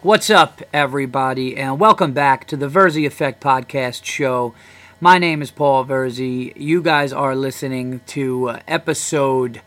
What's 0.00 0.30
up, 0.30 0.62
everybody, 0.72 1.56
and 1.56 1.80
welcome 1.80 2.12
back 2.12 2.46
to 2.46 2.56
the 2.56 2.68
Virzi 2.68 3.04
Effect 3.04 3.42
Podcast 3.42 4.04
Show. 4.04 4.54
My 5.00 5.18
name 5.18 5.42
is 5.42 5.50
Paul 5.50 5.84
Virzi. 5.84 6.52
You 6.54 6.82
guys 6.82 7.12
are 7.12 7.34
listening 7.34 8.00
to 8.06 8.50
uh, 8.50 8.60
episode 8.68 9.60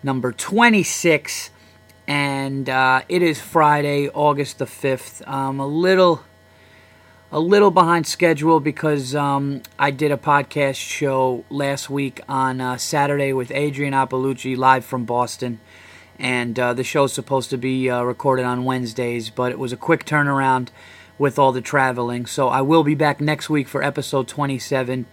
number 0.00 0.30
26, 0.30 1.50
and 2.06 2.70
uh, 2.70 3.02
it 3.08 3.20
is 3.20 3.40
Friday, 3.40 4.08
August 4.10 4.60
the 4.60 4.64
5th. 4.64 5.22
I'm 5.26 5.58
a 5.58 5.66
little. 5.66 6.22
A 7.32 7.40
little 7.40 7.72
behind 7.72 8.06
schedule 8.06 8.60
because 8.60 9.12
um, 9.16 9.62
I 9.76 9.90
did 9.90 10.12
a 10.12 10.16
podcast 10.16 10.76
show 10.76 11.44
last 11.50 11.90
week 11.90 12.20
on 12.28 12.60
uh, 12.60 12.76
Saturday 12.76 13.32
with 13.32 13.50
Adrian 13.50 13.92
Appalucci 13.92 14.56
live 14.56 14.84
from 14.84 15.04
Boston 15.04 15.58
and 16.18 16.58
uh, 16.58 16.72
the 16.74 16.84
show's 16.84 17.12
supposed 17.12 17.50
to 17.50 17.56
be 17.56 17.90
uh, 17.90 18.02
recorded 18.02 18.44
on 18.44 18.64
Wednesdays, 18.64 19.30
but 19.30 19.50
it 19.50 19.58
was 19.58 19.72
a 19.72 19.76
quick 19.76 20.04
turnaround 20.04 20.68
with 21.18 21.38
all 21.38 21.52
the 21.52 21.60
traveling. 21.60 22.26
So 22.26 22.48
I 22.48 22.60
will 22.60 22.84
be 22.84 22.94
back 22.94 23.20
next 23.20 23.50
week 23.50 23.68
for 23.68 23.82
episode 23.82 24.28
27 24.28 25.06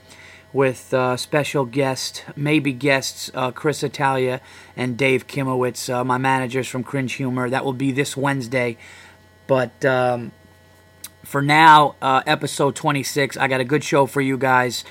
with 0.53 0.93
uh, 0.93 1.15
special 1.15 1.65
guest, 1.65 2.25
maybe 2.35 2.73
guests, 2.73 3.31
uh, 3.33 3.51
Chris 3.51 3.83
Italia 3.83 4.41
and 4.75 4.97
Dave 4.97 5.27
Kimowitz, 5.27 5.93
uh, 5.93 6.03
my 6.03 6.17
managers 6.17 6.67
from 6.67 6.83
Cringe 6.83 7.13
Humor. 7.13 7.49
That 7.49 7.63
will 7.63 7.73
be 7.73 7.91
this 7.91 8.17
Wednesday. 8.17 8.77
But 9.47 9.83
um, 9.85 10.31
for 11.23 11.41
now, 11.41 11.95
uh, 12.01 12.21
episode 12.27 12.75
26, 12.75 13.37
I 13.37 13.47
got 13.47 13.61
a 13.61 13.65
good 13.65 13.83
show 13.83 14.05
for 14.05 14.21
you 14.21 14.37
guys. 14.37 14.83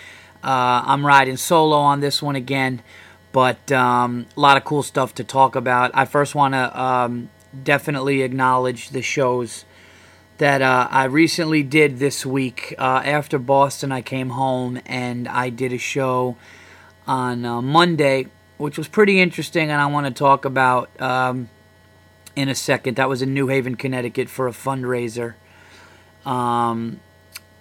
I'm 0.42 1.04
riding 1.04 1.36
solo 1.36 1.76
on 1.76 2.00
this 2.00 2.22
one 2.22 2.34
again 2.34 2.82
but 3.32 3.70
um, 3.70 4.26
a 4.36 4.40
lot 4.40 4.56
of 4.56 4.64
cool 4.64 4.82
stuff 4.82 5.14
to 5.14 5.24
talk 5.24 5.54
about. 5.56 5.90
I 5.94 6.04
first 6.04 6.34
want 6.34 6.54
to 6.54 6.80
um, 6.80 7.30
definitely 7.62 8.22
acknowledge 8.22 8.90
the 8.90 9.02
shows 9.02 9.64
that 10.38 10.62
uh, 10.62 10.88
I 10.90 11.04
recently 11.04 11.62
did 11.62 11.98
this 11.98 12.24
week. 12.24 12.74
Uh, 12.78 13.02
after 13.04 13.38
Boston, 13.38 13.92
I 13.92 14.00
came 14.00 14.30
home 14.30 14.80
and 14.86 15.28
I 15.28 15.50
did 15.50 15.72
a 15.72 15.78
show 15.78 16.36
on 17.06 17.44
uh, 17.44 17.60
Monday, 17.60 18.26
which 18.56 18.78
was 18.78 18.88
pretty 18.88 19.20
interesting, 19.20 19.70
and 19.70 19.80
I 19.80 19.86
want 19.86 20.06
to 20.06 20.12
talk 20.12 20.44
about 20.44 20.90
um, 21.00 21.50
in 22.34 22.48
a 22.48 22.54
second. 22.54 22.96
That 22.96 23.08
was 23.08 23.22
in 23.22 23.34
New 23.34 23.48
Haven, 23.48 23.74
Connecticut 23.74 24.28
for 24.28 24.48
a 24.48 24.52
fundraiser 24.52 25.34
um, 26.24 27.00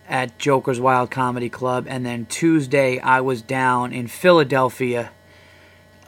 at 0.08 0.38
Joker's 0.40 0.80
Wild 0.80 1.12
Comedy 1.12 1.50
Club. 1.50 1.86
And 1.88 2.06
then 2.06 2.26
Tuesday, 2.26 3.00
I 3.00 3.22
was 3.22 3.42
down 3.42 3.92
in 3.94 4.08
Philadelphia 4.08 5.12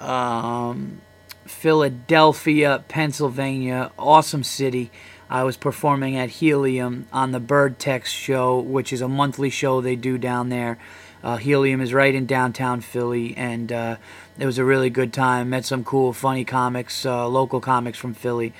um, 0.02 1.02
Philadelphia, 1.46 2.84
Pennsylvania, 2.88 3.92
awesome 3.98 4.44
city. 4.44 4.92
I 5.30 5.44
was 5.44 5.56
performing 5.56 6.18
at 6.18 6.30
Helium 6.30 7.08
on 7.14 7.32
the 7.32 7.40
Bird 7.40 7.80
Text 7.80 8.14
show, 8.14 8.60
which 8.60 8.92
is 8.92 9.02
a 9.02 9.08
monthly 9.08 9.50
show 9.50 9.80
they 9.80 9.96
do 9.96 10.18
down 10.18 10.50
there. 10.50 10.78
Uh, 11.24 11.38
Helium 11.38 11.82
is 11.82 11.94
right 11.94 12.14
in 12.14 12.26
downtown 12.26 12.82
Philly, 12.82 13.36
and 13.38 13.72
uh, 13.72 13.98
it 14.40 14.46
was 14.46 14.58
a 14.58 14.66
really 14.66 14.90
good 14.90 15.14
time. 15.14 15.52
Met 15.52 15.66
some 15.66 15.84
cool, 15.84 16.14
funny 16.14 16.44
comics, 16.44 17.06
uh, 17.06 17.28
local 17.28 17.62
comics 17.62 17.98
from 17.98 18.14
Philly, 18.14 18.54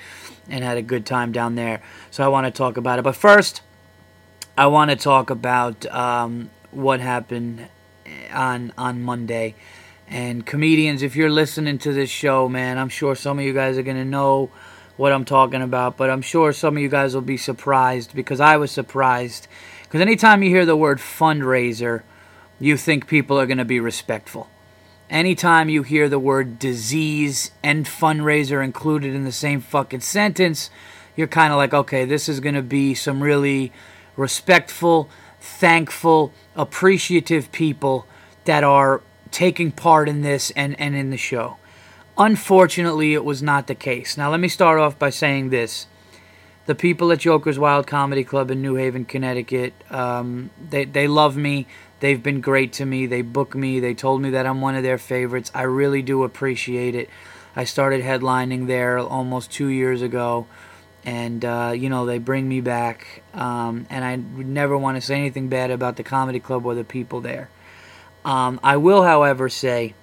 and 0.48 0.62
had 0.62 0.78
a 0.78 0.82
good 0.82 1.04
time 1.04 1.32
down 1.32 1.56
there. 1.56 1.82
So 2.10 2.24
I 2.24 2.28
want 2.28 2.46
to 2.46 2.50
talk 2.50 2.76
about 2.76 2.98
it. 2.98 3.02
But 3.02 3.16
first, 3.16 3.62
I 4.56 4.66
want 4.66 4.90
to 4.90 4.96
talk 4.96 5.28
about 5.28 5.84
um, 5.86 6.50
what 6.70 7.00
happened 7.00 7.66
on 8.32 8.72
on 8.78 9.02
Monday. 9.02 9.54
And 10.08 10.44
comedians, 10.44 11.02
if 11.02 11.16
you're 11.16 11.30
listening 11.30 11.78
to 11.78 11.92
this 11.92 12.10
show, 12.10 12.48
man, 12.48 12.78
I'm 12.78 12.88
sure 12.88 13.14
some 13.14 13.38
of 13.38 13.44
you 13.44 13.52
guys 13.52 13.78
are 13.78 13.82
going 13.82 13.96
to 13.96 14.04
know 14.04 14.50
what 14.96 15.12
I'm 15.12 15.24
talking 15.24 15.62
about, 15.62 15.96
but 15.96 16.10
I'm 16.10 16.22
sure 16.22 16.52
some 16.52 16.76
of 16.76 16.82
you 16.82 16.88
guys 16.88 17.14
will 17.14 17.22
be 17.22 17.36
surprised 17.36 18.14
because 18.14 18.40
I 18.40 18.56
was 18.56 18.70
surprised. 18.70 19.48
Because 19.82 20.00
anytime 20.00 20.42
you 20.42 20.50
hear 20.50 20.66
the 20.66 20.76
word 20.76 20.98
fundraiser, 20.98 22.02
you 22.60 22.76
think 22.76 23.06
people 23.06 23.40
are 23.40 23.46
going 23.46 23.58
to 23.58 23.64
be 23.64 23.80
respectful. 23.80 24.48
Anytime 25.10 25.68
you 25.68 25.82
hear 25.82 26.08
the 26.08 26.18
word 26.18 26.58
disease 26.58 27.50
and 27.62 27.84
fundraiser 27.84 28.64
included 28.64 29.14
in 29.14 29.24
the 29.24 29.32
same 29.32 29.60
fucking 29.60 30.00
sentence, 30.00 30.70
you're 31.16 31.26
kind 31.26 31.52
of 31.52 31.56
like, 31.56 31.74
okay, 31.74 32.04
this 32.04 32.28
is 32.28 32.40
going 32.40 32.54
to 32.54 32.62
be 32.62 32.94
some 32.94 33.22
really 33.22 33.72
respectful, 34.16 35.10
thankful, 35.40 36.32
appreciative 36.56 37.52
people 37.52 38.06
that 38.44 38.64
are 38.64 39.02
taking 39.32 39.72
part 39.72 40.08
in 40.08 40.22
this 40.22 40.50
and, 40.52 40.78
and 40.78 40.94
in 40.94 41.10
the 41.10 41.16
show. 41.16 41.56
Unfortunately, 42.16 43.14
it 43.14 43.24
was 43.24 43.42
not 43.42 43.66
the 43.66 43.74
case. 43.74 44.16
Now, 44.16 44.30
let 44.30 44.38
me 44.38 44.48
start 44.48 44.78
off 44.78 44.98
by 44.98 45.10
saying 45.10 45.50
this. 45.50 45.86
The 46.66 46.74
people 46.76 47.10
at 47.10 47.18
Joker's 47.18 47.58
Wild 47.58 47.86
Comedy 47.86 48.22
Club 48.22 48.50
in 48.50 48.62
New 48.62 48.76
Haven, 48.76 49.04
Connecticut, 49.04 49.72
um, 49.90 50.50
they, 50.70 50.84
they 50.84 51.08
love 51.08 51.36
me. 51.36 51.66
They've 51.98 52.22
been 52.22 52.40
great 52.40 52.72
to 52.74 52.84
me. 52.84 53.06
They 53.06 53.22
book 53.22 53.54
me. 53.54 53.80
They 53.80 53.94
told 53.94 54.20
me 54.22 54.30
that 54.30 54.46
I'm 54.46 54.60
one 54.60 54.76
of 54.76 54.82
their 54.82 54.98
favorites. 54.98 55.50
I 55.54 55.62
really 55.62 56.02
do 56.02 56.22
appreciate 56.22 56.94
it. 56.94 57.08
I 57.54 57.64
started 57.64 58.02
headlining 58.02 58.66
there 58.66 58.98
almost 58.98 59.50
two 59.50 59.68
years 59.68 60.02
ago, 60.02 60.46
and 61.04 61.44
uh, 61.44 61.72
you 61.76 61.90
know 61.90 62.06
they 62.06 62.18
bring 62.18 62.48
me 62.48 62.60
back. 62.60 63.22
Um, 63.34 63.86
and 63.90 64.04
I 64.04 64.16
would 64.16 64.46
never 64.46 64.76
want 64.76 64.96
to 64.96 65.00
say 65.00 65.16
anything 65.16 65.48
bad 65.48 65.70
about 65.70 65.96
the 65.96 66.02
comedy 66.02 66.40
club 66.40 66.64
or 66.64 66.74
the 66.74 66.84
people 66.84 67.20
there. 67.20 67.50
Um, 68.24 68.60
I 68.62 68.76
will, 68.76 69.02
however, 69.02 69.48
say 69.48 69.94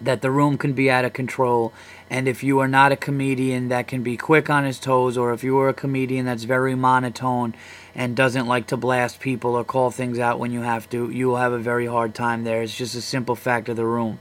that 0.00 0.22
the 0.22 0.30
room 0.30 0.58
can 0.58 0.72
be 0.72 0.90
out 0.90 1.04
of 1.04 1.12
control. 1.12 1.72
And 2.10 2.28
if 2.28 2.42
you 2.42 2.58
are 2.58 2.68
not 2.68 2.92
a 2.92 2.96
comedian 2.96 3.68
that 3.68 3.86
can 3.86 4.02
be 4.02 4.16
quick 4.16 4.50
on 4.50 4.64
his 4.64 4.78
toes, 4.78 5.16
or 5.16 5.32
if 5.32 5.44
you 5.44 5.58
are 5.58 5.68
a 5.68 5.74
comedian 5.74 6.26
that's 6.26 6.44
very 6.44 6.74
monotone 6.74 7.54
and 7.94 8.16
doesn't 8.16 8.46
like 8.46 8.66
to 8.68 8.76
blast 8.76 9.20
people 9.20 9.54
or 9.54 9.64
call 9.64 9.90
things 9.90 10.18
out 10.18 10.38
when 10.38 10.52
you 10.52 10.62
have 10.62 10.88
to, 10.90 11.10
you 11.10 11.28
will 11.28 11.36
have 11.36 11.52
a 11.52 11.58
very 11.58 11.86
hard 11.86 12.14
time 12.14 12.44
there. 12.44 12.62
It's 12.62 12.76
just 12.76 12.94
a 12.94 13.00
simple 13.00 13.36
fact 13.36 13.68
of 13.68 13.76
the 13.76 13.86
room. 13.86 14.18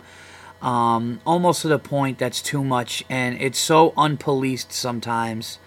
Um, 0.62 1.20
almost 1.26 1.64
to 1.64 1.68
the 1.68 1.80
point 1.80 2.20
that's 2.20 2.42
too 2.42 2.64
much, 2.64 3.04
and 3.10 3.40
it's 3.42 3.60
so 3.60 3.92
unpoliced 3.92 4.72
sometimes 4.72 5.60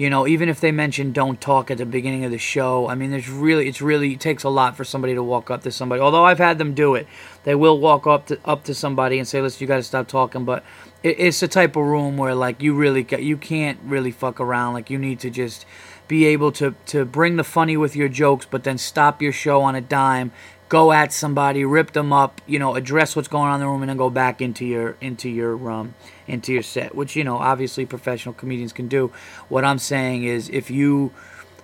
you 0.00 0.08
know, 0.08 0.26
even 0.26 0.48
if 0.48 0.60
they 0.60 0.72
mention 0.72 1.12
don't 1.12 1.38
talk 1.42 1.70
at 1.70 1.76
the 1.76 1.84
beginning 1.84 2.24
of 2.24 2.30
the 2.30 2.38
show, 2.38 2.88
I 2.88 2.94
mean, 2.94 3.10
there's 3.10 3.28
really, 3.28 3.68
it's 3.68 3.82
really, 3.82 4.14
it 4.14 4.20
takes 4.20 4.44
a 4.44 4.48
lot 4.48 4.74
for 4.74 4.82
somebody 4.82 5.12
to 5.12 5.22
walk 5.22 5.50
up 5.50 5.62
to 5.64 5.70
somebody. 5.70 6.00
Although 6.00 6.24
I've 6.24 6.38
had 6.38 6.56
them 6.56 6.72
do 6.72 6.94
it, 6.94 7.06
they 7.44 7.54
will 7.54 7.78
walk 7.78 8.06
up 8.06 8.24
to 8.28 8.40
up 8.46 8.64
to 8.64 8.74
somebody 8.74 9.18
and 9.18 9.28
say, 9.28 9.42
"Listen, 9.42 9.62
you 9.62 9.68
got 9.68 9.76
to 9.76 9.82
stop 9.82 10.08
talking." 10.08 10.46
But 10.46 10.64
it, 11.02 11.16
it's 11.18 11.40
the 11.40 11.48
type 11.48 11.76
of 11.76 11.84
room 11.84 12.16
where 12.16 12.34
like 12.34 12.62
you 12.62 12.72
really, 12.72 13.06
you 13.18 13.36
can't 13.36 13.78
really 13.84 14.10
fuck 14.10 14.40
around. 14.40 14.72
Like 14.72 14.88
you 14.88 14.98
need 14.98 15.20
to 15.20 15.28
just 15.28 15.66
be 16.08 16.24
able 16.24 16.50
to 16.52 16.74
to 16.86 17.04
bring 17.04 17.36
the 17.36 17.44
funny 17.44 17.76
with 17.76 17.94
your 17.94 18.08
jokes, 18.08 18.46
but 18.46 18.64
then 18.64 18.78
stop 18.78 19.20
your 19.20 19.32
show 19.32 19.60
on 19.60 19.74
a 19.74 19.82
dime 19.82 20.32
go 20.70 20.92
at 20.92 21.12
somebody, 21.12 21.64
rip 21.64 21.92
them 21.92 22.12
up, 22.12 22.40
you 22.46 22.56
know, 22.58 22.76
address 22.76 23.16
what's 23.16 23.26
going 23.28 23.48
on 23.48 23.54
in 23.54 23.60
the 23.60 23.66
room, 23.66 23.82
and 23.82 23.90
then 23.90 23.96
go 23.96 24.08
back 24.08 24.40
into 24.40 24.64
your 24.64 24.96
into 25.02 25.28
your 25.28 25.70
um, 25.70 25.94
into 26.30 26.52
your 26.52 26.62
set, 26.62 26.94
which 26.94 27.16
you 27.16 27.24
know 27.24 27.38
obviously 27.38 27.86
professional 27.86 28.34
comedians 28.34 28.72
can 28.72 28.88
do. 28.88 29.12
What 29.48 29.64
I'm 29.64 29.78
saying 29.78 30.24
is, 30.24 30.48
if 30.48 30.70
you 30.70 31.12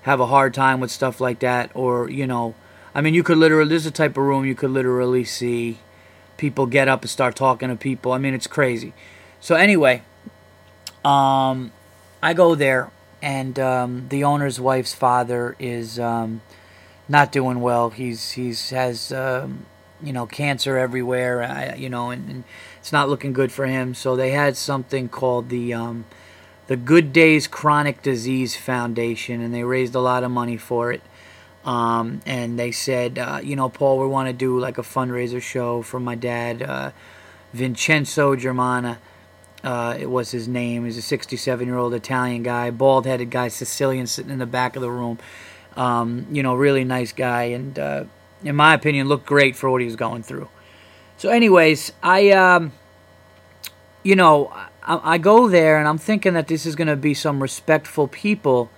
have 0.03 0.21
a 0.21 0.27
hard 0.27 0.55
time 0.55 0.81
with 0.81 0.91
stuff 0.91 1.21
like 1.21 1.41
that, 1.41 1.71
or 1.75 2.11
you 2.11 2.27
know, 2.27 2.55
I 2.95 3.01
mean, 3.01 3.15
you 3.15 3.23
could 3.23 3.39
literally 3.39 3.69
this 3.69 3.83
is 3.83 3.89
a 3.89 3.93
type 3.93 4.13
of 4.13 4.25
room 4.25 4.45
you 4.45 4.55
could 4.55 4.71
literally 4.71 5.25
see 5.25 5.79
people 6.37 6.67
get 6.67 6.89
up 6.89 7.03
and 7.03 7.11
start 7.11 7.37
talking 7.37 7.69
to 7.69 7.77
people. 7.77 8.13
I 8.13 8.19
mean, 8.19 8.35
it's 8.35 8.47
crazy. 8.47 8.93
So 9.41 9.55
anyway, 9.55 10.03
um, 11.05 11.73
I 12.23 12.35
go 12.35 12.55
there, 12.55 12.91
and 13.23 13.59
um, 13.59 14.07
the 14.09 14.25
owner's 14.25 14.61
wife's 14.61 14.95
father 14.95 15.57
is. 15.59 15.99
Um, 15.99 16.43
not 17.09 17.33
doing 17.33 17.61
well. 17.61 17.91
He's 17.91 18.33
he's 18.33 18.71
has 18.71 19.13
um, 19.13 19.67
you 20.03 20.13
know 20.13 20.27
cancer 20.27 20.77
everywhere. 20.77 21.75
You 21.77 21.89
know, 21.89 22.11
and, 22.11 22.29
and, 22.29 22.45
it's 22.87 22.93
not 22.93 23.09
looking 23.09 23.33
good 23.33 23.51
for 23.51 23.67
him. 23.67 23.95
So 23.95 24.15
they 24.15 24.31
had 24.31 24.57
something 24.57 25.09
called 25.09 25.49
the 25.49 25.75
um, 25.75 26.05
the 26.69 26.77
Good 26.77 27.13
Days 27.13 27.49
Chronic 27.49 28.01
Disease 28.01 28.55
Foundation, 28.55 29.41
and 29.41 29.53
they 29.53 29.65
raised 29.65 29.97
a 29.97 30.01
lot 30.01 30.23
of 30.23 30.31
money 30.31 30.57
for 30.57 30.93
it. 30.93 31.03
Um, 31.65 32.21
and 32.27 32.57
they 32.57 32.71
said, 32.71 33.19
uh, 33.19 33.41
you 33.43 33.57
know, 33.57 33.69
Paul, 33.69 33.99
we 33.99 34.07
want 34.07 34.29
to 34.29 34.33
do 34.33 34.61
like 34.61 34.79
a 34.79 34.83
fundraiser 34.83 35.43
show 35.43 35.83
for 35.83 35.99
my 35.99 36.15
dad, 36.15 36.63
uh, 36.63 36.93
Vincenzo 37.53 38.37
Germana. 38.37 38.99
Uh, 39.65 39.97
it 39.99 40.09
was 40.09 40.31
his 40.31 40.47
name. 40.47 40.85
He's 40.85 40.97
a 40.97 41.03
67 41.03 41.67
year 41.67 41.79
old 41.79 41.93
Italian 41.93 42.45
guy, 42.45 42.71
bald 42.71 43.05
headed 43.05 43.31
guy, 43.31 43.49
Sicilian, 43.49 44.07
sitting 44.07 44.31
in 44.31 44.39
the 44.39 44.47
back 44.47 44.77
of 44.77 44.83
the 44.83 44.93
room. 44.93 45.19
Um, 45.75 46.29
you 46.31 46.45
know, 46.45 46.55
really 46.55 46.85
nice 46.85 47.11
guy, 47.11 47.47
and 47.47 47.77
uh, 47.81 48.05
in 48.45 48.55
my 48.55 48.75
opinion, 48.75 49.09
looked 49.09 49.27
great 49.27 49.57
for 49.57 49.69
what 49.71 49.81
he 49.81 49.87
was 49.87 49.97
going 49.97 50.23
through. 50.23 50.49
So, 51.19 51.31
anyways, 51.31 51.93
I, 52.03 52.31
um, 52.33 52.73
you 54.07 54.15
know, 54.15 54.53
I, 54.85 55.15
I 55.15 55.19
go 55.19 55.49
there 55.49 55.79
and 55.79 55.89
I'm 55.89 55.99
thinking 55.99 56.35
that 56.35 56.47
this 56.47 56.65
is 56.65 56.77
going 56.77 56.87
to 56.87 56.97
be 56.97 57.13
some 57.13 57.43
respectful 57.43 58.07
people. 58.07 58.71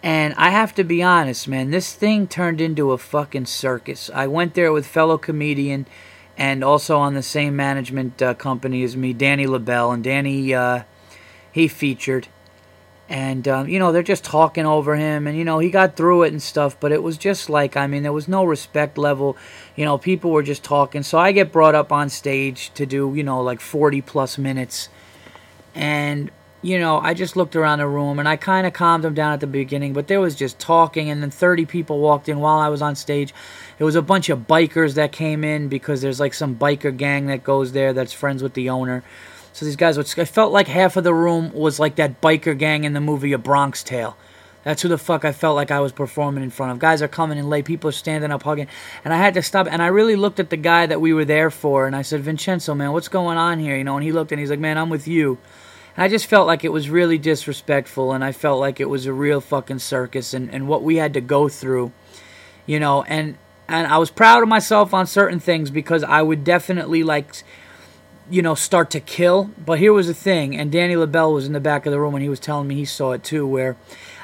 And 0.00 0.32
I 0.34 0.50
have 0.50 0.74
to 0.76 0.84
be 0.84 1.02
honest, 1.02 1.48
man, 1.48 1.70
this 1.70 1.92
thing 1.92 2.28
turned 2.28 2.60
into 2.60 2.92
a 2.92 2.98
fucking 2.98 3.46
circus. 3.46 4.10
I 4.14 4.28
went 4.28 4.54
there 4.54 4.70
with 4.70 4.86
fellow 4.86 5.18
comedian 5.18 5.88
and 6.36 6.62
also 6.62 6.98
on 6.98 7.14
the 7.14 7.22
same 7.22 7.56
management 7.56 8.22
uh, 8.22 8.34
company 8.34 8.84
as 8.84 8.96
me, 8.96 9.12
Danny 9.12 9.46
LaBelle. 9.46 9.90
And 9.90 10.04
Danny, 10.04 10.54
uh, 10.54 10.84
he 11.50 11.66
featured 11.66 12.28
and 13.08 13.46
um, 13.46 13.68
you 13.68 13.78
know 13.78 13.92
they're 13.92 14.02
just 14.02 14.24
talking 14.24 14.64
over 14.64 14.96
him 14.96 15.26
and 15.26 15.36
you 15.36 15.44
know 15.44 15.58
he 15.58 15.70
got 15.70 15.96
through 15.96 16.22
it 16.22 16.32
and 16.32 16.42
stuff 16.42 16.78
but 16.80 16.90
it 16.90 17.02
was 17.02 17.18
just 17.18 17.50
like 17.50 17.76
i 17.76 17.86
mean 17.86 18.02
there 18.02 18.12
was 18.12 18.28
no 18.28 18.44
respect 18.44 18.96
level. 18.96 19.36
You 19.76 19.84
know 19.84 19.98
people 19.98 20.30
were 20.30 20.42
just 20.42 20.64
talking. 20.64 21.02
So 21.02 21.18
i 21.18 21.32
get 21.32 21.52
brought 21.52 21.74
up 21.74 21.92
on 21.92 22.08
stage 22.08 22.72
to 22.74 22.86
do 22.86 23.12
you 23.14 23.22
know 23.22 23.42
like 23.42 23.60
40 23.60 24.00
plus 24.02 24.38
minutes. 24.38 24.88
And 25.74 26.30
you 26.62 26.78
know 26.78 26.98
i 26.98 27.12
just 27.12 27.36
looked 27.36 27.54
around 27.54 27.80
the 27.80 27.86
room 27.86 28.18
and 28.18 28.26
i 28.26 28.36
kind 28.36 28.66
of 28.66 28.72
calmed 28.72 29.04
them 29.04 29.12
down 29.12 29.34
at 29.34 29.40
the 29.40 29.46
beginning 29.46 29.92
but 29.92 30.06
there 30.06 30.18
was 30.18 30.34
just 30.34 30.58
talking 30.58 31.10
and 31.10 31.22
then 31.22 31.30
30 31.30 31.66
people 31.66 31.98
walked 31.98 32.26
in 32.26 32.40
while 32.40 32.58
i 32.58 32.68
was 32.68 32.80
on 32.80 32.96
stage. 32.96 33.34
It 33.78 33.84
was 33.84 33.96
a 33.96 34.02
bunch 34.02 34.30
of 34.30 34.46
bikers 34.46 34.94
that 34.94 35.12
came 35.12 35.44
in 35.44 35.68
because 35.68 36.00
there's 36.00 36.20
like 36.20 36.32
some 36.32 36.56
biker 36.56 36.96
gang 36.96 37.26
that 37.26 37.44
goes 37.44 37.72
there 37.72 37.92
that's 37.92 38.14
friends 38.14 38.42
with 38.42 38.54
the 38.54 38.70
owner 38.70 39.02
so 39.54 39.64
these 39.64 39.76
guys, 39.76 39.96
I 39.96 40.24
felt 40.24 40.52
like 40.52 40.66
half 40.66 40.96
of 40.96 41.04
the 41.04 41.14
room 41.14 41.52
was 41.52 41.78
like 41.78 41.94
that 41.94 42.20
biker 42.20 42.58
gang 42.58 42.82
in 42.82 42.92
the 42.92 43.00
movie 43.00 43.32
A 43.32 43.38
Bronx 43.38 43.84
Tale. 43.84 44.16
That's 44.64 44.82
who 44.82 44.88
the 44.88 44.98
fuck 44.98 45.24
I 45.24 45.30
felt 45.30 45.54
like 45.54 45.70
I 45.70 45.78
was 45.78 45.92
performing 45.92 46.42
in 46.42 46.50
front 46.50 46.72
of. 46.72 46.80
Guys 46.80 47.02
are 47.02 47.08
coming 47.08 47.38
in 47.38 47.48
late, 47.48 47.64
people 47.64 47.88
are 47.88 47.92
standing 47.92 48.32
up 48.32 48.42
hugging, 48.42 48.66
and 49.04 49.14
I 49.14 49.18
had 49.18 49.34
to 49.34 49.42
stop. 49.42 49.68
And 49.70 49.80
I 49.80 49.86
really 49.86 50.16
looked 50.16 50.40
at 50.40 50.50
the 50.50 50.56
guy 50.56 50.86
that 50.86 51.00
we 51.00 51.12
were 51.12 51.24
there 51.24 51.52
for, 51.52 51.86
and 51.86 51.94
I 51.94 52.02
said, 52.02 52.22
Vincenzo, 52.22 52.74
man, 52.74 52.90
what's 52.90 53.06
going 53.06 53.38
on 53.38 53.60
here? 53.60 53.76
You 53.76 53.84
know, 53.84 53.94
and 53.94 54.02
he 54.02 54.10
looked 54.10 54.32
and 54.32 54.40
he's 54.40 54.50
like, 54.50 54.58
man, 54.58 54.76
I'm 54.76 54.90
with 54.90 55.06
you. 55.06 55.38
And 55.96 56.02
I 56.02 56.08
just 56.08 56.26
felt 56.26 56.48
like 56.48 56.64
it 56.64 56.72
was 56.72 56.90
really 56.90 57.18
disrespectful, 57.18 58.10
and 58.12 58.24
I 58.24 58.32
felt 58.32 58.58
like 58.58 58.80
it 58.80 58.88
was 58.88 59.06
a 59.06 59.12
real 59.12 59.40
fucking 59.40 59.78
circus, 59.78 60.34
and, 60.34 60.52
and 60.52 60.66
what 60.66 60.82
we 60.82 60.96
had 60.96 61.14
to 61.14 61.20
go 61.20 61.48
through, 61.48 61.92
you 62.66 62.80
know, 62.80 63.04
and 63.04 63.38
and 63.68 63.86
I 63.86 63.98
was 63.98 64.10
proud 64.10 64.42
of 64.42 64.48
myself 64.48 64.92
on 64.92 65.06
certain 65.06 65.38
things 65.38 65.70
because 65.70 66.02
I 66.02 66.22
would 66.22 66.42
definitely 66.42 67.04
like 67.04 67.44
you 68.30 68.42
know, 68.42 68.54
start 68.54 68.90
to 68.90 69.00
kill. 69.00 69.50
But 69.64 69.78
here 69.78 69.92
was 69.92 70.06
the 70.06 70.14
thing, 70.14 70.56
and 70.56 70.72
Danny 70.72 70.96
LaBelle 70.96 71.32
was 71.32 71.46
in 71.46 71.52
the 71.52 71.60
back 71.60 71.86
of 71.86 71.92
the 71.92 72.00
room 72.00 72.14
and 72.14 72.22
he 72.22 72.28
was 72.28 72.40
telling 72.40 72.68
me 72.68 72.74
he 72.74 72.84
saw 72.84 73.12
it 73.12 73.22
too, 73.22 73.46
where 73.46 73.76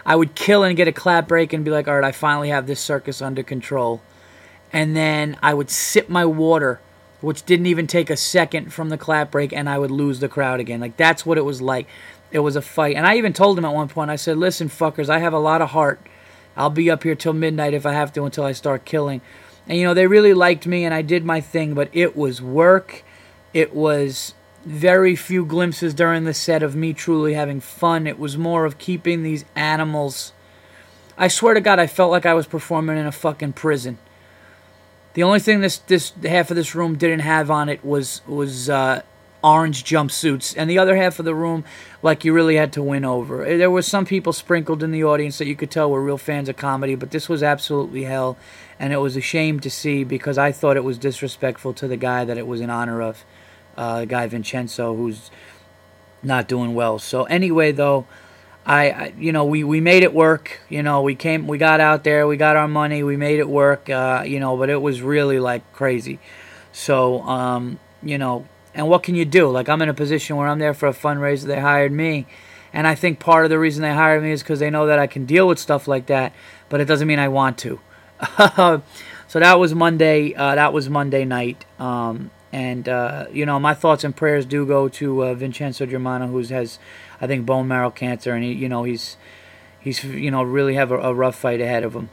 I 0.04 0.16
would 0.16 0.34
kill 0.34 0.62
and 0.62 0.76
get 0.76 0.88
a 0.88 0.92
clap 0.92 1.28
break 1.28 1.52
and 1.52 1.64
be 1.64 1.70
like, 1.70 1.88
all 1.88 1.94
right, 1.94 2.04
I 2.04 2.12
finally 2.12 2.48
have 2.48 2.66
this 2.66 2.80
circus 2.80 3.20
under 3.20 3.42
control. 3.42 4.00
And 4.72 4.96
then 4.96 5.36
I 5.42 5.54
would 5.54 5.70
sip 5.70 6.08
my 6.08 6.24
water, 6.24 6.80
which 7.20 7.44
didn't 7.44 7.66
even 7.66 7.86
take 7.86 8.08
a 8.08 8.16
second 8.16 8.72
from 8.72 8.88
the 8.88 8.98
clap 8.98 9.30
break, 9.30 9.52
and 9.52 9.68
I 9.68 9.78
would 9.78 9.90
lose 9.90 10.20
the 10.20 10.28
crowd 10.28 10.60
again. 10.60 10.80
Like, 10.80 10.96
that's 10.96 11.26
what 11.26 11.38
it 11.38 11.44
was 11.44 11.60
like. 11.60 11.86
It 12.30 12.38
was 12.38 12.56
a 12.56 12.62
fight. 12.62 12.96
And 12.96 13.06
I 13.06 13.16
even 13.16 13.32
told 13.32 13.58
him 13.58 13.64
at 13.64 13.74
one 13.74 13.88
point, 13.88 14.10
I 14.10 14.16
said, 14.16 14.38
listen, 14.38 14.68
fuckers, 14.68 15.08
I 15.08 15.18
have 15.18 15.32
a 15.32 15.38
lot 15.38 15.60
of 15.60 15.70
heart. 15.70 16.00
I'll 16.56 16.70
be 16.70 16.90
up 16.90 17.02
here 17.02 17.14
till 17.14 17.32
midnight 17.32 17.74
if 17.74 17.84
I 17.84 17.92
have 17.92 18.12
to 18.12 18.24
until 18.24 18.44
I 18.44 18.52
start 18.52 18.84
killing. 18.84 19.20
And, 19.66 19.78
you 19.78 19.84
know, 19.84 19.94
they 19.94 20.06
really 20.06 20.34
liked 20.34 20.66
me 20.66 20.84
and 20.84 20.94
I 20.94 21.02
did 21.02 21.24
my 21.24 21.40
thing, 21.40 21.74
but 21.74 21.88
it 21.92 22.16
was 22.16 22.40
work 22.40 23.02
it 23.52 23.74
was 23.74 24.34
very 24.64 25.16
few 25.16 25.44
glimpses 25.44 25.94
during 25.94 26.24
the 26.24 26.34
set 26.34 26.62
of 26.62 26.76
me 26.76 26.92
truly 26.92 27.34
having 27.34 27.60
fun. 27.60 28.06
It 28.06 28.18
was 28.18 28.36
more 28.36 28.64
of 28.64 28.78
keeping 28.78 29.22
these 29.22 29.44
animals. 29.56 30.32
I 31.16 31.28
swear 31.28 31.54
to 31.54 31.60
God, 31.60 31.78
I 31.78 31.86
felt 31.86 32.10
like 32.10 32.26
I 32.26 32.34
was 32.34 32.46
performing 32.46 32.98
in 32.98 33.06
a 33.06 33.12
fucking 33.12 33.54
prison. 33.54 33.98
The 35.14 35.22
only 35.22 35.40
thing 35.40 35.60
this 35.60 35.78
this 35.78 36.12
half 36.22 36.50
of 36.50 36.56
this 36.56 36.74
room 36.74 36.96
didn't 36.96 37.20
have 37.20 37.50
on 37.50 37.68
it 37.68 37.84
was 37.84 38.20
was 38.28 38.70
uh, 38.70 39.02
orange 39.42 39.82
jumpsuits, 39.82 40.54
and 40.56 40.70
the 40.70 40.78
other 40.78 40.96
half 40.96 41.18
of 41.18 41.24
the 41.24 41.34
room, 41.34 41.64
like 42.02 42.24
you 42.24 42.32
really 42.32 42.56
had 42.56 42.72
to 42.74 42.82
win 42.82 43.04
over. 43.04 43.44
There 43.44 43.70
were 43.70 43.82
some 43.82 44.04
people 44.04 44.32
sprinkled 44.32 44.82
in 44.82 44.92
the 44.92 45.02
audience 45.02 45.38
that 45.38 45.46
you 45.46 45.56
could 45.56 45.70
tell 45.70 45.90
were 45.90 46.02
real 46.02 46.18
fans 46.18 46.48
of 46.48 46.56
comedy, 46.56 46.94
but 46.94 47.10
this 47.10 47.28
was 47.28 47.42
absolutely 47.42 48.04
hell, 48.04 48.36
and 48.78 48.92
it 48.92 48.98
was 48.98 49.16
a 49.16 49.20
shame 49.20 49.58
to 49.60 49.70
see 49.70 50.04
because 50.04 50.38
I 50.38 50.52
thought 50.52 50.76
it 50.76 50.84
was 50.84 50.96
disrespectful 50.96 51.74
to 51.74 51.88
the 51.88 51.96
guy 51.96 52.24
that 52.24 52.38
it 52.38 52.46
was 52.46 52.60
in 52.60 52.70
honor 52.70 53.02
of 53.02 53.24
uh, 53.76 54.04
guy 54.04 54.26
Vincenzo, 54.26 54.94
who's 54.94 55.30
not 56.22 56.48
doing 56.48 56.74
well. 56.74 56.98
So 56.98 57.24
anyway, 57.24 57.72
though, 57.72 58.06
I, 58.66 58.90
I, 58.90 59.12
you 59.18 59.32
know 59.32 59.44
we, 59.44 59.64
we 59.64 59.80
made 59.80 60.02
it 60.02 60.12
work. 60.12 60.60
You 60.68 60.82
know 60.82 61.02
we 61.02 61.14
came 61.14 61.46
we 61.46 61.58
got 61.58 61.80
out 61.80 62.04
there, 62.04 62.26
we 62.26 62.36
got 62.36 62.56
our 62.56 62.68
money, 62.68 63.02
we 63.02 63.16
made 63.16 63.38
it 63.38 63.48
work. 63.48 63.88
Uh, 63.88 64.22
you 64.26 64.40
know, 64.40 64.56
but 64.56 64.70
it 64.70 64.80
was 64.80 65.02
really 65.02 65.40
like 65.40 65.72
crazy. 65.72 66.18
So 66.72 67.22
um, 67.22 67.78
you 68.02 68.18
know, 68.18 68.46
and 68.74 68.88
what 68.88 69.02
can 69.02 69.14
you 69.14 69.24
do? 69.24 69.48
Like 69.48 69.68
I'm 69.68 69.82
in 69.82 69.88
a 69.88 69.94
position 69.94 70.36
where 70.36 70.46
I'm 70.46 70.58
there 70.58 70.74
for 70.74 70.88
a 70.88 70.92
fundraiser. 70.92 71.44
They 71.44 71.60
hired 71.60 71.92
me. 71.92 72.26
And 72.72 72.86
I 72.86 72.94
think 72.94 73.18
part 73.18 73.44
of 73.44 73.50
the 73.50 73.58
reason 73.58 73.82
they 73.82 73.92
hired 73.92 74.22
me 74.22 74.30
is 74.30 74.42
because 74.42 74.60
they 74.60 74.70
know 74.70 74.86
that 74.86 74.98
I 74.98 75.06
can 75.06 75.26
deal 75.26 75.48
with 75.48 75.58
stuff 75.58 75.88
like 75.88 76.06
that, 76.06 76.32
but 76.68 76.80
it 76.80 76.84
doesn't 76.84 77.08
mean 77.08 77.18
I 77.18 77.28
want 77.28 77.58
to. 77.58 77.80
so 79.26 79.38
that 79.40 79.58
was 79.58 79.74
Monday. 79.74 80.34
Uh, 80.34 80.54
that 80.54 80.72
was 80.72 80.88
Monday 80.88 81.24
night. 81.24 81.64
Um, 81.80 82.30
and 82.52 82.88
uh, 82.88 83.26
you 83.32 83.46
know, 83.46 83.60
my 83.60 83.74
thoughts 83.74 84.04
and 84.04 84.14
prayers 84.14 84.44
do 84.44 84.66
go 84.66 84.88
to 84.88 85.24
uh, 85.24 85.34
Vincenzo 85.34 85.86
Germano, 85.86 86.26
who 86.26 86.42
has, 86.42 86.78
I 87.20 87.26
think, 87.26 87.46
bone 87.46 87.68
marrow 87.68 87.90
cancer, 87.90 88.34
and 88.34 88.42
he, 88.42 88.52
you 88.52 88.68
know, 88.68 88.84
he's, 88.84 89.16
he's, 89.78 90.02
you 90.04 90.30
know, 90.30 90.42
really 90.42 90.74
have 90.74 90.90
a, 90.90 90.98
a 90.98 91.14
rough 91.14 91.36
fight 91.36 91.60
ahead 91.60 91.84
of 91.84 91.94
him. 91.94 92.10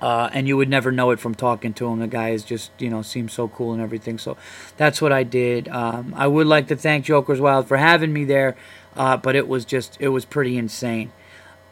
Uh, 0.00 0.28
and 0.32 0.48
you 0.48 0.56
would 0.56 0.68
never 0.68 0.90
know 0.90 1.12
it 1.12 1.20
from 1.20 1.32
talking 1.32 1.72
to 1.72 1.86
him. 1.86 2.00
The 2.00 2.08
guy 2.08 2.30
is 2.30 2.42
just, 2.42 2.72
you 2.80 2.90
know, 2.90 3.02
seems 3.02 3.32
so 3.32 3.46
cool 3.46 3.72
and 3.72 3.80
everything. 3.80 4.18
So 4.18 4.36
that's 4.76 5.00
what 5.00 5.12
I 5.12 5.22
did. 5.22 5.68
Um, 5.68 6.12
I 6.16 6.26
would 6.26 6.48
like 6.48 6.66
to 6.68 6.76
thank 6.76 7.04
Jokers 7.04 7.40
Wild 7.40 7.68
for 7.68 7.76
having 7.76 8.12
me 8.12 8.24
there, 8.24 8.56
uh, 8.96 9.16
but 9.16 9.36
it 9.36 9.46
was 9.46 9.64
just, 9.64 9.96
it 10.00 10.08
was 10.08 10.24
pretty 10.24 10.58
insane. 10.58 11.12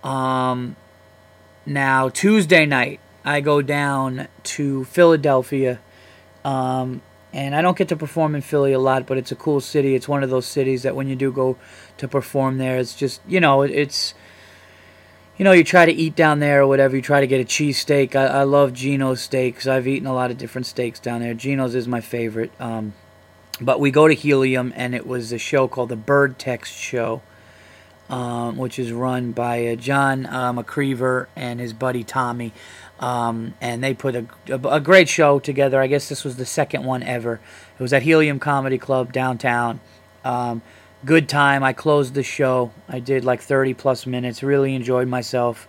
Um, 0.05 0.77
now 1.67 2.09
Tuesday 2.09 2.67
night, 2.67 3.01
I 3.25 3.41
go 3.41 3.63
down 3.63 4.29
to 4.45 4.85
Philadelphia. 4.85 5.81
Um, 6.45 7.03
and 7.32 7.55
I 7.55 7.62
don't 7.62 7.77
get 7.77 7.88
to 7.88 7.97
perform 7.97 8.35
in 8.35 8.41
Philly 8.41 8.73
a 8.73 8.79
lot, 8.79 9.06
but 9.06 9.17
it's 9.17 9.31
a 9.31 9.37
cool 9.37 9.61
city. 9.61 9.94
It's 9.94 10.09
one 10.09 10.23
of 10.23 10.31
those 10.31 10.47
cities 10.47 10.82
that 10.82 10.97
when 10.97 11.09
you 11.09 11.17
do 11.17 11.31
go 11.31 11.56
to 11.99 12.09
perform 12.09 12.59
there, 12.59 12.79
it's 12.79 12.94
just 12.94 13.21
you 13.29 13.41
know 13.41 13.62
it's 13.62 14.15
you 15.37 15.44
know 15.44 15.53
you 15.53 15.62
try 15.62 15.87
to 15.87 15.93
eat 15.93 16.17
down 16.17 16.41
there 16.41 16.62
or 16.62 16.67
whatever. 16.67 16.97
You 16.97 17.03
try 17.03 17.21
to 17.21 17.27
get 17.27 17.41
a 17.41 17.44
cheesesteak. 17.44 18.17
I, 18.17 18.27
I 18.27 18.43
love 18.43 18.73
Geno's 18.73 19.21
steaks. 19.21 19.67
I've 19.67 19.87
eaten 19.87 20.06
a 20.06 20.15
lot 20.15 20.31
of 20.31 20.38
different 20.38 20.67
steaks 20.67 20.99
down 20.99 21.21
there. 21.21 21.35
Geno's 21.35 21.75
is 21.75 21.87
my 21.87 22.00
favorite. 22.00 22.53
Um, 22.59 22.94
but 23.61 23.79
we 23.79 23.91
go 23.91 24.09
to 24.09 24.15
Helium, 24.15 24.73
and 24.75 24.94
it 24.94 25.06
was 25.06 25.33
a 25.33 25.38
show 25.38 25.69
called 25.69 25.91
the 25.91 25.97
Bird 25.97 26.38
Text 26.38 26.73
Show, 26.73 27.21
um, 28.09 28.56
which 28.56 28.79
is 28.79 28.91
run 28.91 29.33
by 29.33 29.67
uh, 29.67 29.76
John 29.76 30.25
uh, 30.26 30.53
McCreever 30.53 31.26
and 31.37 31.61
his 31.61 31.75
buddy 31.75 32.03
Tommy. 32.03 32.53
Um, 33.00 33.55
and 33.62 33.82
they 33.82 33.94
put 33.94 34.14
a, 34.14 34.26
a, 34.50 34.58
a, 34.76 34.81
great 34.81 35.08
show 35.08 35.38
together. 35.38 35.81
I 35.81 35.87
guess 35.87 36.11
this 36.11 36.23
was 36.23 36.37
the 36.37 36.44
second 36.44 36.85
one 36.85 37.02
ever. 37.02 37.41
It 37.79 37.82
was 37.82 37.94
at 37.94 38.02
Helium 38.02 38.38
Comedy 38.38 38.76
Club 38.76 39.11
downtown. 39.11 39.81
Um, 40.23 40.61
good 41.02 41.26
time. 41.26 41.64
I 41.64 41.73
closed 41.73 42.12
the 42.12 42.23
show. 42.23 42.73
I 42.91 43.00
did 43.00 43.25
like 43.25 43.41
30 43.41 43.73
plus 43.73 44.05
minutes. 44.05 44.43
Really 44.43 44.75
enjoyed 44.75 45.08
myself. 45.08 45.67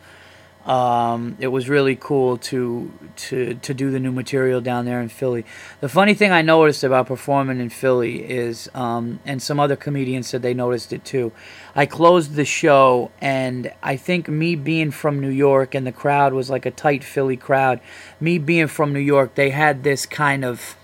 Um, 0.66 1.38
it 1.40 1.48
was 1.48 1.68
really 1.68 1.96
cool 1.96 2.38
to 2.38 2.92
to 3.16 3.56
to 3.56 3.74
do 3.74 3.90
the 3.90 4.00
new 4.00 4.12
material 4.12 4.62
down 4.62 4.86
there 4.86 5.02
in 5.02 5.10
Philly. 5.10 5.44
The 5.80 5.90
funny 5.90 6.14
thing 6.14 6.32
I 6.32 6.44
noticed 6.44 6.84
about 6.84 7.08
performing 7.08 7.60
in 7.60 7.70
Philly 7.70 8.24
is, 8.24 8.70
um, 8.76 9.20
and 9.26 9.42
some 9.42 9.60
other 9.60 9.76
comedians 9.76 10.28
said 10.28 10.44
they 10.44 10.54
noticed 10.54 10.94
it 10.94 11.04
too. 11.04 11.32
I 11.76 11.88
closed 11.88 12.36
the 12.36 12.46
show, 12.46 13.10
and 13.20 13.74
I 13.82 13.96
think 13.96 14.30
me 14.30 14.56
being 14.56 14.92
from 14.92 15.20
New 15.20 15.30
York 15.30 15.74
and 15.74 15.88
the 15.88 15.92
crowd 15.92 16.34
was 16.34 16.52
like 16.52 16.68
a 16.68 16.72
tight 16.72 17.04
Philly 17.04 17.38
crowd. 17.38 17.80
Me 18.20 18.38
being 18.38 18.68
from 18.68 18.94
New 18.94 19.00
York, 19.00 19.34
they 19.34 19.50
had 19.50 19.84
this 19.84 20.06
kind 20.06 20.46
of 20.46 20.76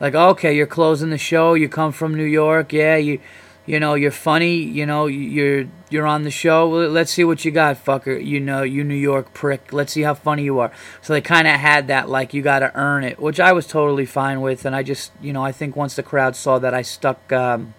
like, 0.00 0.14
okay, 0.14 0.56
you're 0.56 0.66
closing 0.66 1.10
the 1.10 1.18
show. 1.18 1.54
You 1.54 1.68
come 1.68 1.92
from 1.92 2.14
New 2.14 2.24
York, 2.24 2.72
yeah. 2.72 2.96
You 2.96 3.20
you 3.64 3.78
know 3.78 3.94
you're 3.94 4.10
funny 4.10 4.56
you 4.56 4.84
know 4.84 5.06
you're 5.06 5.66
you're 5.88 6.06
on 6.06 6.22
the 6.24 6.30
show 6.30 6.68
let's 6.68 7.12
see 7.12 7.24
what 7.24 7.44
you 7.44 7.50
got 7.50 7.76
fucker 7.76 8.24
you 8.24 8.40
know 8.40 8.62
you 8.62 8.82
new 8.82 8.94
york 8.94 9.32
prick 9.32 9.72
let's 9.72 9.92
see 9.92 10.02
how 10.02 10.14
funny 10.14 10.42
you 10.42 10.58
are 10.58 10.72
so 11.00 11.12
they 11.12 11.20
kind 11.20 11.46
of 11.46 11.54
had 11.54 11.86
that 11.86 12.08
like 12.08 12.34
you 12.34 12.42
got 12.42 12.58
to 12.58 12.74
earn 12.76 13.04
it 13.04 13.20
which 13.20 13.38
i 13.38 13.52
was 13.52 13.66
totally 13.66 14.06
fine 14.06 14.40
with 14.40 14.64
and 14.64 14.74
i 14.74 14.82
just 14.82 15.12
you 15.20 15.32
know 15.32 15.44
i 15.44 15.52
think 15.52 15.76
once 15.76 15.94
the 15.94 16.02
crowd 16.02 16.34
saw 16.34 16.58
that 16.58 16.74
i 16.74 16.82
stuck 16.82 17.32
um, 17.32 17.74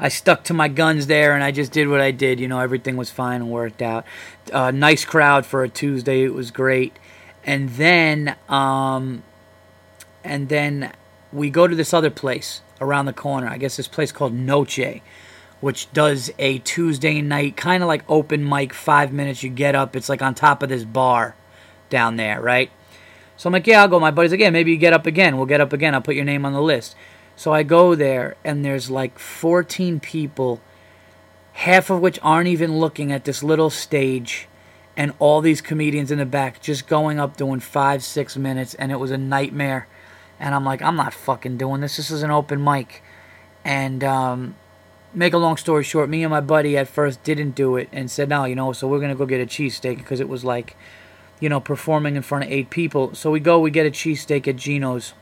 I 0.00 0.08
stuck 0.08 0.44
to 0.44 0.54
my 0.54 0.68
guns 0.68 1.08
there 1.08 1.34
and 1.34 1.42
I 1.42 1.50
just 1.50 1.72
did 1.72 1.88
what 1.88 2.00
I 2.00 2.12
did. 2.12 2.38
You 2.38 2.46
know, 2.46 2.60
everything 2.60 2.96
was 2.96 3.10
fine 3.10 3.42
and 3.42 3.50
worked 3.50 3.82
out. 3.82 4.04
Uh, 4.52 4.70
nice 4.70 5.04
crowd 5.04 5.44
for 5.44 5.64
a 5.64 5.68
Tuesday. 5.68 6.22
It 6.22 6.32
was 6.32 6.52
great. 6.52 6.96
And 7.44 7.70
then, 7.70 8.36
um, 8.48 9.24
and 10.22 10.48
then 10.48 10.92
we 11.32 11.50
go 11.50 11.66
to 11.66 11.74
this 11.74 11.92
other 11.92 12.10
place 12.10 12.62
around 12.80 13.06
the 13.06 13.12
corner. 13.12 13.48
I 13.48 13.58
guess 13.58 13.76
this 13.76 13.88
place 13.88 14.12
called 14.12 14.34
Noche, 14.34 15.00
which 15.60 15.92
does 15.92 16.30
a 16.38 16.58
Tuesday 16.58 17.20
night 17.20 17.56
kind 17.56 17.82
of 17.82 17.88
like 17.88 18.04
open 18.08 18.48
mic, 18.48 18.72
five 18.72 19.12
minutes. 19.12 19.42
You 19.42 19.50
get 19.50 19.74
up, 19.74 19.96
it's 19.96 20.08
like 20.08 20.22
on 20.22 20.34
top 20.34 20.62
of 20.62 20.68
this 20.68 20.84
bar 20.84 21.34
down 21.90 22.16
there, 22.16 22.40
right? 22.40 22.70
So 23.36 23.48
I'm 23.48 23.52
like, 23.52 23.66
yeah, 23.66 23.82
I'll 23.82 23.88
go. 23.88 24.00
My 24.00 24.10
buddy's 24.10 24.32
like, 24.32 24.40
yeah, 24.40 24.50
maybe 24.50 24.72
you 24.72 24.76
get 24.76 24.92
up 24.92 25.06
again. 25.06 25.36
We'll 25.36 25.46
get 25.46 25.60
up 25.60 25.72
again. 25.72 25.94
I'll 25.94 26.00
put 26.00 26.16
your 26.16 26.24
name 26.24 26.44
on 26.44 26.52
the 26.52 26.60
list. 26.60 26.96
So 27.36 27.52
I 27.52 27.62
go 27.62 27.94
there, 27.94 28.36
and 28.44 28.64
there's 28.64 28.90
like 28.90 29.16
14 29.16 30.00
people, 30.00 30.60
half 31.52 31.88
of 31.88 32.00
which 32.00 32.18
aren't 32.20 32.48
even 32.48 32.80
looking 32.80 33.12
at 33.12 33.24
this 33.24 33.44
little 33.44 33.70
stage, 33.70 34.48
and 34.96 35.14
all 35.20 35.40
these 35.40 35.60
comedians 35.60 36.10
in 36.10 36.18
the 36.18 36.26
back 36.26 36.60
just 36.60 36.88
going 36.88 37.20
up 37.20 37.36
doing 37.36 37.60
five, 37.60 38.02
six 38.02 38.36
minutes, 38.36 38.74
and 38.74 38.90
it 38.90 38.98
was 38.98 39.12
a 39.12 39.18
nightmare 39.18 39.86
and 40.38 40.54
I'm 40.54 40.64
like, 40.64 40.82
I'm 40.82 40.96
not 40.96 41.14
fucking 41.14 41.56
doing 41.56 41.80
this. 41.80 41.96
This 41.96 42.10
is 42.10 42.22
an 42.22 42.30
open 42.30 42.62
mic, 42.62 43.02
and 43.64 44.02
um, 44.04 44.56
make 45.14 45.32
a 45.32 45.38
long 45.38 45.56
story 45.56 45.84
short, 45.84 46.08
me 46.08 46.22
and 46.22 46.30
my 46.30 46.40
buddy 46.40 46.76
at 46.76 46.88
first 46.88 47.22
didn't 47.24 47.52
do 47.52 47.76
it 47.76 47.88
and 47.92 48.10
said, 48.10 48.28
no, 48.28 48.44
you 48.44 48.54
know, 48.54 48.72
so 48.72 48.86
we're 48.86 48.98
going 48.98 49.10
to 49.10 49.16
go 49.16 49.26
get 49.26 49.40
a 49.40 49.46
cheesesteak 49.46 49.98
because 49.98 50.20
it 50.20 50.28
was 50.28 50.44
like, 50.44 50.76
you 51.40 51.48
know, 51.48 51.60
performing 51.60 52.16
in 52.16 52.22
front 52.22 52.44
of 52.44 52.50
eight 52.50 52.70
people. 52.70 53.14
So 53.14 53.30
we 53.30 53.40
go, 53.40 53.58
we 53.58 53.70
get 53.70 53.86
a 53.86 53.90
cheesesteak 53.90 54.46
at 54.46 54.56
Geno's, 54.56 55.14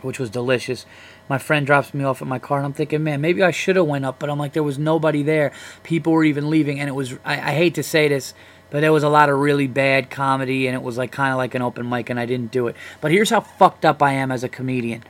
which 0.00 0.18
was 0.18 0.30
delicious. 0.30 0.86
My 1.32 1.38
friend 1.38 1.64
drops 1.64 1.94
me 1.94 2.04
off 2.04 2.20
at 2.20 2.28
my 2.28 2.38
car, 2.38 2.58
and 2.58 2.66
I'm 2.66 2.74
thinking, 2.74 3.02
man, 3.04 3.22
maybe 3.22 3.42
I 3.42 3.52
should 3.52 3.76
have 3.76 3.86
went 3.86 4.04
up, 4.04 4.18
but 4.18 4.28
I'm 4.28 4.38
like, 4.38 4.52
there 4.52 4.62
was 4.62 4.78
nobody 4.78 5.22
there. 5.22 5.50
People 5.82 6.12
were 6.12 6.24
even 6.24 6.50
leaving, 6.50 6.78
and 6.78 6.90
it 6.90 6.92
was, 6.92 7.14
I, 7.24 7.32
I 7.32 7.54
hate 7.54 7.74
to 7.76 7.82
say 7.82 8.06
this, 8.06 8.34
but 8.68 8.80
there 8.80 8.92
was 8.92 9.02
a 9.02 9.08
lot 9.08 9.30
of 9.30 9.38
really 9.38 9.66
bad 9.66 10.10
comedy, 10.10 10.66
and 10.66 10.74
it 10.74 10.82
was 10.82 10.98
like 10.98 11.10
kind 11.10 11.32
of 11.32 11.38
like 11.38 11.54
an 11.54 11.62
open 11.62 11.88
mic, 11.88 12.10
and 12.10 12.20
I 12.20 12.26
didn't 12.26 12.50
do 12.50 12.66
it. 12.66 12.76
But 13.00 13.12
here's 13.12 13.30
how 13.30 13.40
fucked 13.40 13.86
up 13.86 14.02
I 14.02 14.12
am 14.12 14.30
as 14.30 14.44
a 14.44 14.48
comedian 14.50 15.04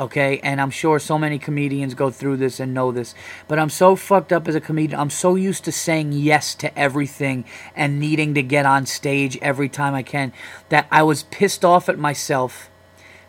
okay? 0.00 0.38
And 0.44 0.60
I'm 0.60 0.70
sure 0.70 1.00
so 1.00 1.18
many 1.18 1.40
comedians 1.40 1.94
go 1.94 2.08
through 2.08 2.36
this 2.36 2.60
and 2.60 2.72
know 2.72 2.92
this. 2.92 3.16
But 3.48 3.58
I'm 3.58 3.68
so 3.68 3.96
fucked 3.96 4.32
up 4.32 4.46
as 4.46 4.54
a 4.54 4.60
comedian. 4.60 5.00
I'm 5.00 5.10
so 5.10 5.34
used 5.34 5.64
to 5.64 5.72
saying 5.72 6.12
yes 6.12 6.54
to 6.56 6.78
everything 6.78 7.44
and 7.74 7.98
needing 7.98 8.32
to 8.34 8.42
get 8.42 8.64
on 8.64 8.86
stage 8.86 9.36
every 9.42 9.68
time 9.68 9.94
I 9.94 10.04
can 10.04 10.32
that 10.68 10.86
I 10.92 11.02
was 11.02 11.24
pissed 11.24 11.64
off 11.64 11.88
at 11.88 11.98
myself 11.98 12.70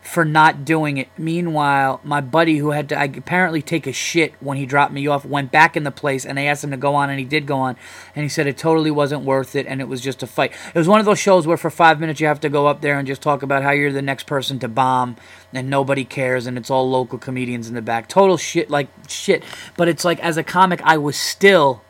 for 0.01 0.24
not 0.24 0.63
doing 0.65 0.98
it. 0.98 1.10
Meanwhile, 1.18 2.00
my 2.03 2.22
buddy 2.22 2.58
who 2.58 2.72
had 2.72 2.89
to 2.89 2.98
I, 2.98 3.03
apparently 3.03 3.62
take 3.62 3.86
a 3.86 3.91
shit 3.91 4.34
when 4.39 4.58
he 4.58 4.65
dropped 4.65 4.94
me 4.94 5.06
off 5.08 5.25
went 5.25 5.51
back 5.51 5.75
in 5.75 5.84
the 5.84 5.91
place 5.91 6.25
and 6.25 6.38
they 6.38 6.48
asked 6.48 6.63
him 6.63 6.72
to 6.72 6.77
go 6.77 6.96
on 6.96 7.10
and 7.10 7.20
he 7.20 7.25
did 7.25 7.46
go 7.46 7.58
on 7.58 7.75
and 8.15 8.24
he 8.24 8.29
said 8.29 8.48
it 8.48 8.58
totally 8.58 8.91
wasn't 8.91 9.24
worth 9.24 9.56
it 9.56 9.68
and 9.68 9.82
it 9.82 9.88
was 9.88 10.01
just 10.01 10.24
a 10.24 10.27
fight. 10.27 10.51
It 10.74 10.77
was 10.77 10.88
one 10.88 11.00
of 11.00 11.06
those 11.06 11.20
shows 11.20 11.46
where 11.46 11.58
for 11.58 11.70
5 11.70 12.00
minutes 12.00 12.20
you 12.20 12.27
have 12.27 12.39
to 12.41 12.50
go 12.50 12.68
up 12.68 12.82
there 12.82 12.98
and 12.98 13.08
just 13.08 13.22
talk 13.22 13.44
about 13.44 13.62
how 13.62 13.72
you're 13.72 13.91
the 13.91 14.01
next 14.01 14.25
person 14.25 14.58
to 14.60 14.68
bomb 14.68 15.18
and 15.53 15.70
nobody 15.70 16.06
cares 16.06 16.48
and 16.48 16.58
it's 16.58 16.70
all 16.70 16.89
local 16.89 17.20
comedians 17.20 17.68
in 17.68 17.75
the 17.75 17.82
back. 17.82 18.08
Total 18.08 18.38
shit 18.38 18.70
like 18.70 18.88
shit. 19.08 19.44
But 19.75 19.89
it's 19.89 20.06
like 20.06 20.20
as 20.22 20.38
a 20.38 20.44
comic 20.44 20.82
I 20.84 20.98
was 20.98 21.18
still 21.18 21.82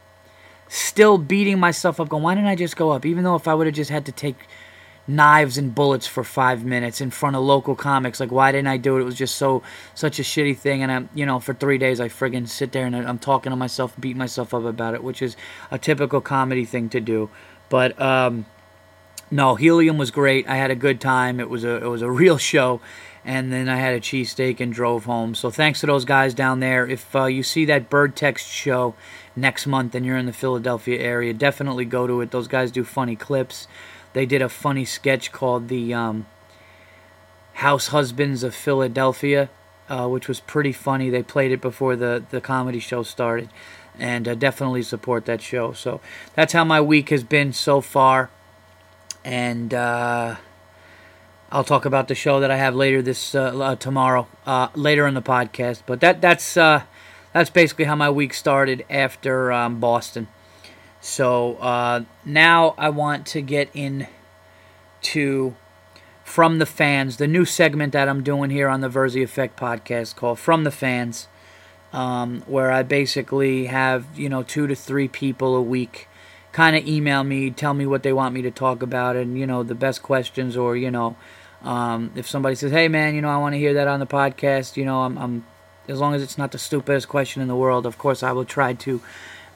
still 0.67 1.17
beating 1.17 1.59
myself 1.59 1.99
up 1.99 2.09
going 2.09 2.21
why 2.21 2.35
didn't 2.35 2.47
I 2.47 2.55
just 2.55 2.75
go 2.75 2.91
up 2.91 3.03
even 3.03 3.23
though 3.23 3.35
if 3.35 3.47
I 3.47 3.55
would 3.55 3.65
have 3.65 3.75
just 3.75 3.89
had 3.89 4.05
to 4.05 4.11
take 4.11 4.35
knives 5.09 5.57
and 5.57 5.73
bullets 5.73 6.05
for 6.05 6.23
five 6.23 6.63
minutes 6.63 7.01
in 7.01 7.09
front 7.09 7.35
of 7.35 7.41
local 7.41 7.75
comics. 7.75 8.19
Like, 8.19 8.31
why 8.31 8.51
didn't 8.51 8.67
I 8.67 8.77
do 8.77 8.97
it? 8.97 9.01
It 9.01 9.05
was 9.05 9.15
just 9.15 9.35
so 9.35 9.63
such 9.95 10.19
a 10.19 10.21
shitty 10.21 10.55
thing. 10.55 10.83
And 10.83 10.91
I'm, 10.91 11.09
you 11.15 11.25
know, 11.25 11.39
for 11.39 11.53
three 11.53 11.79
days 11.79 11.99
I 11.99 12.09
friggin' 12.09 12.47
sit 12.47 12.71
there 12.71 12.85
and 12.85 12.95
I'm 12.95 13.17
talking 13.17 13.49
to 13.49 13.55
myself, 13.55 13.95
beating 13.99 14.19
myself 14.19 14.53
up 14.53 14.63
about 14.63 14.93
it, 14.93 15.03
which 15.03 15.21
is 15.21 15.35
a 15.71 15.79
typical 15.79 16.21
comedy 16.21 16.63
thing 16.63 16.89
to 16.89 17.01
do. 17.01 17.29
But 17.69 17.99
um, 17.99 18.45
no, 19.31 19.55
Helium 19.55 19.97
was 19.97 20.11
great. 20.11 20.47
I 20.47 20.57
had 20.57 20.69
a 20.69 20.75
good 20.75 21.01
time. 21.01 21.39
It 21.39 21.49
was 21.49 21.63
a 21.63 21.83
it 21.83 21.87
was 21.87 22.03
a 22.03 22.11
real 22.23 22.37
show. 22.37 22.79
And 23.25 23.51
then 23.51 23.67
I 23.67 23.75
had 23.75 23.95
a 23.95 23.99
cheesesteak 23.99 24.59
and 24.59 24.71
drove 24.71 25.05
home. 25.05 25.35
So 25.35 25.49
thanks 25.49 25.81
to 25.81 25.87
those 25.87 26.05
guys 26.05 26.33
down 26.33 26.61
there. 26.61 26.87
If 26.87 27.15
uh, 27.15 27.25
you 27.25 27.43
see 27.43 27.65
that 27.65 27.89
Bird 27.89 28.15
Text 28.15 28.47
show 28.47 28.95
next 29.35 29.67
month 29.67 29.93
and 29.93 30.05
you're 30.05 30.17
in 30.17 30.25
the 30.25 30.33
Philadelphia 30.33 30.99
area, 30.99 31.33
definitely 31.33 31.85
go 31.85 32.07
to 32.07 32.21
it. 32.21 32.31
Those 32.31 32.47
guys 32.47 32.71
do 32.71 32.83
funny 32.83 33.15
clips 33.15 33.67
they 34.13 34.25
did 34.25 34.41
a 34.41 34.49
funny 34.49 34.85
sketch 34.85 35.31
called 35.31 35.67
the 35.67 35.93
um, 35.93 36.25
House 37.53 37.87
Husbands 37.87 38.43
of 38.43 38.55
Philadelphia, 38.55 39.49
uh, 39.89 40.07
which 40.07 40.27
was 40.27 40.39
pretty 40.39 40.71
funny. 40.71 41.09
They 41.09 41.23
played 41.23 41.51
it 41.51 41.61
before 41.61 41.95
the, 41.95 42.23
the 42.29 42.41
comedy 42.41 42.79
show 42.79 43.03
started, 43.03 43.49
and 43.97 44.27
uh, 44.27 44.35
definitely 44.35 44.83
support 44.83 45.25
that 45.25 45.41
show. 45.41 45.73
So 45.73 46.01
that's 46.35 46.53
how 46.53 46.63
my 46.63 46.81
week 46.81 47.09
has 47.09 47.23
been 47.23 47.53
so 47.53 47.81
far, 47.81 48.29
and 49.23 49.73
uh, 49.73 50.37
I'll 51.51 51.63
talk 51.63 51.85
about 51.85 52.07
the 52.07 52.15
show 52.15 52.39
that 52.39 52.49
I 52.49 52.57
have 52.57 52.75
later 52.75 53.01
this 53.01 53.35
uh, 53.35 53.57
uh, 53.59 53.75
tomorrow, 53.75 54.27
uh, 54.45 54.69
later 54.75 55.05
in 55.05 55.13
the 55.13 55.21
podcast. 55.21 55.83
But 55.85 55.99
that 55.99 56.21
that's 56.21 56.53
that's 56.53 57.49
basically 57.51 57.85
how 57.85 57.95
my 57.95 58.09
week 58.09 58.33
started 58.33 58.85
after 58.89 59.51
um, 59.51 59.79
Boston. 59.79 60.27
So 61.01 61.55
uh, 61.55 62.03
now 62.25 62.75
I 62.77 62.89
want 62.89 63.25
to 63.27 63.41
get 63.41 63.69
in 63.73 64.07
to 65.01 65.55
From 66.23 66.59
the 66.59 66.65
Fans, 66.65 67.17
the 67.17 67.27
new 67.27 67.45
segment 67.45 67.93
that 67.93 68.09
I'm 68.09 68.23
doing 68.23 68.49
here 68.49 68.67
on 68.67 68.81
the 68.81 68.89
Virzi 68.89 69.23
Effect 69.23 69.57
podcast 69.57 70.15
called 70.15 70.39
From 70.39 70.65
the 70.65 70.71
Fans, 70.71 71.27
um, 71.93 72.41
where 72.47 72.71
I 72.71 72.83
basically 72.83 73.65
have, 73.65 74.05
you 74.17 74.29
know, 74.29 74.43
two 74.43 74.67
to 74.67 74.75
three 74.75 75.07
people 75.07 75.55
a 75.55 75.61
week 75.61 76.07
kind 76.51 76.75
of 76.75 76.85
email 76.87 77.23
me, 77.23 77.51
tell 77.51 77.73
me 77.73 77.85
what 77.85 78.03
they 78.03 78.11
want 78.11 78.33
me 78.33 78.41
to 78.41 78.51
talk 78.51 78.81
about, 78.81 79.15
and, 79.15 79.37
you 79.37 79.45
know, 79.45 79.63
the 79.63 79.75
best 79.75 80.01
questions, 80.01 80.57
or, 80.57 80.75
you 80.75 80.89
know, 80.89 81.15
um, 81.61 82.11
if 82.15 82.27
somebody 82.27 82.55
says, 82.55 82.71
hey, 82.71 82.87
man, 82.87 83.15
you 83.15 83.21
know, 83.21 83.29
I 83.29 83.37
want 83.37 83.53
to 83.53 83.59
hear 83.59 83.75
that 83.75 83.87
on 83.87 83.99
the 83.99 84.07
podcast, 84.07 84.75
you 84.75 84.83
know, 84.83 85.01
I'm, 85.01 85.17
I'm, 85.17 85.45
as 85.87 85.99
long 85.99 86.15
as 86.15 86.23
it's 86.23 86.37
not 86.37 86.51
the 86.51 86.57
stupidest 86.57 87.07
question 87.07 87.41
in 87.41 87.47
the 87.47 87.55
world, 87.55 87.85
of 87.85 87.97
course, 87.97 88.23
I 88.23 88.31
will 88.31 88.45
try 88.45 88.73
to. 88.73 89.01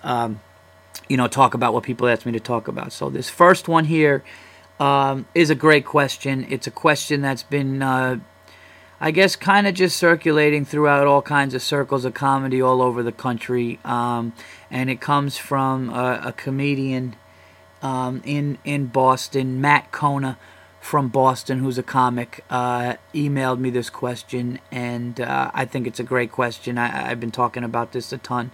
Um, 0.04 0.40
you 1.10 1.18
know, 1.18 1.28
talk 1.28 1.54
about 1.54 1.74
what 1.74 1.84
people 1.84 2.08
ask 2.08 2.26
me 2.26 2.32
to 2.32 2.40
talk 2.40 2.68
about. 2.68 2.92
So 2.94 3.10
this 3.10 3.30
first 3.30 3.68
one 3.68 3.86
here 3.86 4.24
um, 4.80 5.26
is 5.36 5.50
a 5.50 5.56
great 5.56 5.86
question. 5.86 6.46
It's 6.50 6.68
a 6.68 6.72
question 6.72 7.22
that's 7.22 7.44
been, 7.44 7.82
uh, 7.82 8.20
I 9.00 9.12
guess, 9.12 9.36
kind 9.36 9.68
of 9.68 9.74
just 9.74 9.98
circulating 9.98 10.66
throughout 10.66 11.08
all 11.08 11.22
kinds 11.22 11.54
of 11.54 11.62
circles 11.62 12.06
of 12.06 12.14
comedy 12.14 12.62
all 12.62 12.82
over 12.82 13.04
the 13.04 13.12
country, 13.12 13.80
um, 13.84 14.34
and 14.72 14.90
it 14.90 15.02
comes 15.02 15.38
from 15.38 15.90
a, 15.90 16.22
a 16.26 16.32
comedian 16.34 17.16
um, 17.82 18.22
in 18.26 18.58
in 18.64 18.88
Boston, 18.88 19.60
Matt 19.60 19.92
Kona 19.92 20.38
from 20.80 21.08
Boston, 21.08 21.60
who's 21.60 21.78
a 21.78 21.84
comic, 21.84 22.44
uh, 22.50 22.96
emailed 23.14 23.60
me 23.60 23.70
this 23.70 23.90
question, 23.90 24.60
and 24.70 25.20
uh, 25.22 25.50
I 25.54 25.64
think 25.66 25.88
it's 25.88 26.00
a 26.00 26.04
great 26.04 26.32
question. 26.32 26.78
I, 26.78 27.10
I've 27.10 27.22
been 27.22 27.32
talking 27.32 27.64
about 27.64 27.94
this 27.94 28.12
a 28.12 28.18
ton. 28.18 28.52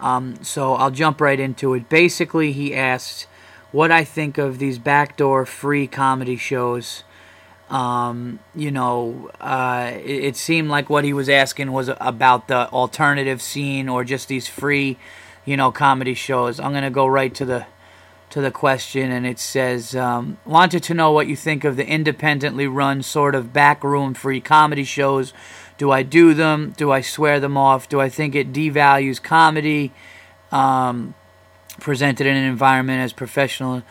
Um, 0.00 0.42
so 0.42 0.74
I'll 0.74 0.90
jump 0.90 1.20
right 1.20 1.38
into 1.38 1.74
it. 1.74 1.88
Basically, 1.88 2.52
he 2.52 2.74
asked 2.74 3.26
what 3.72 3.90
I 3.90 4.04
think 4.04 4.38
of 4.38 4.58
these 4.58 4.78
backdoor 4.78 5.44
free 5.44 5.86
comedy 5.86 6.36
shows. 6.36 7.02
Um, 7.68 8.38
you 8.54 8.70
know, 8.70 9.30
uh, 9.40 9.92
it, 9.94 10.24
it, 10.24 10.36
seemed 10.36 10.70
like 10.70 10.88
what 10.88 11.04
he 11.04 11.12
was 11.12 11.28
asking 11.28 11.70
was 11.70 11.90
about 12.00 12.48
the 12.48 12.70
alternative 12.70 13.42
scene 13.42 13.90
or 13.90 14.04
just 14.04 14.28
these 14.28 14.48
free, 14.48 14.96
you 15.44 15.54
know, 15.54 15.70
comedy 15.70 16.14
shows. 16.14 16.58
I'm 16.58 16.72
gonna 16.72 16.90
go 16.90 17.06
right 17.06 17.34
to 17.34 17.44
the 17.44 17.66
to 18.30 18.40
the 18.40 18.50
question, 18.50 19.10
and 19.10 19.26
it 19.26 19.38
says, 19.38 19.94
um, 19.94 20.38
"Wanted 20.46 20.82
to 20.84 20.94
know 20.94 21.12
what 21.12 21.26
you 21.26 21.36
think 21.36 21.64
of 21.64 21.76
the 21.76 21.86
independently 21.86 22.66
run 22.66 23.02
sort 23.02 23.34
of 23.34 23.52
backroom 23.52 24.14
free 24.14 24.40
comedy 24.40 24.84
shows 24.84 25.34
do 25.78 25.92
I 25.92 26.02
do 26.02 26.34
them? 26.34 26.74
Do 26.76 26.90
I 26.90 27.00
swear 27.00 27.38
them 27.38 27.56
off? 27.56 27.88
Do 27.88 28.00
I 28.00 28.08
think 28.08 28.34
it 28.34 28.52
devalues 28.52 29.22
comedy 29.22 29.92
um, 30.50 31.14
presented 31.80 32.26
in 32.26 32.36
an 32.36 32.44
environment 32.44 33.00
as 33.00 33.12
professional 33.12 33.84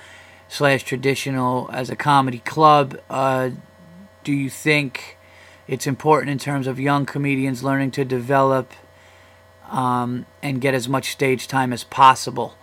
slash 0.50 0.84
traditional 0.84 1.70
as 1.72 1.90
a 1.90 1.96
comedy 1.96 2.40
club? 2.40 3.00
Uh, 3.10 3.52
do 4.26 4.34
you 4.34 4.50
think 4.50 5.18
it's 5.66 5.88
important 5.88 6.30
in 6.30 6.38
terms 6.38 6.68
of 6.68 6.78
young 6.78 7.06
comedians 7.06 7.64
learning 7.64 7.92
to 7.92 8.04
develop 8.04 8.74
um, 9.70 10.26
and 10.44 10.60
get 10.60 10.74
as 10.74 10.90
much 10.90 11.12
stage 11.12 11.48
time 11.48 11.72
as 11.72 11.86
possible? 11.86 12.56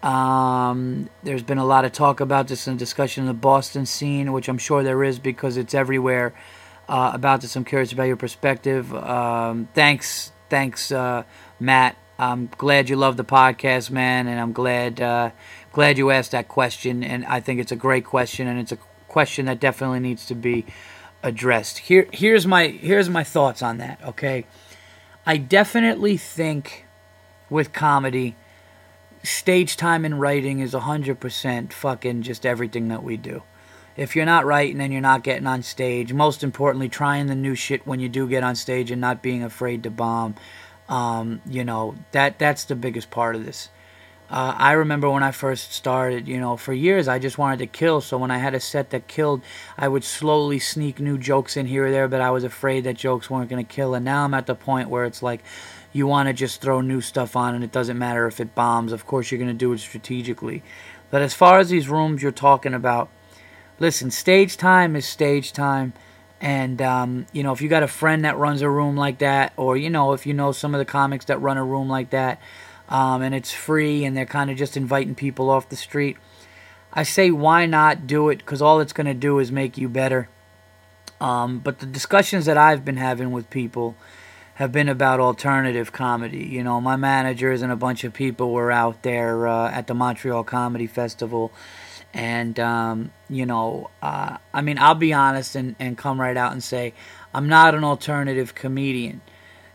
Um, 0.00 1.10
there's 1.24 1.42
been 1.42 1.58
a 1.58 1.64
lot 1.64 1.84
of 1.84 1.90
talk 1.90 2.20
about 2.20 2.46
this 2.46 2.68
in 2.68 2.76
discussion 2.76 3.24
in 3.24 3.26
the 3.26 3.34
Boston 3.34 3.84
scene, 3.84 4.32
which 4.32 4.48
I'm 4.48 4.58
sure 4.58 4.84
there 4.84 5.02
is 5.02 5.18
because 5.18 5.56
it's 5.56 5.74
everywhere 5.74 6.32
uh, 6.88 7.10
about 7.14 7.40
this. 7.40 7.54
I'm 7.54 7.64
curious 7.64 7.92
about 7.92 8.04
your 8.04 8.16
perspective. 8.16 8.94
Um, 8.94 9.68
thanks, 9.74 10.32
thanks, 10.48 10.90
uh, 10.90 11.24
Matt. 11.60 11.96
I'm 12.18 12.50
glad 12.58 12.88
you 12.88 12.96
love 12.96 13.16
the 13.16 13.24
podcast, 13.24 13.90
man, 13.90 14.26
and 14.26 14.40
I'm 14.40 14.52
glad 14.52 15.00
uh, 15.00 15.30
glad 15.72 15.98
you 15.98 16.10
asked 16.10 16.32
that 16.32 16.48
question. 16.48 17.04
And 17.04 17.24
I 17.26 17.40
think 17.40 17.60
it's 17.60 17.70
a 17.70 17.76
great 17.76 18.04
question, 18.04 18.48
and 18.48 18.58
it's 18.58 18.72
a 18.72 18.78
question 19.06 19.46
that 19.46 19.60
definitely 19.60 20.00
needs 20.00 20.26
to 20.26 20.34
be 20.34 20.66
addressed. 21.22 21.78
Here, 21.78 22.08
here's 22.12 22.46
my 22.46 22.68
here's 22.68 23.08
my 23.08 23.22
thoughts 23.22 23.62
on 23.62 23.78
that. 23.78 24.00
Okay, 24.02 24.46
I 25.24 25.36
definitely 25.36 26.16
think 26.16 26.86
with 27.48 27.72
comedy, 27.72 28.34
stage 29.22 29.76
time 29.76 30.04
and 30.04 30.20
writing 30.20 30.58
is 30.58 30.72
hundred 30.72 31.20
percent 31.20 31.72
fucking 31.72 32.22
just 32.22 32.44
everything 32.44 32.88
that 32.88 33.04
we 33.04 33.16
do 33.16 33.44
if 33.98 34.14
you're 34.14 34.24
not 34.24 34.46
writing 34.46 34.80
and 34.80 34.92
you're 34.92 35.02
not 35.02 35.24
getting 35.24 35.48
on 35.48 35.62
stage, 35.62 36.12
most 36.12 36.44
importantly, 36.44 36.88
trying 36.88 37.26
the 37.26 37.34
new 37.34 37.56
shit 37.56 37.84
when 37.84 37.98
you 37.98 38.08
do 38.08 38.28
get 38.28 38.44
on 38.44 38.54
stage 38.54 38.92
and 38.92 39.00
not 39.00 39.22
being 39.22 39.42
afraid 39.42 39.82
to 39.82 39.90
bomb. 39.90 40.36
Um, 40.88 41.42
you 41.44 41.64
know 41.64 41.96
that 42.12 42.38
that's 42.38 42.64
the 42.64 42.76
biggest 42.76 43.10
part 43.10 43.34
of 43.34 43.44
this. 43.44 43.68
Uh, 44.30 44.54
I 44.56 44.72
remember 44.72 45.10
when 45.10 45.22
I 45.22 45.32
first 45.32 45.72
started, 45.72 46.28
you 46.28 46.38
know, 46.38 46.56
for 46.56 46.72
years 46.72 47.08
I 47.08 47.18
just 47.18 47.38
wanted 47.38 47.58
to 47.58 47.66
kill. 47.66 48.00
So 48.00 48.16
when 48.18 48.30
I 48.30 48.38
had 48.38 48.54
a 48.54 48.60
set 48.60 48.90
that 48.90 49.08
killed, 49.08 49.42
I 49.76 49.88
would 49.88 50.04
slowly 50.04 50.58
sneak 50.58 51.00
new 51.00 51.18
jokes 51.18 51.56
in 51.56 51.66
here 51.66 51.86
or 51.86 51.90
there, 51.90 52.08
but 52.08 52.20
I 52.20 52.30
was 52.30 52.44
afraid 52.44 52.84
that 52.84 52.96
jokes 52.96 53.28
weren't 53.28 53.50
going 53.50 53.64
to 53.64 53.74
kill. 53.74 53.94
And 53.94 54.04
now 54.04 54.24
I'm 54.24 54.34
at 54.34 54.46
the 54.46 54.54
point 54.54 54.90
where 54.90 55.06
it's 55.06 55.22
like 55.22 55.42
you 55.92 56.06
want 56.06 56.28
to 56.28 56.34
just 56.34 56.60
throw 56.60 56.82
new 56.82 57.00
stuff 57.00 57.36
on 57.36 57.54
and 57.54 57.64
it 57.64 57.72
doesn't 57.72 57.98
matter 57.98 58.26
if 58.26 58.38
it 58.38 58.54
bombs. 58.54 58.92
Of 58.92 59.06
course, 59.06 59.30
you're 59.30 59.38
going 59.38 59.48
to 59.48 59.54
do 59.54 59.72
it 59.72 59.78
strategically. 59.78 60.62
But 61.10 61.22
as 61.22 61.34
far 61.34 61.58
as 61.58 61.70
these 61.70 61.88
rooms 61.88 62.22
you're 62.22 62.30
talking 62.30 62.74
about, 62.74 63.08
Listen, 63.80 64.10
stage 64.10 64.56
time 64.56 64.96
is 64.96 65.06
stage 65.06 65.52
time. 65.52 65.92
And, 66.40 66.80
um, 66.80 67.26
you 67.32 67.42
know, 67.42 67.52
if 67.52 67.60
you 67.60 67.68
got 67.68 67.82
a 67.82 67.88
friend 67.88 68.24
that 68.24 68.36
runs 68.36 68.62
a 68.62 68.70
room 68.70 68.96
like 68.96 69.18
that, 69.18 69.52
or, 69.56 69.76
you 69.76 69.90
know, 69.90 70.12
if 70.12 70.26
you 70.26 70.34
know 70.34 70.52
some 70.52 70.74
of 70.74 70.78
the 70.78 70.84
comics 70.84 71.24
that 71.26 71.40
run 71.40 71.56
a 71.56 71.64
room 71.64 71.88
like 71.88 72.10
that, 72.10 72.40
um, 72.88 73.22
and 73.22 73.34
it's 73.34 73.52
free 73.52 74.04
and 74.04 74.16
they're 74.16 74.26
kind 74.26 74.50
of 74.50 74.56
just 74.56 74.76
inviting 74.76 75.14
people 75.14 75.50
off 75.50 75.68
the 75.68 75.76
street, 75.76 76.16
I 76.92 77.02
say, 77.02 77.30
why 77.30 77.66
not 77.66 78.06
do 78.06 78.28
it? 78.28 78.38
Because 78.38 78.62
all 78.62 78.80
it's 78.80 78.92
going 78.92 79.06
to 79.06 79.14
do 79.14 79.38
is 79.38 79.52
make 79.52 79.76
you 79.76 79.88
better. 79.88 80.28
Um, 81.20 81.58
but 81.58 81.80
the 81.80 81.86
discussions 81.86 82.46
that 82.46 82.56
I've 82.56 82.84
been 82.84 82.96
having 82.96 83.32
with 83.32 83.50
people 83.50 83.96
have 84.54 84.72
been 84.72 84.88
about 84.88 85.20
alternative 85.20 85.92
comedy. 85.92 86.44
You 86.44 86.64
know, 86.64 86.80
my 86.80 86.96
managers 86.96 87.62
and 87.62 87.70
a 87.70 87.76
bunch 87.76 88.04
of 88.04 88.12
people 88.12 88.52
were 88.52 88.72
out 88.72 89.02
there 89.02 89.46
uh, 89.46 89.70
at 89.70 89.86
the 89.86 89.94
Montreal 89.94 90.44
Comedy 90.44 90.86
Festival. 90.86 91.52
And, 92.14 92.58
um, 92.58 93.12
you 93.28 93.46
know, 93.46 93.90
uh, 94.02 94.38
I 94.52 94.62
mean, 94.62 94.78
I'll 94.78 94.94
be 94.94 95.12
honest 95.12 95.54
and, 95.54 95.76
and 95.78 95.96
come 95.96 96.20
right 96.20 96.36
out 96.36 96.52
and 96.52 96.62
say, 96.62 96.94
I'm 97.34 97.48
not 97.48 97.74
an 97.74 97.84
alternative 97.84 98.54
comedian. 98.54 99.20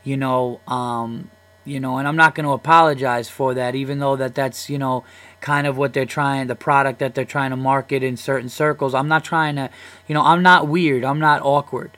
You 0.03 0.17
know, 0.17 0.59
um, 0.67 1.29
you 1.65 1.79
know, 1.79 1.97
and 1.97 2.07
I'm 2.07 2.15
not 2.15 2.35
going 2.35 2.45
to 2.45 2.51
apologize 2.51 3.29
for 3.29 3.53
that, 3.53 3.75
even 3.75 3.99
though 3.99 4.15
that 4.17 4.35
that's, 4.35 4.69
you 4.69 4.77
know, 4.77 5.05
kind 5.39 5.65
of 5.67 5.77
what 5.77 5.93
they're 5.93 6.05
trying, 6.05 6.47
the 6.47 6.55
product 6.55 6.99
that 6.99 7.15
they're 7.15 7.23
trying 7.23 7.51
to 7.51 7.55
market 7.55 8.03
in 8.03 8.17
certain 8.17 8.49
circles. 8.49 8.93
I'm 8.93 9.07
not 9.07 9.23
trying 9.23 9.55
to, 9.55 9.69
you 10.07 10.13
know, 10.13 10.23
I'm 10.23 10.41
not 10.41 10.67
weird. 10.67 11.05
I'm 11.05 11.19
not 11.19 11.41
awkward. 11.41 11.91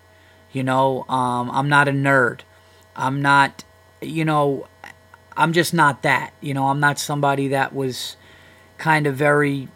You 0.52 0.64
know, 0.64 1.06
um, 1.10 1.50
I'm 1.52 1.68
not 1.68 1.88
a 1.88 1.92
nerd. 1.92 2.42
I'm 2.96 3.22
not, 3.22 3.64
you 4.02 4.24
know, 4.24 4.68
I'm 5.36 5.52
just 5.52 5.74
not 5.74 6.04
that. 6.04 6.34
You 6.42 6.54
know, 6.54 6.68
I'm 6.68 6.80
not 6.80 7.00
somebody 7.00 7.50
that 7.50 7.74
was 7.74 8.18
kind 8.78 9.08
of 9.08 9.16
very, 9.16 9.68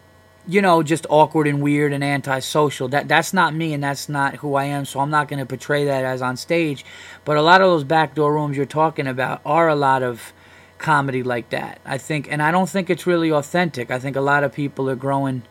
you 0.50 0.64
know, 0.64 0.82
just 0.82 1.06
awkward 1.10 1.46
and 1.46 1.62
weird 1.62 1.94
and 1.94 2.04
antisocial. 2.04 2.88
That 2.88 3.08
that's 3.08 3.34
not 3.34 3.54
me, 3.54 3.74
and 3.74 3.84
that's 3.84 4.10
not 4.10 4.38
who 4.38 4.56
I 4.56 4.66
am. 4.66 4.84
So 4.86 5.00
I'm 5.00 5.12
not 5.12 5.28
going 5.28 5.40
to 5.40 5.46
portray 5.46 5.86
that 5.86 6.04
as 6.04 6.24
on 6.24 6.38
stage. 6.38 6.84
But 7.24 7.38
a 7.38 7.42
lot 7.44 7.62
of 7.62 7.68
those 7.68 7.84
backdoor 7.84 8.34
rooms 8.34 8.58
you're 8.58 8.66
talking 8.66 9.06
about 9.06 9.42
are 9.46 9.70
a 9.70 9.76
lot 9.76 10.02
of 10.02 10.34
comedy 10.80 11.22
like 11.22 11.52
that. 11.52 11.80
I 11.86 12.00
think, 12.00 12.28
and 12.32 12.42
I 12.42 12.50
don't 12.50 12.70
think 12.70 12.90
it's 12.90 13.06
really 13.06 13.32
authentic. 13.32 13.92
I 13.92 14.00
think 14.00 14.16
a 14.16 14.22
lot 14.22 14.44
of 14.44 14.52
people 14.52 14.90
are 14.90 14.96
growing. 14.96 15.44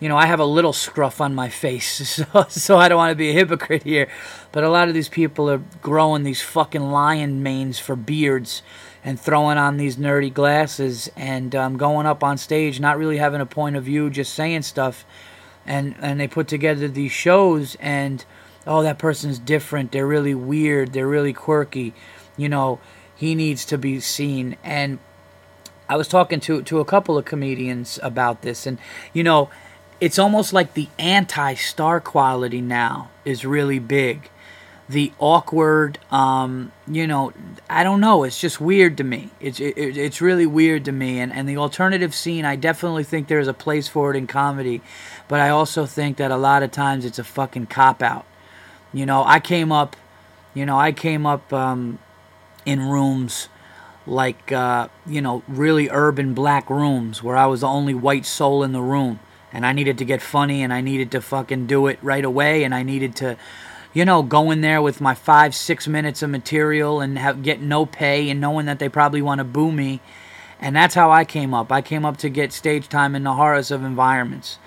You 0.00 0.08
know, 0.08 0.16
I 0.16 0.26
have 0.26 0.40
a 0.40 0.44
little 0.44 0.72
scruff 0.72 1.20
on 1.20 1.36
my 1.36 1.48
face, 1.48 2.08
so, 2.32 2.46
so 2.48 2.78
I 2.78 2.88
don't 2.88 2.98
want 2.98 3.12
to 3.12 3.16
be 3.16 3.30
a 3.30 3.34
hypocrite 3.34 3.84
here. 3.84 4.08
But 4.50 4.64
a 4.64 4.68
lot 4.68 4.88
of 4.88 4.94
these 4.94 5.08
people 5.08 5.48
are 5.48 5.62
growing 5.80 6.24
these 6.24 6.42
fucking 6.42 6.90
lion 6.90 7.44
manes 7.44 7.78
for 7.78 7.94
beards 7.94 8.62
and 9.04 9.18
throwing 9.18 9.58
on 9.58 9.76
these 9.76 9.96
nerdy 9.96 10.32
glasses 10.32 11.10
and 11.16 11.54
um, 11.54 11.76
going 11.76 12.06
up 12.06 12.22
on 12.22 12.38
stage, 12.38 12.78
not 12.78 12.98
really 12.98 13.18
having 13.18 13.40
a 13.40 13.46
point 13.46 13.76
of 13.76 13.84
view, 13.84 14.10
just 14.10 14.34
saying 14.34 14.62
stuff. 14.62 15.04
And 15.64 15.94
and 16.00 16.18
they 16.18 16.26
put 16.26 16.48
together 16.48 16.88
these 16.88 17.12
shows, 17.12 17.76
and 17.76 18.24
oh, 18.66 18.82
that 18.82 18.98
person's 18.98 19.38
different. 19.38 19.92
They're 19.92 20.06
really 20.06 20.34
weird. 20.34 20.92
They're 20.92 21.06
really 21.06 21.32
quirky. 21.32 21.94
You 22.36 22.48
know, 22.48 22.80
he 23.14 23.36
needs 23.36 23.64
to 23.66 23.78
be 23.78 24.00
seen. 24.00 24.56
And 24.64 24.98
I 25.88 25.96
was 25.96 26.08
talking 26.08 26.40
to 26.40 26.62
to 26.62 26.80
a 26.80 26.84
couple 26.84 27.16
of 27.16 27.24
comedians 27.24 28.00
about 28.02 28.42
this, 28.42 28.66
and 28.66 28.78
you 29.12 29.22
know, 29.22 29.50
it's 30.00 30.18
almost 30.18 30.52
like 30.52 30.74
the 30.74 30.88
anti-star 30.98 32.00
quality 32.00 32.60
now 32.60 33.10
is 33.24 33.44
really 33.44 33.78
big. 33.78 34.30
The 34.92 35.12
awkward, 35.18 35.98
um, 36.10 36.70
you 36.86 37.06
know, 37.06 37.32
I 37.68 37.82
don't 37.82 38.00
know. 38.00 38.24
It's 38.24 38.38
just 38.38 38.60
weird 38.60 38.96
to 38.98 39.04
me. 39.04 39.30
It's 39.40 39.58
it, 39.58 39.74
it's 39.76 40.20
really 40.20 40.46
weird 40.46 40.84
to 40.86 40.92
me. 40.92 41.18
And 41.18 41.32
and 41.32 41.48
the 41.48 41.56
alternative 41.56 42.14
scene, 42.14 42.44
I 42.44 42.56
definitely 42.56 43.04
think 43.04 43.28
there's 43.28 43.48
a 43.48 43.54
place 43.54 43.88
for 43.88 44.10
it 44.10 44.16
in 44.16 44.26
comedy, 44.26 44.82
but 45.28 45.40
I 45.40 45.48
also 45.48 45.86
think 45.86 46.18
that 46.18 46.30
a 46.30 46.36
lot 46.36 46.62
of 46.62 46.70
times 46.70 47.04
it's 47.04 47.18
a 47.18 47.24
fucking 47.24 47.66
cop 47.66 48.02
out. 48.02 48.26
You 48.92 49.06
know, 49.06 49.24
I 49.24 49.40
came 49.40 49.72
up, 49.72 49.96
you 50.54 50.66
know, 50.66 50.78
I 50.78 50.92
came 50.92 51.26
up. 51.26 51.52
Um, 51.52 51.98
in 52.64 52.80
rooms 52.88 53.48
like 54.06 54.50
uh, 54.52 54.88
you 55.06 55.20
know 55.20 55.42
really 55.46 55.88
urban 55.90 56.34
black 56.34 56.68
rooms 56.68 57.22
where 57.22 57.36
I 57.36 57.46
was 57.46 57.60
the 57.60 57.68
only 57.68 57.94
white 57.94 58.26
soul 58.26 58.62
in 58.62 58.72
the 58.72 58.82
room 58.82 59.20
and 59.52 59.66
I 59.66 59.72
needed 59.72 59.98
to 59.98 60.04
get 60.04 60.22
funny 60.22 60.62
and 60.62 60.72
I 60.72 60.80
needed 60.80 61.10
to 61.12 61.20
fucking 61.20 61.66
do 61.66 61.86
it 61.86 61.98
right 62.02 62.24
away 62.24 62.64
and 62.64 62.74
I 62.74 62.82
needed 62.82 63.14
to 63.16 63.36
you 63.92 64.04
know 64.04 64.22
going 64.22 64.60
there 64.60 64.82
with 64.82 65.00
my 65.00 65.14
five 65.14 65.54
six 65.54 65.86
minutes 65.86 66.22
of 66.22 66.30
material 66.30 67.00
and 67.00 67.18
have, 67.18 67.42
get 67.42 67.60
no 67.60 67.86
pay 67.86 68.30
and 68.30 68.40
knowing 68.40 68.66
that 68.66 68.78
they 68.78 68.88
probably 68.88 69.22
want 69.22 69.38
to 69.38 69.44
boo 69.44 69.72
me 69.72 70.00
and 70.60 70.74
that's 70.74 70.94
how 70.94 71.10
I 71.10 71.24
came 71.24 71.54
up 71.54 71.72
I 71.72 71.82
came 71.82 72.04
up 72.04 72.16
to 72.18 72.28
get 72.28 72.52
stage 72.52 72.88
time 72.88 73.14
in 73.14 73.22
the 73.22 73.34
horrors 73.34 73.70
of 73.70 73.84
environments 73.84 74.58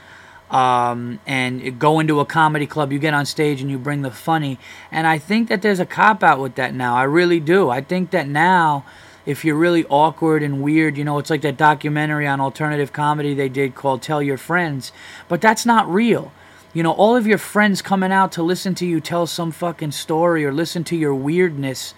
um, 0.49 1.19
and 1.25 1.79
go 1.79 1.99
into 1.99 2.19
a 2.19 2.25
comedy 2.25 2.67
club, 2.67 2.91
you 2.91 2.99
get 2.99 3.13
on 3.13 3.25
stage 3.25 3.61
and 3.61 3.69
you 3.69 3.77
bring 3.77 4.03
the 4.03 4.11
funny. 4.11 4.59
And 4.91 5.07
I 5.07 5.17
think 5.17 5.49
that 5.49 5.61
there's 5.61 5.79
a 5.79 5.85
cop 5.85 6.23
out 6.23 6.39
with 6.39 6.55
that 6.55 6.73
now. 6.73 6.95
I 6.95 7.03
really 7.03 7.39
do. 7.39 7.69
I 7.69 7.81
think 7.81 8.11
that 8.11 8.27
now, 8.27 8.85
if 9.25 9.43
you're 9.43 9.55
really 9.55 9.85
awkward 9.85 10.43
and 10.43 10.61
weird, 10.61 10.97
you 10.97 11.03
know, 11.03 11.17
it's 11.17 11.31
like 11.31 11.41
that 11.41 11.57
documentary 11.57 12.27
on 12.27 12.39
alternative 12.39 12.93
comedy 12.93 13.33
they 13.33 13.49
did 13.49 13.73
called 13.73 14.01
Tell 14.01 14.21
Your 14.21 14.37
Friends, 14.37 14.91
but 15.27 15.41
that's 15.41 15.65
not 15.65 15.91
real. 15.91 16.31
You 16.75 16.83
know, 16.83 16.91
all 16.91 17.15
of 17.15 17.25
your 17.25 17.37
friends 17.37 17.81
coming 17.81 18.11
out 18.11 18.33
to 18.33 18.43
listen 18.43 18.75
to 18.75 18.85
you 18.85 18.99
tell 18.99 19.27
some 19.27 19.51
fucking 19.51 19.93
story 19.93 20.43
or 20.43 20.51
listen 20.51 20.83
to 20.83 20.97
your 20.97 21.15
weirdness, 21.15 21.93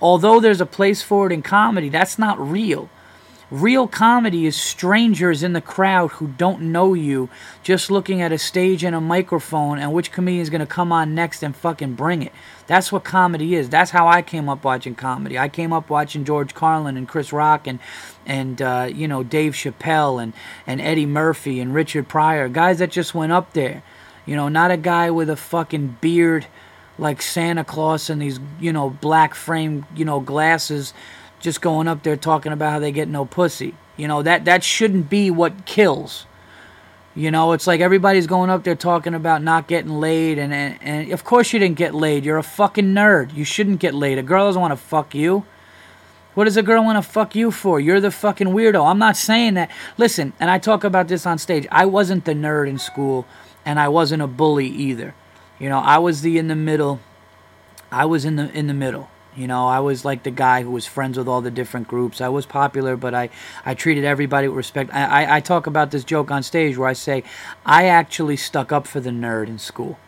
although 0.00 0.38
there's 0.38 0.60
a 0.60 0.66
place 0.66 1.02
for 1.02 1.26
it 1.26 1.32
in 1.32 1.42
comedy, 1.42 1.88
that's 1.88 2.16
not 2.16 2.38
real. 2.40 2.88
Real 3.50 3.88
comedy 3.88 4.46
is 4.46 4.54
strangers 4.54 5.42
in 5.42 5.52
the 5.52 5.60
crowd 5.60 6.12
who 6.12 6.28
don't 6.28 6.62
know 6.62 6.94
you 6.94 7.28
just 7.64 7.90
looking 7.90 8.22
at 8.22 8.30
a 8.30 8.38
stage 8.38 8.84
and 8.84 8.94
a 8.94 9.00
microphone 9.00 9.80
and 9.80 9.92
which 9.92 10.12
comedian 10.12 10.42
is 10.42 10.48
going 10.48 10.60
to 10.60 10.66
come 10.66 10.92
on 10.92 11.12
next 11.12 11.42
and 11.42 11.56
fucking 11.56 11.94
bring 11.94 12.22
it. 12.22 12.32
That's 12.68 12.92
what 12.92 13.02
comedy 13.02 13.56
is. 13.56 13.68
That's 13.68 13.90
how 13.90 14.06
I 14.06 14.22
came 14.22 14.48
up 14.48 14.62
watching 14.62 14.94
comedy. 14.94 15.36
I 15.40 15.48
came 15.48 15.72
up 15.72 15.90
watching 15.90 16.24
George 16.24 16.54
Carlin 16.54 16.96
and 16.96 17.08
Chris 17.08 17.32
Rock 17.32 17.66
and 17.66 17.80
and 18.24 18.62
uh, 18.62 18.88
you 18.94 19.08
know 19.08 19.24
Dave 19.24 19.54
Chappelle 19.54 20.22
and 20.22 20.32
and 20.68 20.80
Eddie 20.80 21.04
Murphy 21.04 21.58
and 21.58 21.74
Richard 21.74 22.06
Pryor, 22.06 22.48
guys 22.48 22.78
that 22.78 22.92
just 22.92 23.12
went 23.12 23.32
up 23.32 23.54
there. 23.54 23.82
You 24.30 24.36
know, 24.36 24.48
not 24.48 24.70
a 24.70 24.76
guy 24.76 25.10
with 25.10 25.28
a 25.28 25.34
fucking 25.34 25.96
beard 26.00 26.46
like 26.98 27.20
Santa 27.20 27.64
Claus 27.64 28.08
and 28.08 28.22
these, 28.22 28.38
you 28.60 28.72
know, 28.72 28.88
black 28.88 29.34
frame, 29.34 29.86
you 29.96 30.04
know, 30.04 30.20
glasses 30.20 30.94
just 31.40 31.60
going 31.60 31.88
up 31.88 32.04
there 32.04 32.16
talking 32.16 32.52
about 32.52 32.70
how 32.70 32.78
they 32.78 32.92
get 32.92 33.08
no 33.08 33.24
pussy. 33.24 33.74
You 33.96 34.06
know, 34.06 34.22
that 34.22 34.44
that 34.44 34.62
shouldn't 34.62 35.10
be 35.10 35.32
what 35.32 35.66
kills. 35.66 36.26
You 37.16 37.32
know, 37.32 37.50
it's 37.54 37.66
like 37.66 37.80
everybody's 37.80 38.28
going 38.28 38.50
up 38.50 38.62
there 38.62 38.76
talking 38.76 39.14
about 39.14 39.42
not 39.42 39.66
getting 39.66 39.90
laid, 39.90 40.38
and, 40.38 40.54
and, 40.54 40.78
and 40.80 41.12
of 41.12 41.24
course 41.24 41.52
you 41.52 41.58
didn't 41.58 41.76
get 41.76 41.92
laid. 41.92 42.24
You're 42.24 42.38
a 42.38 42.44
fucking 42.44 42.94
nerd. 42.94 43.34
You 43.34 43.44
shouldn't 43.44 43.80
get 43.80 43.94
laid. 43.94 44.16
A 44.16 44.22
girl 44.22 44.46
doesn't 44.46 44.62
want 44.62 44.70
to 44.70 44.76
fuck 44.76 45.12
you. 45.12 45.44
What 46.34 46.44
does 46.44 46.56
a 46.56 46.62
girl 46.62 46.84
want 46.84 47.04
to 47.04 47.10
fuck 47.10 47.34
you 47.34 47.50
for? 47.50 47.80
You're 47.80 48.00
the 48.00 48.12
fucking 48.12 48.46
weirdo. 48.46 48.88
I'm 48.88 49.00
not 49.00 49.16
saying 49.16 49.54
that. 49.54 49.72
Listen, 49.98 50.34
and 50.38 50.48
I 50.52 50.60
talk 50.60 50.84
about 50.84 51.08
this 51.08 51.26
on 51.26 51.38
stage. 51.38 51.66
I 51.72 51.86
wasn't 51.86 52.26
the 52.26 52.34
nerd 52.34 52.68
in 52.68 52.78
school, 52.78 53.26
and 53.64 53.78
I 53.78 53.88
wasn't 53.88 54.22
a 54.22 54.26
bully 54.26 54.66
either. 54.66 55.14
You 55.58 55.68
know, 55.68 55.78
I 55.78 55.98
was 55.98 56.22
the 56.22 56.38
in 56.38 56.48
the 56.48 56.56
middle. 56.56 57.00
I 57.90 58.04
was 58.04 58.24
in 58.24 58.36
the 58.36 58.50
in 58.52 58.66
the 58.66 58.74
middle. 58.74 59.10
You 59.36 59.46
know, 59.46 59.68
I 59.68 59.78
was 59.78 60.04
like 60.04 60.24
the 60.24 60.30
guy 60.32 60.62
who 60.62 60.70
was 60.70 60.86
friends 60.86 61.16
with 61.16 61.28
all 61.28 61.40
the 61.40 61.52
different 61.52 61.86
groups. 61.86 62.20
I 62.20 62.28
was 62.28 62.46
popular, 62.46 62.96
but 62.96 63.14
I, 63.14 63.30
I 63.64 63.74
treated 63.74 64.04
everybody 64.04 64.48
with 64.48 64.56
respect. 64.56 64.92
I, 64.92 65.24
I, 65.24 65.36
I 65.36 65.40
talk 65.40 65.68
about 65.68 65.92
this 65.92 66.02
joke 66.02 66.32
on 66.32 66.42
stage 66.42 66.76
where 66.76 66.88
I 66.88 66.94
say, 66.94 67.22
I 67.64 67.86
actually 67.86 68.36
stuck 68.36 68.72
up 68.72 68.88
for 68.88 68.98
the 68.98 69.10
nerd 69.10 69.46
in 69.46 69.58
school. 69.58 69.98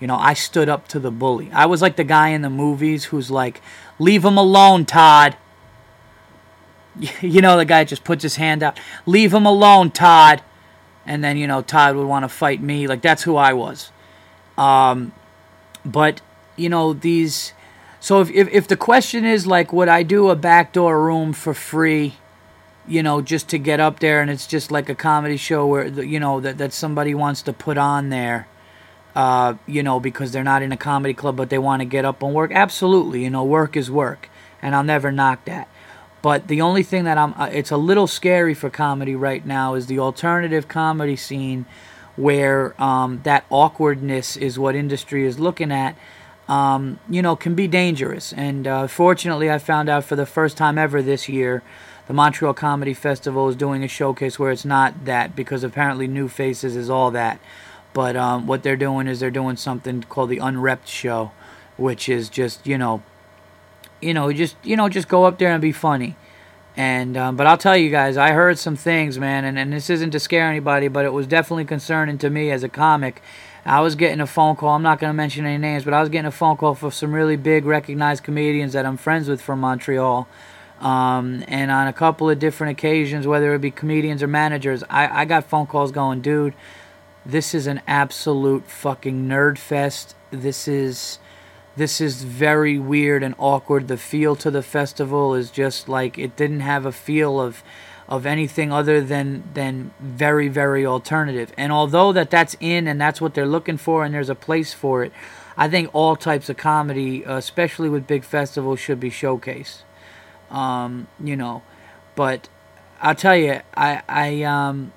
You 0.00 0.08
know, 0.08 0.16
I 0.16 0.34
stood 0.34 0.68
up 0.68 0.88
to 0.88 0.98
the 0.98 1.12
bully. 1.12 1.50
I 1.52 1.66
was 1.66 1.80
like 1.80 1.96
the 1.96 2.04
guy 2.04 2.30
in 2.30 2.42
the 2.42 2.50
movies 2.50 3.06
who's 3.06 3.30
like, 3.30 3.62
leave 3.98 4.24
him 4.24 4.36
alone, 4.36 4.84
Todd. 4.84 5.36
You 7.20 7.42
know, 7.42 7.58
the 7.58 7.66
guy 7.66 7.84
just 7.84 8.04
puts 8.04 8.22
his 8.22 8.36
hand 8.36 8.62
out, 8.62 8.80
leave 9.04 9.34
him 9.34 9.44
alone, 9.44 9.90
Todd. 9.90 10.42
And 11.06 11.22
then, 11.22 11.36
you 11.36 11.46
know, 11.46 11.62
Todd 11.62 11.96
would 11.96 12.06
want 12.06 12.24
to 12.24 12.28
fight 12.28 12.60
me. 12.60 12.86
Like, 12.86 13.00
that's 13.00 13.22
who 13.22 13.36
I 13.36 13.52
was. 13.52 13.92
Um, 14.58 15.12
but, 15.84 16.20
you 16.56 16.68
know, 16.68 16.92
these 16.92 17.52
so 18.06 18.20
if, 18.20 18.30
if, 18.30 18.48
if 18.52 18.68
the 18.68 18.76
question 18.76 19.24
is 19.24 19.48
like, 19.48 19.72
would 19.72 19.88
I 19.88 20.04
do 20.04 20.30
a 20.30 20.36
backdoor 20.36 21.04
room 21.04 21.32
for 21.32 21.52
free, 21.52 22.14
you 22.86 23.02
know, 23.02 23.20
just 23.20 23.48
to 23.48 23.58
get 23.58 23.80
up 23.80 23.98
there 23.98 24.20
and 24.20 24.30
it's 24.30 24.46
just 24.46 24.70
like 24.70 24.88
a 24.88 24.94
comedy 24.94 25.36
show 25.36 25.66
where, 25.66 25.88
you 25.88 26.20
know, 26.20 26.38
that, 26.38 26.56
that 26.58 26.72
somebody 26.72 27.14
wants 27.16 27.42
to 27.42 27.52
put 27.52 27.76
on 27.76 28.10
there, 28.10 28.46
uh, 29.16 29.54
you 29.66 29.82
know, 29.82 29.98
because 29.98 30.30
they're 30.30 30.44
not 30.44 30.62
in 30.62 30.70
a 30.70 30.76
comedy 30.76 31.14
club 31.14 31.36
but 31.36 31.50
they 31.50 31.58
want 31.58 31.80
to 31.80 31.84
get 31.84 32.04
up 32.04 32.22
and 32.22 32.32
work? 32.32 32.52
Absolutely. 32.54 33.24
You 33.24 33.30
know, 33.30 33.42
work 33.42 33.76
is 33.76 33.90
work. 33.90 34.28
And 34.62 34.76
I'll 34.76 34.84
never 34.84 35.10
knock 35.10 35.44
that. 35.46 35.68
But 36.26 36.48
the 36.48 36.60
only 36.60 36.82
thing 36.82 37.04
that 37.04 37.18
I'm, 37.18 37.34
uh, 37.34 37.50
it's 37.52 37.70
a 37.70 37.76
little 37.76 38.08
scary 38.08 38.52
for 38.52 38.68
comedy 38.68 39.14
right 39.14 39.46
now 39.46 39.74
is 39.74 39.86
the 39.86 40.00
alternative 40.00 40.66
comedy 40.66 41.14
scene 41.14 41.66
where 42.16 42.74
um, 42.82 43.20
that 43.22 43.44
awkwardness 43.48 44.36
is 44.36 44.58
what 44.58 44.74
industry 44.74 45.24
is 45.24 45.38
looking 45.38 45.70
at 45.70 45.96
um, 46.48 46.98
you 47.08 47.22
know, 47.22 47.36
can 47.36 47.54
be 47.54 47.68
dangerous. 47.68 48.32
And 48.32 48.66
uh, 48.66 48.88
fortunately, 48.88 49.48
I 49.52 49.58
found 49.58 49.88
out 49.88 50.02
for 50.02 50.16
the 50.16 50.26
first 50.26 50.56
time 50.56 50.78
ever 50.78 51.00
this 51.00 51.28
year, 51.28 51.62
the 52.08 52.12
Montreal 52.12 52.54
Comedy 52.54 52.92
Festival 52.94 53.48
is 53.48 53.54
doing 53.54 53.84
a 53.84 53.88
showcase 53.88 54.36
where 54.36 54.50
it's 54.50 54.64
not 54.64 55.04
that 55.04 55.36
because 55.36 55.62
apparently 55.62 56.08
New 56.08 56.26
Faces 56.26 56.74
is 56.74 56.90
all 56.90 57.12
that. 57.12 57.38
But 57.92 58.16
um, 58.16 58.48
what 58.48 58.64
they're 58.64 58.76
doing 58.76 59.06
is 59.06 59.20
they're 59.20 59.30
doing 59.30 59.54
something 59.54 60.02
called 60.02 60.30
the 60.30 60.38
Unrepped 60.38 60.88
Show, 60.88 61.30
which 61.76 62.08
is 62.08 62.28
just 62.28 62.66
you 62.66 62.78
know, 62.78 63.04
you 64.00 64.14
know, 64.14 64.32
just 64.32 64.56
you 64.62 64.76
know, 64.76 64.88
just 64.88 65.08
go 65.08 65.24
up 65.24 65.38
there 65.38 65.52
and 65.52 65.60
be 65.62 65.72
funny. 65.72 66.16
And 66.76 67.16
um, 67.16 67.36
but 67.36 67.46
I'll 67.46 67.56
tell 67.56 67.76
you 67.76 67.90
guys, 67.90 68.16
I 68.16 68.32
heard 68.32 68.58
some 68.58 68.76
things, 68.76 69.18
man, 69.18 69.44
and, 69.44 69.58
and 69.58 69.72
this 69.72 69.88
isn't 69.88 70.10
to 70.10 70.20
scare 70.20 70.48
anybody, 70.48 70.88
but 70.88 71.04
it 71.04 71.12
was 71.12 71.26
definitely 71.26 71.64
concerning 71.64 72.18
to 72.18 72.28
me 72.28 72.50
as 72.50 72.62
a 72.62 72.68
comic. 72.68 73.22
I 73.64 73.80
was 73.80 73.96
getting 73.96 74.20
a 74.20 74.26
phone 74.26 74.54
call. 74.54 74.70
I'm 74.70 74.82
not 74.82 75.00
going 75.00 75.10
to 75.10 75.14
mention 75.14 75.44
any 75.44 75.58
names, 75.58 75.84
but 75.84 75.92
I 75.92 76.00
was 76.00 76.08
getting 76.08 76.26
a 76.26 76.30
phone 76.30 76.56
call 76.56 76.74
for 76.74 76.92
some 76.92 77.12
really 77.12 77.36
big, 77.36 77.64
recognized 77.64 78.22
comedians 78.22 78.74
that 78.74 78.86
I'm 78.86 78.96
friends 78.96 79.28
with 79.28 79.42
from 79.42 79.58
Montreal. 79.60 80.28
Um, 80.80 81.42
and 81.48 81.70
on 81.70 81.88
a 81.88 81.92
couple 81.92 82.30
of 82.30 82.38
different 82.38 82.78
occasions, 82.78 83.26
whether 83.26 83.54
it 83.54 83.60
be 83.60 83.72
comedians 83.72 84.22
or 84.22 84.28
managers, 84.28 84.84
I, 84.88 85.22
I 85.22 85.24
got 85.24 85.44
phone 85.44 85.66
calls 85.66 85.90
going, 85.90 86.20
dude, 86.20 86.54
this 87.24 87.54
is 87.54 87.66
an 87.66 87.80
absolute 87.88 88.68
fucking 88.68 89.26
nerd 89.26 89.58
fest. 89.58 90.14
This 90.30 90.68
is 90.68 91.18
this 91.76 92.00
is 92.00 92.22
very 92.22 92.78
weird 92.78 93.22
and 93.22 93.34
awkward. 93.38 93.88
The 93.88 93.98
feel 93.98 94.34
to 94.36 94.50
the 94.50 94.62
festival 94.62 95.34
is 95.34 95.50
just 95.50 95.88
like 95.88 96.18
it 96.18 96.34
didn't 96.36 96.60
have 96.60 96.86
a 96.86 96.92
feel 96.92 97.40
of 97.40 97.62
of 98.08 98.24
anything 98.24 98.72
other 98.72 99.00
than 99.00 99.44
than 99.52 99.92
very 100.00 100.48
very 100.48 100.86
alternative. 100.86 101.52
And 101.56 101.70
although 101.70 102.12
that 102.12 102.30
that's 102.30 102.56
in 102.60 102.88
and 102.88 103.00
that's 103.00 103.20
what 103.20 103.34
they're 103.34 103.46
looking 103.46 103.76
for 103.76 104.04
and 104.04 104.14
there's 104.14 104.30
a 104.30 104.34
place 104.34 104.72
for 104.72 105.04
it, 105.04 105.12
I 105.56 105.68
think 105.68 105.90
all 105.94 106.16
types 106.16 106.48
of 106.48 106.56
comedy, 106.56 107.22
especially 107.24 107.90
with 107.90 108.06
big 108.06 108.24
festivals, 108.24 108.80
should 108.80 109.00
be 109.00 109.10
showcased. 109.10 109.82
Um, 110.50 111.08
you 111.22 111.36
know, 111.36 111.62
but 112.14 112.48
I'll 113.02 113.14
tell 113.14 113.36
you, 113.36 113.60
I 113.76 114.02
I 114.08 114.42
um 114.44 114.92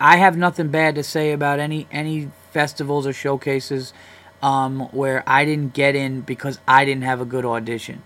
I 0.00 0.16
have 0.16 0.38
nothing 0.38 0.68
bad 0.68 0.94
to 0.94 1.02
say 1.02 1.32
about 1.32 1.58
any 1.58 1.86
any 1.90 2.30
festivals 2.50 3.06
or 3.06 3.12
showcases 3.12 3.92
um, 4.42 4.80
where 4.90 5.22
I 5.26 5.44
didn't 5.44 5.72
get 5.72 5.94
in 5.94 6.20
because 6.20 6.58
I 6.66 6.84
didn't 6.84 7.04
have 7.04 7.20
a 7.20 7.24
good 7.24 7.44
audition. 7.44 8.02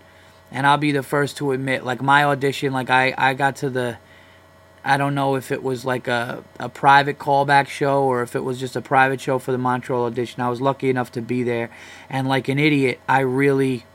And 0.51 0.65
I'll 0.65 0.77
be 0.77 0.91
the 0.91 1.03
first 1.03 1.37
to 1.37 1.51
admit, 1.51 1.83
like 1.83 2.01
my 2.01 2.23
audition, 2.23 2.71
like 2.71 2.89
I, 2.89 3.13
I 3.17 3.33
got 3.33 3.57
to 3.57 3.69
the, 3.69 3.97
I 4.85 4.95
don't 4.95 5.15
know 5.15 5.35
if 5.35 5.51
it 5.51 5.61
was 5.61 5.83
like 5.83 6.07
a, 6.07 6.43
a 6.59 6.69
private 6.69 7.19
callback 7.19 7.67
show 7.67 8.03
or 8.03 8.21
if 8.21 8.35
it 8.35 8.43
was 8.43 8.59
just 8.59 8.75
a 8.75 8.81
private 8.81 9.19
show 9.19 9.39
for 9.39 9.51
the 9.51 9.57
Montreal 9.57 10.05
audition. 10.05 10.41
I 10.41 10.49
was 10.49 10.61
lucky 10.61 10.89
enough 10.89 11.11
to 11.13 11.21
be 11.21 11.43
there. 11.43 11.69
And 12.09 12.29
like 12.29 12.47
an 12.47 12.59
idiot, 12.59 12.99
I 13.09 13.21
really, 13.21 13.85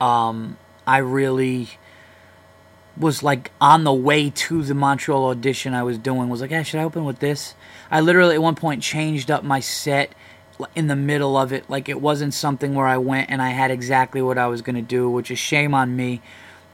um, 0.00 0.58
I 0.86 0.98
really 0.98 1.70
was 2.98 3.22
like 3.22 3.50
on 3.60 3.84
the 3.84 3.92
way 3.92 4.28
to 4.28 4.62
the 4.62 4.74
Montreal 4.74 5.26
audition 5.26 5.72
I 5.72 5.84
was 5.84 5.96
doing. 5.96 6.28
Was 6.28 6.42
like, 6.42 6.50
hey, 6.50 6.64
should 6.64 6.80
I 6.80 6.84
open 6.84 7.04
with 7.04 7.20
this? 7.20 7.54
I 7.90 8.00
literally 8.00 8.34
at 8.34 8.42
one 8.42 8.56
point 8.56 8.82
changed 8.82 9.30
up 9.30 9.44
my 9.44 9.60
set 9.60 10.12
in 10.74 10.86
the 10.86 10.96
middle 10.96 11.36
of 11.36 11.52
it. 11.52 11.68
Like 11.68 11.88
it 11.88 12.00
wasn't 12.00 12.34
something 12.34 12.74
where 12.74 12.86
I 12.86 12.98
went 12.98 13.30
and 13.30 13.42
I 13.42 13.50
had 13.50 13.70
exactly 13.70 14.22
what 14.22 14.38
I 14.38 14.46
was 14.46 14.62
going 14.62 14.76
to 14.76 14.82
do, 14.82 15.08
which 15.08 15.30
is 15.30 15.38
shame 15.38 15.74
on 15.74 15.96
me. 15.96 16.20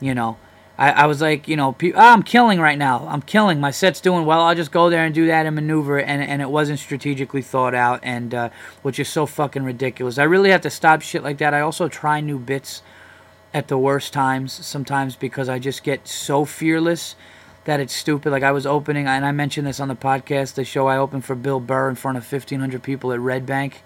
You 0.00 0.14
know, 0.14 0.36
I, 0.78 0.90
I 0.90 1.06
was 1.06 1.20
like, 1.20 1.48
you 1.48 1.56
know, 1.56 1.72
pe- 1.72 1.92
oh, 1.92 1.98
I'm 1.98 2.22
killing 2.22 2.60
right 2.60 2.78
now. 2.78 3.06
I'm 3.08 3.22
killing. 3.22 3.60
My 3.60 3.72
set's 3.72 4.00
doing 4.00 4.24
well. 4.24 4.40
I'll 4.40 4.54
just 4.54 4.70
go 4.70 4.88
there 4.88 5.04
and 5.04 5.14
do 5.14 5.26
that 5.26 5.44
and 5.44 5.54
maneuver. 5.54 5.98
And, 5.98 6.22
and 6.22 6.40
it 6.40 6.50
wasn't 6.50 6.78
strategically 6.78 7.42
thought 7.42 7.74
out, 7.74 8.00
and 8.02 8.32
uh, 8.32 8.50
which 8.82 9.00
is 9.00 9.08
so 9.08 9.26
fucking 9.26 9.64
ridiculous. 9.64 10.18
I 10.18 10.24
really 10.24 10.50
have 10.50 10.60
to 10.62 10.70
stop 10.70 11.02
shit 11.02 11.24
like 11.24 11.38
that. 11.38 11.52
I 11.52 11.60
also 11.60 11.88
try 11.88 12.20
new 12.20 12.38
bits 12.38 12.82
at 13.52 13.68
the 13.68 13.78
worst 13.78 14.12
times 14.12 14.52
sometimes 14.52 15.16
because 15.16 15.48
I 15.48 15.58
just 15.58 15.82
get 15.82 16.06
so 16.06 16.44
fearless 16.44 17.16
that 17.68 17.81
it's 17.81 17.94
stupid. 17.94 18.33
Like 18.33 18.42
I 18.42 18.50
was 18.50 18.64
opening, 18.64 19.07
and 19.07 19.26
I 19.26 19.31
mentioned 19.31 19.66
this 19.66 19.78
on 19.78 19.88
the 19.88 19.94
podcast, 19.94 20.54
the 20.54 20.64
show 20.64 20.87
I 20.87 20.96
opened 20.96 21.26
for 21.26 21.35
Bill 21.35 21.61
Burr 21.61 21.90
in 21.90 21.96
front 21.96 22.16
of 22.16 22.24
1,500 22.24 22.83
people 22.83 23.12
at 23.12 23.20
Red 23.20 23.44
Bank, 23.44 23.83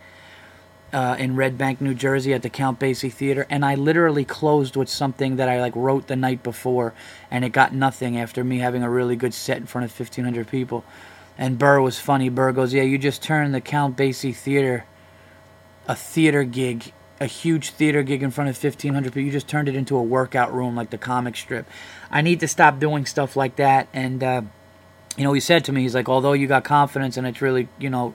uh, 0.93 1.17
in 1.19 1.35
Red 1.35 1.59
Bank, 1.59 1.81
New 1.81 1.93
Jersey, 1.93 2.33
at 2.33 2.43
the 2.43 2.49
Count 2.49 2.79
Basie 2.79 3.13
Theater, 3.13 3.45
and 3.51 3.65
I 3.65 3.75
literally 3.75 4.25
closed 4.25 4.77
with 4.77 4.89
something 4.89 5.35
that 5.35 5.49
I 5.49 5.61
like 5.61 5.75
wrote 5.75 6.07
the 6.07 6.15
night 6.15 6.45
before, 6.45 6.95
and 7.29 7.45
it 7.45 7.49
got 7.49 7.75
nothing 7.75 8.17
after 8.17 8.45
me 8.45 8.59
having 8.59 8.85
a 8.85 8.89
really 8.89 9.17
good 9.17 9.35
set 9.35 9.57
in 9.57 9.67
front 9.67 9.85
of 9.85 9.99
1,500 9.99 10.47
people. 10.47 10.85
And 11.37 11.59
Burr 11.59 11.81
was 11.81 11.99
funny. 11.99 12.29
Burr 12.29 12.53
goes, 12.53 12.73
"Yeah, 12.73 12.85
you 12.85 12.99
just 12.99 13.21
turned 13.21 13.53
the 13.53 13.61
Count 13.61 13.97
Basie 13.97 14.33
Theater, 14.33 14.85
a 15.89 15.97
theater 15.97 16.45
gig." 16.45 16.93
A 17.21 17.27
huge 17.27 17.71
theater 17.71 18.03
gig 18.03 18.23
in 18.23 18.31
front 18.31 18.51
of 18.51 18.63
1,500 18.63 19.13
people. 19.13 19.23
You 19.23 19.31
just 19.31 19.49
turned 19.49 19.69
it 19.69 19.77
into 19.77 19.97
a 19.97 20.03
workout 20.03 20.53
room 20.53 20.75
like 20.75 20.91
the 20.91 20.99
comic 20.99 21.37
strip. 21.37 21.67
I 22.11 22.21
need 22.21 22.41
to 22.41 22.49
stop 22.49 22.79
doing 22.79 23.07
stuff 23.07 23.37
like 23.37 23.57
that. 23.57 23.89
And, 23.93 24.23
uh, 24.23 24.43
you 25.17 25.25
know, 25.25 25.33
he 25.33 25.41
said 25.41 25.65
to 25.67 25.73
me, 25.73 25.83
he's 25.83 25.95
like, 25.95 26.09
although 26.09 26.33
you 26.33 26.47
got 26.47 26.65
confidence 26.65 27.17
and 27.17 27.27
it's 27.27 27.41
really, 27.41 27.69
you 27.79 27.91
know, 27.91 28.15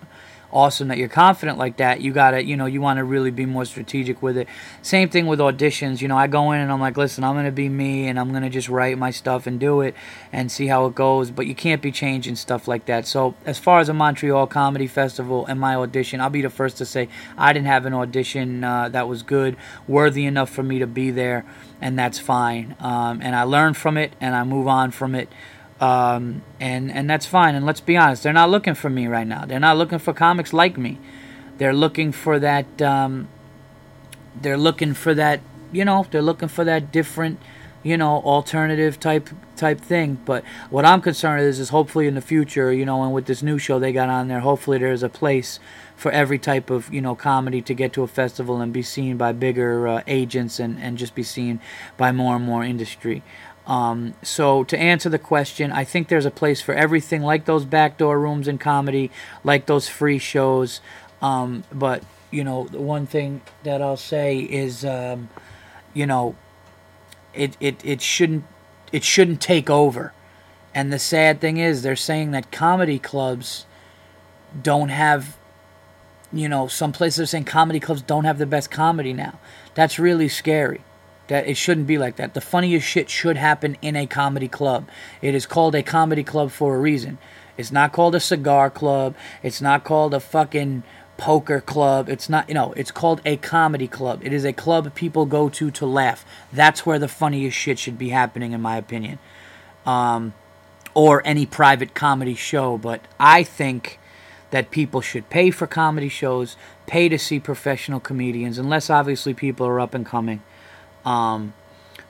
awesome 0.52 0.88
that 0.88 0.98
you're 0.98 1.10
confident 1.10 1.58
like 1.58 1.78
that. 1.78 2.02
You 2.02 2.12
got 2.14 2.32
to, 2.32 2.44
you 2.44 2.56
know, 2.56 2.66
you 2.66 2.82
want 2.82 2.98
to 2.98 3.04
really 3.04 3.32
be 3.32 3.46
more 3.46 3.66
strategic 3.66 4.22
with 4.22 4.38
it. 4.38 4.48
Same 4.82 5.10
thing 5.10 5.28
with 5.28 5.40
auditions. 5.40 6.02
You 6.02 6.08
know, 6.08 6.18
I 6.18 6.28
go 6.28 6.52
in 6.52 6.60
and 6.62 6.72
I'm 6.72 6.80
like, 6.80 6.98
listen, 6.98 7.24
I'm 7.24 7.34
going 7.36 7.46
to 7.46 7.52
be 7.52 7.70
me 7.70 8.08
and 8.08 8.20
I'm 8.20 8.32
going 8.32 8.44
to 8.44 8.50
just 8.50 8.70
write 8.70 8.98
my 8.98 9.12
stuff 9.12 9.48
and 9.48 9.60
do 9.60 9.82
it 9.82 9.96
and 10.32 10.52
see 10.52 10.68
how 10.68 10.86
it 10.86 10.96
goes. 10.96 11.32
But 11.32 11.48
you 11.48 11.56
can't 11.56 11.82
be 11.82 11.92
changing 11.92 12.36
stuff 12.36 12.68
like 12.68 12.86
that. 12.86 13.06
So, 13.08 13.36
as 13.46 13.60
far 13.60 13.80
as 13.80 13.90
a 13.90 13.94
Montreal 13.94 14.48
Comedy 14.48 14.88
Festival 14.88 15.46
and 15.46 15.60
my 15.60 15.76
audition, 15.76 16.22
I'll 16.22 16.30
be 16.30 16.42
the 16.42 16.50
first 16.50 16.78
to 16.78 16.86
say 16.86 17.10
I 17.38 17.54
didn't 17.54 17.68
have 17.68 17.86
an 17.86 17.94
audition 17.94 18.64
uh, 18.64 18.90
that 18.90 19.08
was 19.08 19.24
good, 19.24 19.58
worthy 19.88 20.26
enough 20.26 20.50
for 20.50 20.64
me 20.64 20.80
to 20.80 20.88
be 20.88 21.12
there, 21.12 21.46
and 21.82 21.98
that's 21.98 22.20
fine. 22.20 22.76
Um, 22.80 23.22
and 23.22 23.36
I 23.36 23.44
learn 23.44 23.74
from 23.74 23.98
it 23.98 24.14
and 24.22 24.36
I 24.36 24.44
move 24.44 24.68
on 24.68 24.92
from 24.92 25.16
it. 25.16 25.30
Um, 25.80 26.42
and 26.60 26.92
and 26.92 27.10
that's 27.10 27.26
fine. 27.26 27.56
And 27.56 27.66
let's 27.66 27.82
be 27.82 27.98
honest, 27.98 28.24
they're 28.24 28.34
not 28.34 28.50
looking 28.50 28.74
for 28.74 28.90
me 28.90 29.08
right 29.08 29.28
now. 29.28 29.46
They're 29.46 29.60
not 29.60 29.78
looking 29.78 30.00
for 30.00 30.14
comics 30.14 30.54
like 30.54 30.78
me. 30.78 30.98
They're 31.58 31.74
looking 31.74 32.12
for 32.12 32.40
that. 32.40 32.82
Um, 32.82 33.28
they're 34.42 34.58
looking 34.58 34.94
for 34.94 35.14
that. 35.14 35.42
You 35.72 35.86
know, 35.86 36.06
they're 36.10 36.22
looking 36.22 36.48
for 36.48 36.64
that 36.64 36.92
different, 36.92 37.40
you 37.84 37.98
know, 37.98 38.22
alternative 38.22 39.00
type 39.00 39.30
type 39.56 39.80
thing. 39.80 40.18
But 40.26 40.44
what 40.70 40.86
I'm 40.86 41.02
concerned 41.02 41.44
is, 41.44 41.60
is 41.60 41.70
hopefully 41.70 42.08
in 42.08 42.16
the 42.16 42.22
future, 42.22 42.72
you 42.72 42.86
know, 42.86 43.04
and 43.04 43.14
with 43.14 43.26
this 43.26 43.44
new 43.44 43.60
show 43.60 43.78
they 43.78 43.92
got 43.92 44.10
on 44.10 44.30
there, 44.30 44.40
hopefully 44.40 44.80
there's 44.80 45.04
a 45.04 45.10
place 45.10 45.60
for 45.96 46.12
every 46.12 46.38
type 46.38 46.70
of 46.70 46.94
you 46.94 47.02
know 47.02 47.16
comedy 47.16 47.62
to 47.62 47.74
get 47.74 47.92
to 47.94 48.04
a 48.04 48.08
festival 48.08 48.62
and 48.62 48.72
be 48.72 48.84
seen 48.84 49.18
by 49.18 49.32
bigger 49.32 49.88
uh, 49.88 50.02
agents 50.08 50.60
and 50.60 50.80
and 50.80 50.98
just 50.98 51.16
be 51.16 51.24
seen 51.24 51.60
by 51.98 52.12
more 52.12 52.36
and 52.36 52.46
more 52.46 52.64
industry. 52.64 53.24
Um, 53.68 54.14
so 54.24 54.64
to 54.64 54.80
answer 54.80 55.10
the 55.10 55.20
question, 55.20 55.72
I 55.74 55.84
think 55.84 56.08
there's 56.08 56.26
a 56.26 56.32
place 56.32 56.62
for 56.62 56.74
everything, 56.74 57.22
like 57.22 57.46
those 57.46 57.66
backdoor 57.66 58.18
rooms 58.18 58.48
in 58.48 58.58
comedy, 58.58 59.12
like 59.44 59.66
those 59.66 59.90
free 59.90 60.20
shows. 60.20 60.80
Um, 61.22 61.66
but 61.72 62.02
you 62.32 62.46
know, 62.46 62.66
the 62.66 62.80
one 62.80 63.06
thing 63.06 63.42
that 63.64 63.82
I'll 63.82 63.98
say 63.98 64.40
is, 64.40 64.86
um, 64.86 65.30
you 65.94 66.06
know, 66.06 66.36
it, 67.34 67.58
it 67.60 67.84
it 67.84 68.02
shouldn't 68.02 68.46
it 68.94 69.04
shouldn't 69.04 69.42
take 69.42 69.70
over. 69.70 70.14
And 70.74 70.94
the 70.94 71.00
sad 71.00 71.42
thing 71.42 71.58
is, 71.58 71.82
they're 71.82 71.96
saying 71.96 72.32
that 72.32 72.52
comedy 72.52 73.00
clubs 73.00 73.66
don't 74.62 74.90
have, 74.90 75.38
you 76.32 76.48
know, 76.48 76.68
some 76.68 76.94
places 76.94 77.20
are 77.20 77.26
saying 77.26 77.46
comedy 77.46 77.80
clubs 77.82 78.02
don't 78.02 78.24
have 78.24 78.38
the 78.38 78.46
best 78.46 78.72
comedy 78.72 79.12
now. 79.12 79.40
That's 79.76 80.00
really 80.00 80.30
scary 80.30 80.82
that 81.28 81.48
it 81.48 81.58
shouldn't 81.58 81.88
be 81.88 81.98
like 81.98 82.16
that. 82.18 82.34
The 82.34 82.42
funniest 82.42 82.88
shit 82.88 83.10
should 83.10 83.38
happen 83.38 83.78
in 83.82 83.96
a 83.96 84.08
comedy 84.08 84.48
club. 84.48 84.88
It 85.22 85.36
is 85.36 85.46
called 85.46 85.76
a 85.76 85.84
comedy 85.84 86.24
club 86.24 86.52
for 86.52 86.76
a 86.76 86.80
reason. 86.80 87.18
It's 87.58 87.72
not 87.72 87.92
called 87.92 88.16
a 88.16 88.20
cigar 88.20 88.70
club. 88.70 89.16
It's 89.44 89.62
not 89.62 89.84
called 89.84 90.14
a 90.14 90.20
fucking 90.20 90.84
poker 91.18 91.60
club. 91.60 92.08
It's 92.08 92.30
not, 92.30 92.48
you 92.48 92.54
know, 92.54 92.74
it's 92.74 92.92
called 92.92 93.22
a 93.26 93.38
comedy 93.38 93.88
club. 93.88 94.22
It 94.24 94.32
is 94.32 94.46
a 94.46 94.54
club 94.54 94.94
people 94.94 95.26
go 95.26 95.50
to 95.50 95.72
to 95.72 95.86
laugh. 95.86 96.26
That's 96.54 96.86
where 96.86 97.00
the 97.00 97.08
funniest 97.08 97.58
shit 97.58 97.80
should 97.80 97.98
be 97.98 98.10
happening, 98.10 98.54
in 98.54 98.62
my 98.62 98.78
opinion. 98.78 99.20
Um, 99.86 100.34
or 100.94 101.22
any 101.26 101.46
private 101.46 101.94
comedy 101.94 102.36
show. 102.36 102.78
But 102.78 103.02
I 103.20 103.44
think 103.44 104.00
that 104.52 104.72
people 104.72 105.02
should 105.02 105.30
pay 105.30 105.52
for 105.52 105.68
comedy 105.68 106.10
shows, 106.10 106.56
pay 106.86 107.10
to 107.10 107.20
see 107.20 107.40
professional 107.40 108.00
comedians, 108.00 108.58
unless 108.58 108.90
obviously 108.90 109.34
people 109.34 109.68
are 109.68 109.80
up 109.80 109.94
and 109.94 110.06
coming. 110.06 110.42
Um, 111.08 111.54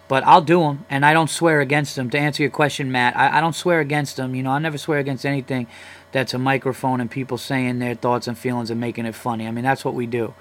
but 0.08 0.26
I'll 0.26 0.42
do 0.42 0.62
them, 0.62 0.86
and 0.90 1.06
I 1.06 1.14
don't 1.14 1.30
swear 1.30 1.60
against 1.62 1.96
them. 1.96 2.10
To 2.10 2.18
answer 2.18 2.42
your 2.42 2.50
question, 2.50 2.92
Matt, 2.92 3.16
I, 3.16 3.38
I 3.38 3.42
don't 3.42 3.56
swear 3.56 3.80
against 3.80 4.18
them. 4.18 4.34
You 4.36 4.42
know, 4.42 4.52
I 4.52 4.60
never 4.60 4.78
swear 4.78 5.00
against 5.00 5.26
anything 5.26 5.68
that's 6.14 6.34
a 6.34 6.40
microphone 6.40 7.02
and 7.02 7.12
people 7.12 7.38
saying 7.38 7.80
their 7.80 7.94
thoughts 7.94 8.28
and 8.28 8.38
feelings 8.38 8.72
and 8.72 8.80
making 8.80 9.06
it 9.06 9.16
funny. 9.16 9.48
I 9.48 9.52
mean, 9.52 9.66
that's 9.66 9.86
what 9.86 9.94
we 9.94 10.06
do. 10.08 10.34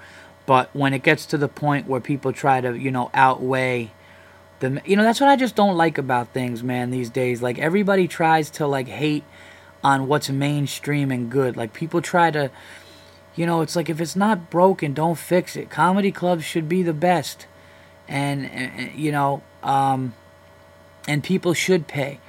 But 0.45 0.73
when 0.73 0.93
it 0.93 1.03
gets 1.03 1.25
to 1.27 1.37
the 1.37 1.49
point 1.49 1.87
where 1.87 1.99
people 1.99 2.31
try 2.31 2.61
to, 2.61 2.77
you 2.77 2.89
know, 2.89 3.11
outweigh 3.13 3.91
the, 4.59 4.81
you 4.85 4.95
know, 4.95 5.03
that's 5.03 5.19
what 5.19 5.29
I 5.29 5.35
just 5.35 5.55
don't 5.55 5.75
like 5.75 5.97
about 5.97 6.29
things, 6.29 6.63
man. 6.63 6.89
These 6.89 7.09
days, 7.09 7.41
like 7.41 7.59
everybody 7.59 8.07
tries 8.07 8.49
to 8.51 8.65
like 8.65 8.87
hate 8.87 9.25
on 9.83 10.07
what's 10.07 10.29
mainstream 10.29 11.11
and 11.11 11.29
good. 11.29 11.57
Like 11.57 11.73
people 11.73 12.01
try 12.01 12.31
to, 12.31 12.49
you 13.35 13.45
know, 13.45 13.59
it's 13.59 13.75
like 13.75 13.89
if 13.89 13.99
it's 13.99 14.15
not 14.15 14.49
broken, 14.49 14.93
don't 14.93 15.17
fix 15.17 15.57
it. 15.57 15.69
Comedy 15.69 16.13
clubs 16.13 16.45
should 16.45 16.69
be 16.69 16.81
the 16.81 16.93
best 16.93 17.45
and, 18.07 18.45
and 18.49 18.97
you 18.97 19.11
know, 19.11 19.41
um, 19.63 20.13
and 21.07 21.23
people 21.23 21.53
should 21.53 21.87
pay. 21.87 22.19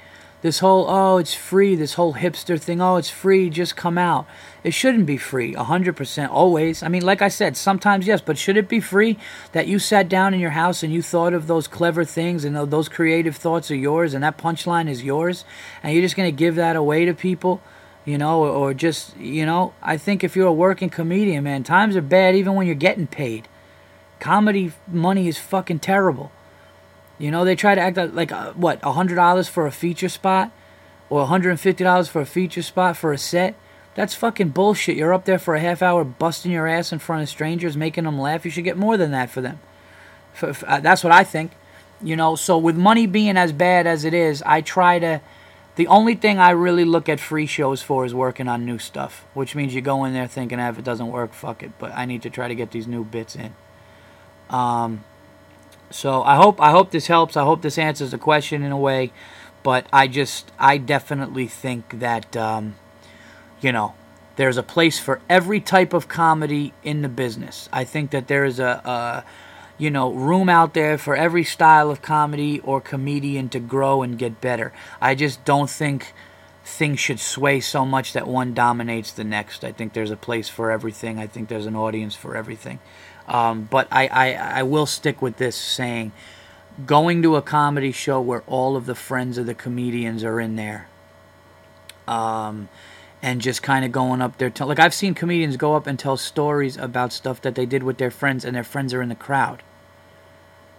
This 0.41 0.59
whole, 0.59 0.89
oh, 0.89 1.17
it's 1.17 1.33
free, 1.33 1.75
this 1.75 1.95
whole 1.95 2.13
hipster 2.13 2.57
thing, 2.57 2.79
oh, 2.79 2.95
it's 2.95 3.09
free, 3.09 3.49
just 3.49 3.75
come 3.75 3.97
out. 3.97 4.25
It 4.63 4.73
shouldn't 4.73 5.05
be 5.05 5.17
free, 5.17 5.53
A 5.53 5.65
100%, 5.65 6.29
always. 6.29 6.81
I 6.81 6.87
mean, 6.87 7.01
like 7.01 7.21
I 7.21 7.27
said, 7.27 7.57
sometimes 7.57 8.07
yes, 8.07 8.21
but 8.21 8.37
should 8.37 8.55
it 8.55 8.69
be 8.69 8.79
free 8.79 9.17
that 9.51 9.67
you 9.67 9.79
sat 9.79 10.07
down 10.07 10.33
in 10.33 10.39
your 10.39 10.51
house 10.51 10.81
and 10.81 10.93
you 10.93 11.01
thought 11.01 11.33
of 11.33 11.47
those 11.47 11.67
clever 11.67 12.05
things 12.05 12.45
and 12.45 12.55
those 12.55 12.87
creative 12.87 13.35
thoughts 13.35 13.69
are 13.69 13.75
yours 13.75 14.13
and 14.13 14.23
that 14.23 14.37
punchline 14.37 14.87
is 14.87 15.03
yours 15.03 15.43
and 15.83 15.93
you're 15.93 16.01
just 16.01 16.15
going 16.15 16.31
to 16.31 16.37
give 16.37 16.55
that 16.55 16.77
away 16.77 17.03
to 17.03 17.13
people? 17.13 17.61
You 18.05 18.17
know, 18.17 18.39
or, 18.39 18.49
or 18.49 18.73
just, 18.73 19.17
you 19.17 19.45
know, 19.45 19.73
I 19.81 19.97
think 19.97 20.23
if 20.23 20.37
you're 20.37 20.47
a 20.47 20.53
working 20.53 20.89
comedian, 20.89 21.43
man, 21.43 21.63
times 21.63 21.97
are 21.97 22.01
bad 22.01 22.35
even 22.35 22.55
when 22.55 22.65
you're 22.65 22.75
getting 22.75 23.07
paid. 23.07 23.49
Comedy 24.19 24.73
money 24.87 25.27
is 25.27 25.37
fucking 25.37 25.79
terrible. 25.79 26.31
You 27.17 27.31
know, 27.31 27.43
they 27.43 27.55
try 27.55 27.75
to 27.75 27.81
act 27.81 27.97
like, 27.97 28.13
like 28.13 28.31
uh, 28.31 28.53
what, 28.53 28.81
$100 28.81 29.49
for 29.49 29.65
a 29.65 29.71
feature 29.71 30.09
spot? 30.09 30.51
Or 31.09 31.25
$150 31.25 32.09
for 32.09 32.21
a 32.21 32.25
feature 32.25 32.61
spot 32.61 32.95
for 32.95 33.11
a 33.11 33.17
set? 33.17 33.55
That's 33.95 34.15
fucking 34.15 34.49
bullshit. 34.49 34.95
You're 34.95 35.13
up 35.13 35.25
there 35.25 35.39
for 35.39 35.55
a 35.55 35.59
half 35.59 35.81
hour 35.81 36.03
busting 36.03 36.51
your 36.51 36.67
ass 36.67 36.93
in 36.93 36.99
front 36.99 37.23
of 37.23 37.29
strangers, 37.29 37.75
making 37.75 38.05
them 38.05 38.19
laugh. 38.19 38.45
You 38.45 38.51
should 38.51 38.63
get 38.63 38.77
more 38.77 38.95
than 38.95 39.11
that 39.11 39.29
for 39.29 39.41
them. 39.41 39.59
For, 40.33 40.53
for, 40.53 40.69
uh, 40.69 40.79
that's 40.79 41.03
what 41.03 41.11
I 41.11 41.23
think. 41.23 41.51
You 42.01 42.15
know, 42.15 42.35
so 42.35 42.57
with 42.57 42.77
money 42.77 43.07
being 43.07 43.35
as 43.35 43.51
bad 43.51 43.87
as 43.87 44.05
it 44.05 44.13
is, 44.13 44.41
I 44.45 44.61
try 44.61 44.99
to. 44.99 45.21
The 45.75 45.87
only 45.87 46.15
thing 46.15 46.39
I 46.39 46.51
really 46.51 46.85
look 46.85 47.09
at 47.09 47.19
free 47.19 47.45
shows 47.45 47.81
for 47.81 48.05
is 48.05 48.13
working 48.13 48.47
on 48.47 48.65
new 48.65 48.79
stuff, 48.79 49.25
which 49.33 49.55
means 49.55 49.73
you 49.73 49.81
go 49.81 50.03
in 50.03 50.13
there 50.13 50.27
thinking, 50.27 50.59
ah, 50.59 50.69
if 50.69 50.77
it 50.77 50.83
doesn't 50.83 51.07
work, 51.07 51.33
fuck 51.33 51.63
it. 51.63 51.71
But 51.79 51.93
I 51.93 52.05
need 52.05 52.21
to 52.23 52.29
try 52.29 52.47
to 52.47 52.55
get 52.55 52.71
these 52.71 52.87
new 52.87 53.03
bits 53.03 53.35
in. 53.35 53.53
Um, 54.49 55.03
so 55.91 56.23
I 56.23 56.35
hope 56.35 56.61
I 56.61 56.71
hope 56.71 56.91
this 56.91 57.07
helps. 57.07 57.35
I 57.35 57.43
hope 57.43 57.61
this 57.61 57.77
answers 57.77 58.11
the 58.11 58.17
question 58.17 58.63
in 58.63 58.71
a 58.71 58.77
way, 58.77 59.11
but 59.63 59.87
I 59.91 60.07
just 60.07 60.51
I 60.59 60.77
definitely 60.77 61.47
think 61.47 61.99
that 61.99 62.35
um, 62.37 62.75
you 63.61 63.71
know 63.71 63.95
there's 64.35 64.57
a 64.57 64.63
place 64.63 64.99
for 64.99 65.19
every 65.29 65.59
type 65.59 65.93
of 65.93 66.07
comedy 66.07 66.73
in 66.83 67.01
the 67.01 67.09
business. 67.09 67.67
I 67.73 67.83
think 67.83 68.11
that 68.11 68.27
there 68.27 68.45
is 68.45 68.59
a, 68.59 68.81
a 68.85 69.23
you 69.77 69.89
know 69.89 70.11
room 70.11 70.49
out 70.49 70.73
there 70.73 70.97
for 70.97 71.15
every 71.15 71.43
style 71.43 71.89
of 71.89 72.01
comedy 72.01 72.59
or 72.61 72.79
comedian 72.79 73.49
to 73.49 73.59
grow 73.59 74.03
and 74.03 74.17
get 74.17 74.39
better. 74.41 74.71
I 75.01 75.15
just 75.15 75.43
don't 75.43 75.69
think 75.69 76.13
things 76.63 76.99
should 76.99 77.19
sway 77.19 77.59
so 77.59 77.83
much 77.83 78.13
that 78.13 78.27
one 78.27 78.53
dominates 78.53 79.11
the 79.11 79.23
next. 79.23 79.63
I 79.63 79.71
think 79.71 79.93
there's 79.93 80.11
a 80.11 80.15
place 80.15 80.49
for 80.49 80.69
everything. 80.69 81.17
I 81.17 81.25
think 81.25 81.49
there's 81.49 81.65
an 81.65 81.75
audience 81.75 82.15
for 82.15 82.35
everything. 82.35 82.79
Um, 83.29 83.69
but 83.71 83.87
I, 83.91 84.07
I, 84.07 84.33
I 84.33 84.63
will 84.63 84.87
stick 84.87 85.21
with 85.21 85.37
this 85.37 85.55
saying 85.55 86.11
going 86.85 87.21
to 87.21 87.35
a 87.35 87.41
comedy 87.41 87.91
show 87.91 88.19
where 88.19 88.41
all 88.47 88.75
of 88.75 88.85
the 88.85 88.95
friends 88.95 89.37
of 89.37 89.45
the 89.45 89.53
comedians 89.53 90.23
are 90.23 90.39
in 90.39 90.55
there 90.55 90.87
um, 92.07 92.69
and 93.21 93.39
just 93.39 93.61
kind 93.61 93.85
of 93.85 93.91
going 93.91 94.21
up 94.21 94.37
there. 94.37 94.49
To, 94.49 94.65
like, 94.65 94.79
I've 94.79 94.93
seen 94.93 95.13
comedians 95.13 95.57
go 95.57 95.75
up 95.75 95.87
and 95.87 95.99
tell 95.99 96.17
stories 96.17 96.75
about 96.75 97.13
stuff 97.13 97.41
that 97.41 97.55
they 97.55 97.65
did 97.65 97.83
with 97.83 97.97
their 97.97 98.11
friends, 98.11 98.43
and 98.43 98.55
their 98.55 98.63
friends 98.63 98.93
are 98.93 99.01
in 99.01 99.09
the 99.09 99.15
crowd. 99.15 99.61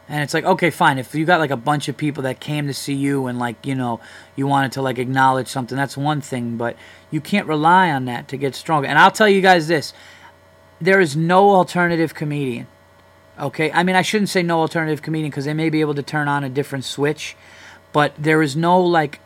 And 0.09 0.25
it's 0.25 0.35
like, 0.35 0.45
okay, 0.45 0.71
fine. 0.71 0.99
If 0.99 1.15
you 1.15 1.25
got 1.25 1.39
like 1.39 1.53
a 1.53 1.57
bunch 1.57 1.89
of 1.89 1.97
people 1.97 2.25
that 2.25 2.41
came 2.41 2.67
to 2.67 2.75
see 2.75 2.95
you 2.95 3.27
and 3.27 3.39
like, 3.39 3.65
you 3.65 3.77
know, 3.77 4.01
you 4.35 4.49
wanted 4.49 4.73
to 4.73 4.83
like 4.83 4.99
acknowledge 4.99 5.47
something, 5.47 5.77
that's 5.77 5.97
one 5.97 6.21
thing, 6.21 6.57
but 6.57 6.75
you 7.13 7.21
can't 7.21 7.47
rely 7.47 7.93
on 7.93 8.07
that 8.07 8.27
to 8.29 8.37
get 8.37 8.57
stronger. 8.57 8.89
And 8.89 8.99
I'll 8.99 9.13
tell 9.13 9.29
you 9.29 9.41
guys 9.41 9.69
this 9.69 9.93
there 10.81 11.01
is 11.01 11.16
no 11.16 11.51
alternative 11.51 12.14
comedian. 12.14 12.66
Okay, 13.38 13.71
I 13.73 13.83
mean 13.83 13.97
I 13.97 14.03
shouldn't 14.03 14.29
say 14.29 14.43
no 14.43 14.61
alternative 14.61 15.03
comedian 15.03 15.31
because 15.31 15.45
they 15.45 15.55
may 15.55 15.71
be 15.71 15.81
able 15.81 15.95
to 15.95 16.03
turn 16.03 16.29
on 16.29 16.45
a 16.45 16.49
different 16.49 16.85
switch, 16.85 17.37
but 17.93 18.12
there 18.19 18.43
is 18.43 18.55
no 18.55 18.81
like, 18.81 19.21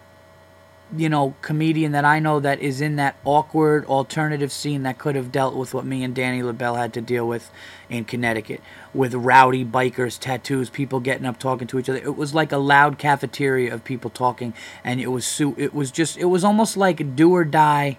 you 0.96 1.08
know, 1.08 1.34
comedian 1.42 1.92
that 1.92 2.04
I 2.04 2.20
know 2.20 2.38
that 2.38 2.60
is 2.60 2.80
in 2.80 2.96
that 2.96 3.16
awkward 3.24 3.84
alternative 3.86 4.52
scene 4.52 4.84
that 4.84 4.98
could 4.98 5.16
have 5.16 5.32
dealt 5.32 5.56
with 5.56 5.74
what 5.74 5.84
me 5.84 6.04
and 6.04 6.14
Danny 6.14 6.42
LaBelle 6.42 6.76
had 6.76 6.92
to 6.94 7.00
deal 7.00 7.26
with 7.26 7.50
in 7.88 8.04
Connecticut, 8.04 8.60
with 8.92 9.14
rowdy 9.14 9.64
bikers, 9.64 10.18
tattoos, 10.18 10.70
people 10.70 11.00
getting 11.00 11.26
up 11.26 11.38
talking 11.38 11.66
to 11.68 11.78
each 11.80 11.88
other. 11.88 11.98
It 11.98 12.16
was 12.16 12.34
like 12.34 12.52
a 12.52 12.58
loud 12.58 12.98
cafeteria 12.98 13.74
of 13.74 13.82
people 13.82 14.10
talking, 14.10 14.54
and 14.84 15.00
it 15.00 15.08
was 15.08 15.40
it 15.40 15.74
was 15.74 15.90
just 15.90 16.16
it 16.18 16.26
was 16.26 16.44
almost 16.44 16.76
like 16.76 17.00
a 17.00 17.04
do 17.04 17.32
or 17.32 17.44
die 17.44 17.96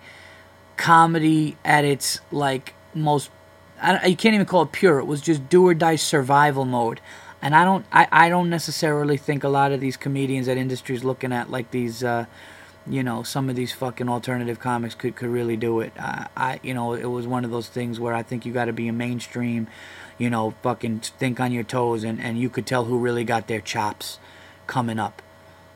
comedy 0.77 1.57
at 1.65 1.83
its 1.83 2.21
like 2.31 2.73
most 2.93 3.29
you 4.05 4.15
can't 4.15 4.35
even 4.35 4.45
call 4.45 4.63
it 4.63 4.71
pure. 4.71 4.99
It 4.99 5.05
was 5.05 5.21
just 5.21 5.49
do 5.49 5.67
or 5.67 5.73
die 5.73 5.95
survival 5.95 6.65
mode. 6.65 7.01
And 7.41 7.55
I 7.55 7.63
don't, 7.63 7.85
I, 7.91 8.07
I 8.11 8.29
don't 8.29 8.49
necessarily 8.49 9.17
think 9.17 9.43
a 9.43 9.49
lot 9.49 9.71
of 9.71 9.79
these 9.79 9.97
comedians 9.97 10.47
that 10.47 10.57
industry's 10.57 11.03
looking 11.03 11.31
at 11.31 11.51
like 11.51 11.71
these, 11.71 12.03
uh, 12.03 12.25
you 12.87 13.03
know, 13.03 13.23
some 13.23 13.49
of 13.49 13.55
these 13.55 13.71
fucking 13.71 14.09
alternative 14.09 14.59
comics 14.59 14.95
could, 14.95 15.15
could 15.15 15.29
really 15.29 15.57
do 15.57 15.79
it. 15.81 15.93
I, 15.99 16.27
I, 16.35 16.59
you 16.63 16.73
know, 16.73 16.93
it 16.93 17.05
was 17.05 17.27
one 17.27 17.45
of 17.45 17.51
those 17.51 17.67
things 17.67 17.99
where 17.99 18.13
I 18.13 18.23
think 18.23 18.45
you 18.45 18.53
got 18.53 18.65
to 18.65 18.73
be 18.73 18.87
a 18.87 18.93
mainstream, 18.93 19.67
you 20.17 20.29
know, 20.29 20.55
fucking 20.63 21.01
think 21.01 21.39
on 21.39 21.51
your 21.51 21.63
toes, 21.63 22.03
and, 22.03 22.19
and 22.19 22.39
you 22.39 22.49
could 22.49 22.65
tell 22.65 22.85
who 22.85 22.97
really 22.97 23.23
got 23.23 23.47
their 23.47 23.61
chops 23.61 24.17
coming 24.65 24.97
up, 24.97 25.21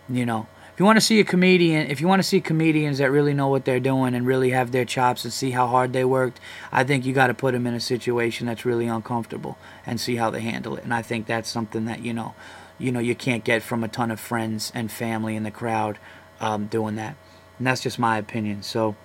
you 0.07 0.25
know 0.25 0.47
you 0.79 0.85
want 0.85 0.97
to 0.97 1.01
see 1.01 1.19
a 1.19 1.23
comedian, 1.25 1.91
if 1.91 1.99
you 1.99 2.07
want 2.07 2.19
to 2.19 2.27
see 2.27 2.39
comedians 2.39 2.99
that 2.99 3.11
really 3.11 3.33
know 3.33 3.49
what 3.49 3.65
they're 3.65 3.79
doing 3.79 4.15
and 4.15 4.25
really 4.25 4.51
have 4.51 4.71
their 4.71 4.85
chops 4.85 5.23
and 5.25 5.33
see 5.33 5.51
how 5.51 5.67
hard 5.67 5.91
they 5.91 6.05
worked, 6.05 6.39
I 6.71 6.83
think 6.83 7.05
you 7.05 7.13
got 7.13 7.27
to 7.27 7.33
put 7.33 7.53
them 7.53 7.67
in 7.67 7.73
a 7.73 7.79
situation 7.79 8.47
that's 8.47 8.65
really 8.65 8.87
uncomfortable 8.87 9.57
and 9.85 9.99
see 9.99 10.15
how 10.15 10.29
they 10.29 10.41
handle 10.41 10.77
it. 10.77 10.83
And 10.83 10.93
I 10.93 11.01
think 11.01 11.25
that's 11.25 11.49
something 11.49 11.85
that 11.85 12.01
you 12.01 12.13
know, 12.13 12.33
you 12.77 12.91
know, 12.91 12.99
you 12.99 13.13
can't 13.13 13.43
get 13.43 13.61
from 13.61 13.83
a 13.83 13.87
ton 13.87 14.09
of 14.09 14.19
friends 14.19 14.71
and 14.73 14.89
family 14.89 15.35
in 15.35 15.43
the 15.43 15.51
crowd 15.51 15.99
um, 16.39 16.67
doing 16.67 16.95
that. 16.95 17.15
And 17.57 17.67
that's 17.67 17.81
just 17.81 17.99
my 17.99 18.17
opinion. 18.17 18.63
So, 18.63 18.95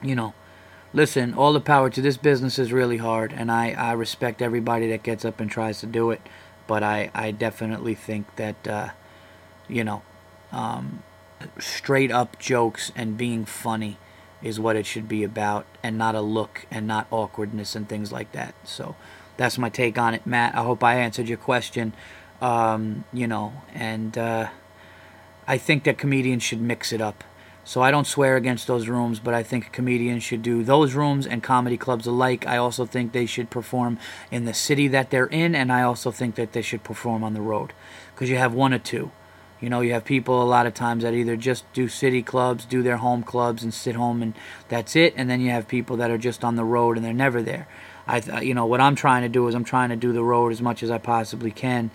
you 0.00 0.14
know, 0.14 0.32
listen, 0.94 1.34
all 1.34 1.52
the 1.52 1.60
power 1.60 1.90
to 1.90 2.00
this 2.00 2.16
business 2.16 2.58
is 2.58 2.72
really 2.72 2.96
hard, 2.96 3.32
and 3.32 3.52
I, 3.52 3.72
I 3.72 3.92
respect 3.92 4.40
everybody 4.40 4.88
that 4.88 5.02
gets 5.02 5.24
up 5.24 5.38
and 5.38 5.50
tries 5.50 5.80
to 5.80 5.86
do 5.86 6.10
it. 6.10 6.22
But 6.66 6.82
I, 6.82 7.10
I 7.14 7.30
definitely 7.30 7.94
think 7.94 8.36
that, 8.36 8.66
uh, 8.66 8.88
you 9.68 9.84
know, 9.84 10.02
um, 10.52 11.02
straight 11.58 12.10
up 12.10 12.38
jokes 12.38 12.92
and 12.94 13.16
being 13.16 13.44
funny 13.44 13.98
is 14.42 14.58
what 14.58 14.76
it 14.76 14.86
should 14.86 15.08
be 15.08 15.22
about 15.22 15.66
and 15.82 15.98
not 15.98 16.14
a 16.14 16.20
look 16.20 16.66
and 16.70 16.86
not 16.86 17.06
awkwardness 17.10 17.76
and 17.76 17.88
things 17.88 18.10
like 18.10 18.32
that. 18.32 18.54
So 18.64 18.96
that's 19.36 19.58
my 19.58 19.68
take 19.68 19.98
on 19.98 20.14
it, 20.14 20.26
Matt. 20.26 20.54
I 20.54 20.62
hope 20.62 20.82
I 20.82 20.96
answered 20.96 21.28
your 21.28 21.38
question. 21.38 21.92
Um, 22.40 23.04
you 23.12 23.26
know, 23.26 23.52
and 23.74 24.16
uh, 24.16 24.48
I 25.46 25.58
think 25.58 25.84
that 25.84 25.98
comedians 25.98 26.42
should 26.42 26.60
mix 26.60 26.90
it 26.92 27.00
up. 27.00 27.22
So 27.64 27.82
I 27.82 27.90
don't 27.90 28.06
swear 28.06 28.36
against 28.36 28.66
those 28.66 28.88
rooms, 28.88 29.20
but 29.20 29.34
I 29.34 29.42
think 29.42 29.72
comedians 29.72 30.22
should 30.22 30.42
do 30.42 30.64
those 30.64 30.94
rooms 30.94 31.26
and 31.26 31.42
comedy 31.42 31.76
clubs 31.76 32.06
alike. 32.06 32.46
I 32.46 32.56
also 32.56 32.86
think 32.86 33.12
they 33.12 33.26
should 33.26 33.50
perform 33.50 33.98
in 34.30 34.46
the 34.46 34.54
city 34.54 34.88
that 34.88 35.10
they're 35.10 35.26
in, 35.26 35.54
and 35.54 35.70
I 35.70 35.82
also 35.82 36.10
think 36.10 36.34
that 36.36 36.52
they 36.52 36.62
should 36.62 36.82
perform 36.82 37.22
on 37.22 37.34
the 37.34 37.42
road 37.42 37.74
because 38.14 38.30
you 38.30 38.36
have 38.36 38.54
one 38.54 38.72
or 38.72 38.78
two. 38.78 39.10
You 39.60 39.68
know, 39.68 39.82
you 39.82 39.92
have 39.92 40.04
people 40.04 40.42
a 40.42 40.44
lot 40.44 40.66
of 40.66 40.74
times 40.74 41.02
that 41.02 41.12
either 41.14 41.36
just 41.36 41.70
do 41.72 41.88
city 41.88 42.22
clubs, 42.22 42.64
do 42.64 42.82
their 42.82 42.96
home 42.96 43.22
clubs, 43.22 43.62
and 43.62 43.74
sit 43.74 43.94
home, 43.94 44.22
and 44.22 44.34
that's 44.68 44.96
it. 44.96 45.12
And 45.16 45.28
then 45.28 45.40
you 45.40 45.50
have 45.50 45.68
people 45.68 45.96
that 45.98 46.10
are 46.10 46.18
just 46.18 46.44
on 46.44 46.56
the 46.56 46.64
road 46.64 46.96
and 46.96 47.04
they're 47.04 47.12
never 47.12 47.42
there. 47.42 47.68
I, 48.06 48.40
you 48.40 48.54
know, 48.54 48.66
what 48.66 48.80
I'm 48.80 48.96
trying 48.96 49.22
to 49.22 49.28
do 49.28 49.46
is 49.48 49.54
I'm 49.54 49.64
trying 49.64 49.90
to 49.90 49.96
do 49.96 50.12
the 50.12 50.24
road 50.24 50.52
as 50.52 50.62
much 50.62 50.82
as 50.82 50.90
I 50.90 50.98
possibly 50.98 51.50
can. 51.50 51.90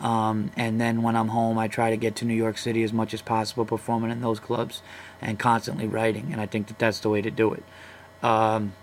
Um, 0.00 0.50
and 0.56 0.78
then 0.78 1.02
when 1.02 1.16
I'm 1.16 1.28
home, 1.28 1.58
I 1.58 1.68
try 1.68 1.90
to 1.90 1.96
get 1.96 2.16
to 2.16 2.26
New 2.26 2.34
York 2.34 2.58
City 2.58 2.82
as 2.82 2.92
much 2.92 3.14
as 3.14 3.22
possible, 3.22 3.64
performing 3.64 4.10
in 4.10 4.20
those 4.20 4.38
clubs 4.38 4.82
and 5.22 5.38
constantly 5.38 5.86
writing. 5.86 6.28
And 6.32 6.40
I 6.40 6.46
think 6.46 6.66
that 6.68 6.78
that's 6.78 7.00
the 7.00 7.08
way 7.08 7.22
to 7.22 7.30
do 7.30 7.54
it. 7.54 7.64
Um, 8.22 8.74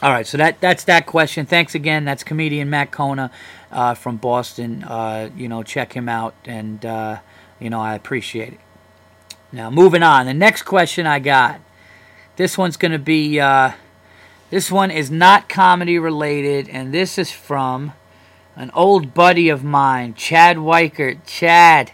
all 0.00 0.10
right, 0.10 0.26
so 0.26 0.36
that 0.38 0.60
that's 0.60 0.84
that 0.84 1.06
question. 1.06 1.46
Thanks 1.46 1.74
again. 1.74 2.04
That's 2.04 2.24
comedian 2.24 2.70
Matt 2.70 2.90
Kona 2.92 3.30
uh, 3.70 3.94
from 3.94 4.16
Boston. 4.16 4.84
Uh, 4.84 5.30
you 5.36 5.48
know, 5.48 5.62
check 5.64 5.92
him 5.94 6.08
out 6.08 6.34
and. 6.44 6.86
Uh, 6.86 7.18
you 7.62 7.70
know, 7.70 7.80
I 7.80 7.94
appreciate 7.94 8.54
it. 8.54 8.60
Now, 9.52 9.70
moving 9.70 10.02
on. 10.02 10.26
The 10.26 10.34
next 10.34 10.62
question 10.62 11.06
I 11.06 11.18
got. 11.18 11.60
This 12.36 12.58
one's 12.58 12.76
going 12.76 12.92
to 12.92 12.98
be. 12.98 13.38
Uh, 13.38 13.72
this 14.50 14.70
one 14.70 14.90
is 14.90 15.10
not 15.10 15.48
comedy 15.48 15.98
related, 15.98 16.68
and 16.68 16.92
this 16.92 17.18
is 17.18 17.30
from 17.30 17.92
an 18.56 18.70
old 18.74 19.14
buddy 19.14 19.48
of 19.48 19.62
mine, 19.62 20.14
Chad 20.14 20.56
Weichert. 20.56 21.20
Chad. 21.26 21.92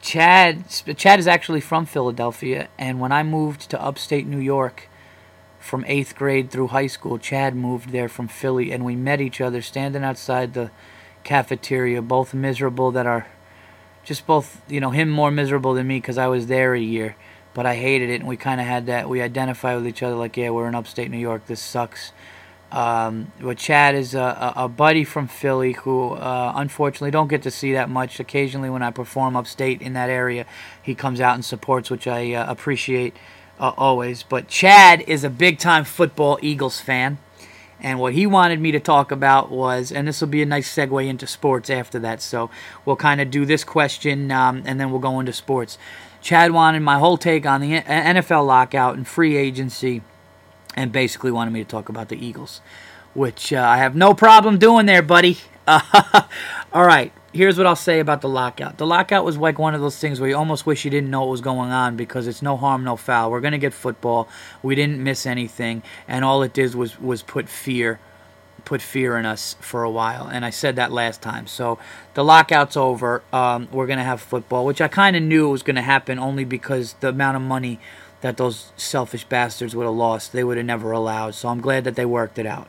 Chad. 0.00 0.64
Chad 0.68 1.18
is 1.18 1.26
actually 1.26 1.60
from 1.60 1.86
Philadelphia, 1.86 2.68
and 2.78 3.00
when 3.00 3.12
I 3.12 3.22
moved 3.22 3.70
to 3.70 3.82
upstate 3.82 4.26
New 4.26 4.38
York 4.38 4.88
from 5.58 5.84
eighth 5.86 6.14
grade 6.14 6.50
through 6.50 6.68
high 6.68 6.86
school, 6.88 7.18
Chad 7.18 7.54
moved 7.54 7.90
there 7.90 8.08
from 8.08 8.28
Philly, 8.28 8.70
and 8.72 8.84
we 8.84 8.96
met 8.96 9.20
each 9.20 9.40
other 9.40 9.62
standing 9.62 10.04
outside 10.04 10.54
the 10.54 10.70
cafeteria, 11.24 12.02
both 12.02 12.34
miserable 12.34 12.90
that 12.90 13.06
our 13.06 13.26
just 14.08 14.26
both, 14.26 14.62
you 14.68 14.80
know, 14.80 14.90
him 14.90 15.10
more 15.10 15.30
miserable 15.30 15.74
than 15.74 15.86
me 15.86 15.98
because 15.98 16.16
I 16.16 16.28
was 16.28 16.46
there 16.46 16.74
a 16.74 16.80
year, 16.80 17.14
but 17.52 17.66
I 17.66 17.76
hated 17.76 18.08
it, 18.08 18.20
and 18.20 18.26
we 18.26 18.38
kind 18.38 18.58
of 18.58 18.66
had 18.66 18.86
that. 18.86 19.06
We 19.06 19.20
identify 19.20 19.76
with 19.76 19.86
each 19.86 20.02
other 20.02 20.16
like, 20.16 20.34
yeah, 20.38 20.48
we're 20.48 20.66
in 20.66 20.74
upstate 20.74 21.10
New 21.10 21.18
York. 21.18 21.46
This 21.46 21.60
sucks, 21.60 22.12
Um, 22.72 23.32
but 23.40 23.58
Chad 23.58 23.94
is 23.94 24.14
a, 24.14 24.54
a, 24.56 24.68
buddy 24.68 25.04
from 25.04 25.28
Philly 25.28 25.72
who, 25.72 26.12
uh, 26.12 26.52
unfortunately, 26.56 27.10
don't 27.10 27.28
get 27.28 27.42
to 27.42 27.50
see 27.50 27.74
that 27.74 27.90
much. 27.90 28.18
Occasionally, 28.18 28.70
when 28.70 28.82
I 28.82 28.90
perform 28.90 29.36
upstate 29.36 29.82
in 29.82 29.92
that 29.92 30.08
area, 30.08 30.46
he 30.82 30.94
comes 30.94 31.20
out 31.20 31.34
and 31.34 31.44
supports, 31.44 31.90
which 31.90 32.06
I 32.06 32.32
uh, 32.32 32.50
appreciate 32.50 33.14
uh, 33.60 33.72
always. 33.76 34.22
But 34.22 34.48
Chad 34.48 35.02
is 35.02 35.22
a 35.24 35.30
big 35.30 35.58
time 35.58 35.84
football 35.84 36.38
Eagles 36.42 36.80
fan. 36.80 37.18
And 37.80 38.00
what 38.00 38.12
he 38.12 38.26
wanted 38.26 38.60
me 38.60 38.72
to 38.72 38.80
talk 38.80 39.12
about 39.12 39.50
was, 39.50 39.92
and 39.92 40.08
this 40.08 40.20
will 40.20 40.28
be 40.28 40.42
a 40.42 40.46
nice 40.46 40.74
segue 40.74 41.06
into 41.06 41.26
sports 41.26 41.70
after 41.70 41.98
that. 42.00 42.20
So 42.20 42.50
we'll 42.84 42.96
kind 42.96 43.20
of 43.20 43.30
do 43.30 43.44
this 43.44 43.62
question 43.64 44.32
um, 44.32 44.62
and 44.66 44.80
then 44.80 44.90
we'll 44.90 45.00
go 45.00 45.20
into 45.20 45.32
sports. 45.32 45.78
Chad 46.20 46.50
wanted 46.50 46.80
my 46.80 46.98
whole 46.98 47.16
take 47.16 47.46
on 47.46 47.60
the 47.60 47.80
NFL 47.80 48.46
lockout 48.46 48.96
and 48.96 49.06
free 49.06 49.36
agency 49.36 50.02
and 50.74 50.92
basically 50.92 51.30
wanted 51.30 51.52
me 51.52 51.62
to 51.62 51.68
talk 51.68 51.88
about 51.88 52.08
the 52.08 52.24
Eagles, 52.24 52.60
which 53.14 53.52
uh, 53.52 53.60
I 53.60 53.78
have 53.78 53.94
no 53.94 54.14
problem 54.14 54.58
doing 54.58 54.86
there, 54.86 55.02
buddy. 55.02 55.38
Uh, 55.66 56.22
all 56.72 56.84
right, 56.84 57.12
here's 57.32 57.58
what 57.58 57.66
I'll 57.66 57.76
say 57.76 58.00
about 58.00 58.20
the 58.20 58.28
lockout. 58.28 58.78
The 58.78 58.86
lockout 58.86 59.24
was 59.24 59.36
like 59.36 59.58
one 59.58 59.74
of 59.74 59.80
those 59.80 59.98
things 59.98 60.20
where 60.20 60.28
you 60.28 60.36
almost 60.36 60.66
wish 60.66 60.84
you 60.84 60.90
didn't 60.90 61.10
know 61.10 61.20
what 61.20 61.30
was 61.30 61.40
going 61.40 61.70
on 61.70 61.96
because 61.96 62.26
it's 62.26 62.42
no 62.42 62.56
harm, 62.56 62.84
no 62.84 62.96
foul. 62.96 63.30
We're 63.30 63.40
gonna 63.40 63.58
get 63.58 63.74
football. 63.74 64.28
We 64.62 64.74
didn't 64.74 65.02
miss 65.02 65.26
anything, 65.26 65.82
and 66.06 66.24
all 66.24 66.42
it 66.42 66.52
did 66.52 66.74
was 66.74 67.00
was 67.00 67.22
put 67.22 67.48
fear, 67.48 68.00
put 68.64 68.80
fear 68.80 69.16
in 69.18 69.26
us 69.26 69.56
for 69.60 69.82
a 69.82 69.90
while. 69.90 70.26
And 70.26 70.44
I 70.44 70.50
said 70.50 70.76
that 70.76 70.92
last 70.92 71.20
time. 71.22 71.46
So 71.46 71.78
the 72.14 72.24
lockout's 72.24 72.76
over. 72.76 73.22
Um, 73.32 73.68
we're 73.70 73.86
gonna 73.86 74.04
have 74.04 74.20
football, 74.20 74.64
which 74.64 74.80
I 74.80 74.88
kind 74.88 75.16
of 75.16 75.22
knew 75.22 75.48
was 75.48 75.62
gonna 75.62 75.82
happen 75.82 76.18
only 76.18 76.44
because 76.44 76.94
the 77.00 77.10
amount 77.10 77.36
of 77.36 77.42
money 77.42 77.78
that 78.20 78.36
those 78.36 78.72
selfish 78.76 79.24
bastards 79.24 79.76
would 79.76 79.84
have 79.84 79.94
lost, 79.94 80.32
they 80.32 80.42
would 80.42 80.56
have 80.56 80.66
never 80.66 80.90
allowed. 80.90 81.34
So 81.34 81.48
I'm 81.48 81.60
glad 81.60 81.84
that 81.84 81.94
they 81.94 82.06
worked 82.06 82.38
it 82.38 82.46
out. 82.46 82.68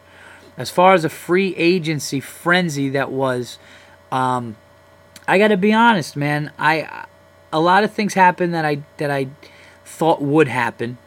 As 0.58 0.70
far 0.70 0.94
as 0.94 1.06
a 1.06 1.10
free 1.10 1.56
agency 1.56 2.20
frenzy 2.20 2.90
that 2.90 3.12
was 3.12 3.58
um, 4.12 4.56
I 5.28 5.38
got 5.38 5.50
to 5.50 5.58
be 5.58 5.74
honest, 5.74 6.16
man. 6.16 6.52
I 6.58 7.06
a 7.52 7.60
lot 7.60 7.84
of 7.84 7.92
things 7.94 8.14
happened 8.14 8.54
that 8.54 8.66
I 8.66 8.82
that 8.98 9.12
I 9.12 9.28
thought 9.86 10.22
would 10.22 10.48
happen, 10.48 10.98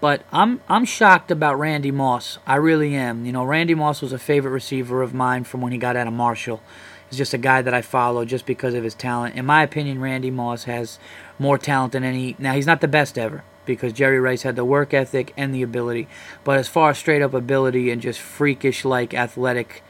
but 0.00 0.22
I'm 0.32 0.60
I'm 0.68 0.84
shocked 0.84 1.30
about 1.30 1.58
Randy 1.58 1.90
Moss. 1.90 2.38
I 2.46 2.56
really 2.56 2.94
am. 2.94 3.24
You 3.24 3.32
know, 3.32 3.44
Randy 3.44 3.74
Moss 3.74 4.02
was 4.02 4.12
a 4.12 4.18
favorite 4.18 4.52
receiver 4.52 5.02
of 5.02 5.14
mine 5.14 5.44
from 5.44 5.60
when 5.60 5.72
he 5.72 5.78
got 5.78 5.96
out 5.96 6.06
of 6.06 6.12
Marshall. 6.12 6.62
He's 7.08 7.18
just 7.18 7.34
a 7.34 7.38
guy 7.38 7.62
that 7.62 7.72
I 7.72 7.80
follow 7.80 8.24
just 8.24 8.44
because 8.44 8.74
of 8.74 8.84
his 8.84 8.94
talent. 8.94 9.34
In 9.34 9.46
my 9.46 9.62
opinion, 9.62 10.00
Randy 10.00 10.30
Moss 10.30 10.64
has 10.64 10.98
more 11.38 11.56
talent 11.56 11.92
than 11.92 12.04
any. 12.04 12.36
Now 12.38 12.54
he's 12.54 12.66
not 12.66 12.80
the 12.80 12.88
best 12.88 13.16
ever 13.18 13.44
because 13.64 13.92
Jerry 13.92 14.20
Rice 14.20 14.42
had 14.42 14.56
the 14.56 14.64
work 14.64 14.94
ethic 14.94 15.32
and 15.36 15.54
the 15.54 15.62
ability, 15.62 16.08
but 16.44 16.58
as 16.58 16.68
far 16.68 16.90
as 16.90 16.98
straight 16.98 17.22
up 17.22 17.34
ability 17.34 17.90
and 17.90 18.00
just 18.00 18.20
freakish 18.20 18.84
like 18.84 19.14
athletic 19.14 19.82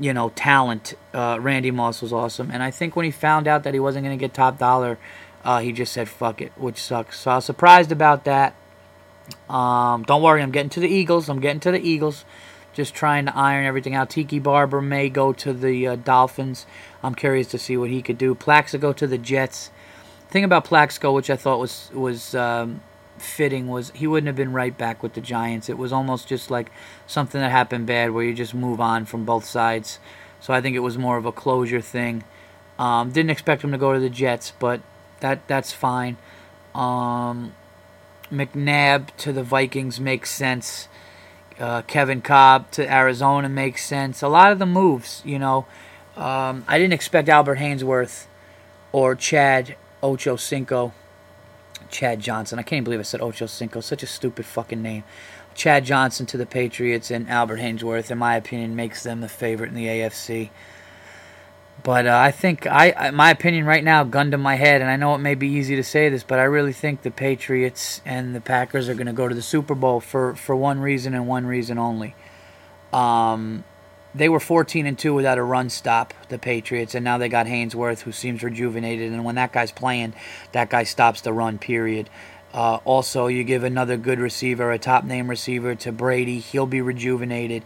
you 0.00 0.12
know, 0.14 0.30
talent, 0.30 0.94
uh, 1.14 1.38
Randy 1.40 1.70
Moss 1.70 2.02
was 2.02 2.12
awesome. 2.12 2.50
And 2.50 2.62
I 2.62 2.70
think 2.70 2.96
when 2.96 3.04
he 3.04 3.10
found 3.10 3.46
out 3.46 3.62
that 3.64 3.74
he 3.74 3.80
wasn't 3.80 4.04
going 4.04 4.18
to 4.18 4.20
get 4.20 4.34
top 4.34 4.58
dollar, 4.58 4.98
uh, 5.44 5.60
he 5.60 5.72
just 5.72 5.92
said, 5.92 6.08
fuck 6.08 6.40
it, 6.40 6.52
which 6.56 6.78
sucks. 6.78 7.20
So 7.20 7.30
I 7.30 7.36
was 7.36 7.44
surprised 7.44 7.92
about 7.92 8.24
that. 8.24 8.54
Um, 9.48 10.02
don't 10.04 10.22
worry, 10.22 10.42
I'm 10.42 10.50
getting 10.50 10.70
to 10.70 10.80
the 10.80 10.88
Eagles. 10.88 11.28
I'm 11.28 11.40
getting 11.40 11.60
to 11.60 11.70
the 11.70 11.80
Eagles. 11.80 12.24
Just 12.72 12.94
trying 12.94 13.26
to 13.26 13.36
iron 13.36 13.66
everything 13.66 13.94
out. 13.94 14.10
Tiki 14.10 14.38
Barber 14.38 14.80
may 14.80 15.08
go 15.08 15.32
to 15.34 15.52
the 15.52 15.88
uh, 15.88 15.96
Dolphins. 15.96 16.66
I'm 17.02 17.14
curious 17.14 17.48
to 17.48 17.58
see 17.58 17.76
what 17.76 17.90
he 17.90 18.00
could 18.00 18.16
do. 18.16 18.34
Plaxico 18.34 18.92
to 18.92 19.06
the 19.06 19.18
Jets. 19.18 19.70
Thing 20.28 20.44
about 20.44 20.64
Plaxico, 20.64 21.12
which 21.12 21.28
I 21.28 21.36
thought 21.36 21.58
was 21.58 21.90
was 21.92 22.34
um, 22.36 22.80
fitting 23.20 23.68
was 23.68 23.90
he 23.94 24.06
wouldn't 24.06 24.26
have 24.26 24.36
been 24.36 24.52
right 24.52 24.76
back 24.76 25.02
with 25.02 25.14
the 25.14 25.20
Giants. 25.20 25.68
It 25.68 25.78
was 25.78 25.92
almost 25.92 26.28
just 26.28 26.50
like 26.50 26.70
something 27.06 27.40
that 27.40 27.50
happened 27.50 27.86
bad 27.86 28.10
where 28.10 28.24
you 28.24 28.34
just 28.34 28.54
move 28.54 28.80
on 28.80 29.04
from 29.04 29.24
both 29.24 29.44
sides. 29.44 29.98
So 30.40 30.54
I 30.54 30.60
think 30.60 30.76
it 30.76 30.80
was 30.80 30.96
more 30.96 31.16
of 31.16 31.26
a 31.26 31.32
closure 31.32 31.80
thing. 31.80 32.24
Um, 32.78 33.10
didn't 33.10 33.30
expect 33.30 33.62
him 33.62 33.72
to 33.72 33.78
go 33.78 33.92
to 33.92 34.00
the 34.00 34.08
Jets, 34.08 34.52
but 34.58 34.80
that 35.20 35.46
that's 35.46 35.72
fine. 35.72 36.16
Um, 36.74 37.54
McNabb 38.32 39.08
to 39.18 39.32
the 39.32 39.42
Vikings 39.42 40.00
makes 40.00 40.30
sense. 40.30 40.88
Uh, 41.58 41.82
Kevin 41.82 42.22
Kolb 42.22 42.70
to 42.70 42.90
Arizona 42.90 43.48
makes 43.48 43.84
sense. 43.84 44.22
A 44.22 44.28
lot 44.28 44.50
of 44.50 44.58
the 44.58 44.66
moves, 44.66 45.20
you 45.26 45.38
know. 45.38 45.66
Um, 46.16 46.64
I 46.66 46.78
didn't 46.78 46.94
expect 46.94 47.28
Albert 47.28 47.58
Haynesworth 47.58 48.26
or 48.92 49.14
Chad 49.14 49.76
Ochocinco 50.02 50.92
Chad 51.90 52.20
Johnson. 52.20 52.58
I 52.58 52.62
can't 52.62 52.78
even 52.78 52.84
believe 52.84 53.00
I 53.00 53.04
said 53.04 53.20
Ocho 53.20 53.46
Cinco. 53.46 53.80
Such 53.80 54.02
a 54.02 54.06
stupid 54.06 54.46
fucking 54.46 54.82
name. 54.82 55.04
Chad 55.54 55.84
Johnson 55.84 56.26
to 56.26 56.36
the 56.36 56.46
Patriots 56.46 57.10
and 57.10 57.28
Albert 57.28 57.58
Haynesworth, 57.58 58.10
in 58.10 58.18
my 58.18 58.36
opinion, 58.36 58.76
makes 58.76 59.02
them 59.02 59.20
the 59.20 59.28
favorite 59.28 59.68
in 59.68 59.74
the 59.74 59.86
AFC. 59.86 60.50
But 61.82 62.06
uh, 62.06 62.18
I 62.18 62.30
think 62.30 62.66
I, 62.66 63.10
my 63.10 63.30
opinion 63.30 63.64
right 63.64 63.82
now, 63.82 64.04
gun 64.04 64.30
to 64.32 64.38
my 64.38 64.56
head, 64.56 64.80
and 64.80 64.90
I 64.90 64.96
know 64.96 65.14
it 65.14 65.18
may 65.18 65.34
be 65.34 65.48
easy 65.48 65.76
to 65.76 65.84
say 65.84 66.08
this, 66.08 66.22
but 66.22 66.38
I 66.38 66.44
really 66.44 66.72
think 66.72 67.02
the 67.02 67.10
Patriots 67.10 68.02
and 68.04 68.34
the 68.34 68.40
Packers 68.40 68.88
are 68.88 68.94
going 68.94 69.06
to 69.06 69.12
go 69.12 69.28
to 69.28 69.34
the 69.34 69.42
Super 69.42 69.74
Bowl 69.74 70.00
for, 70.00 70.34
for 70.34 70.54
one 70.54 70.80
reason 70.80 71.14
and 71.14 71.26
one 71.26 71.46
reason 71.46 71.78
only. 71.78 72.14
Um, 72.92 73.64
they 74.14 74.28
were 74.28 74.40
14 74.40 74.86
and 74.86 74.98
2 74.98 75.14
without 75.14 75.38
a 75.38 75.42
run 75.42 75.70
stop, 75.70 76.14
the 76.28 76.38
Patriots, 76.38 76.94
and 76.94 77.04
now 77.04 77.18
they 77.18 77.28
got 77.28 77.46
Haynesworth, 77.46 78.00
who 78.00 78.12
seems 78.12 78.42
rejuvenated. 78.42 79.12
And 79.12 79.24
when 79.24 79.36
that 79.36 79.52
guy's 79.52 79.72
playing, 79.72 80.14
that 80.52 80.70
guy 80.70 80.82
stops 80.82 81.20
the 81.20 81.32
run, 81.32 81.58
period. 81.58 82.10
Uh, 82.52 82.76
also, 82.84 83.28
you 83.28 83.44
give 83.44 83.62
another 83.62 83.96
good 83.96 84.18
receiver, 84.18 84.72
a 84.72 84.78
top 84.78 85.04
name 85.04 85.28
receiver, 85.28 85.74
to 85.76 85.92
Brady. 85.92 86.40
He'll 86.40 86.66
be 86.66 86.80
rejuvenated. 86.80 87.62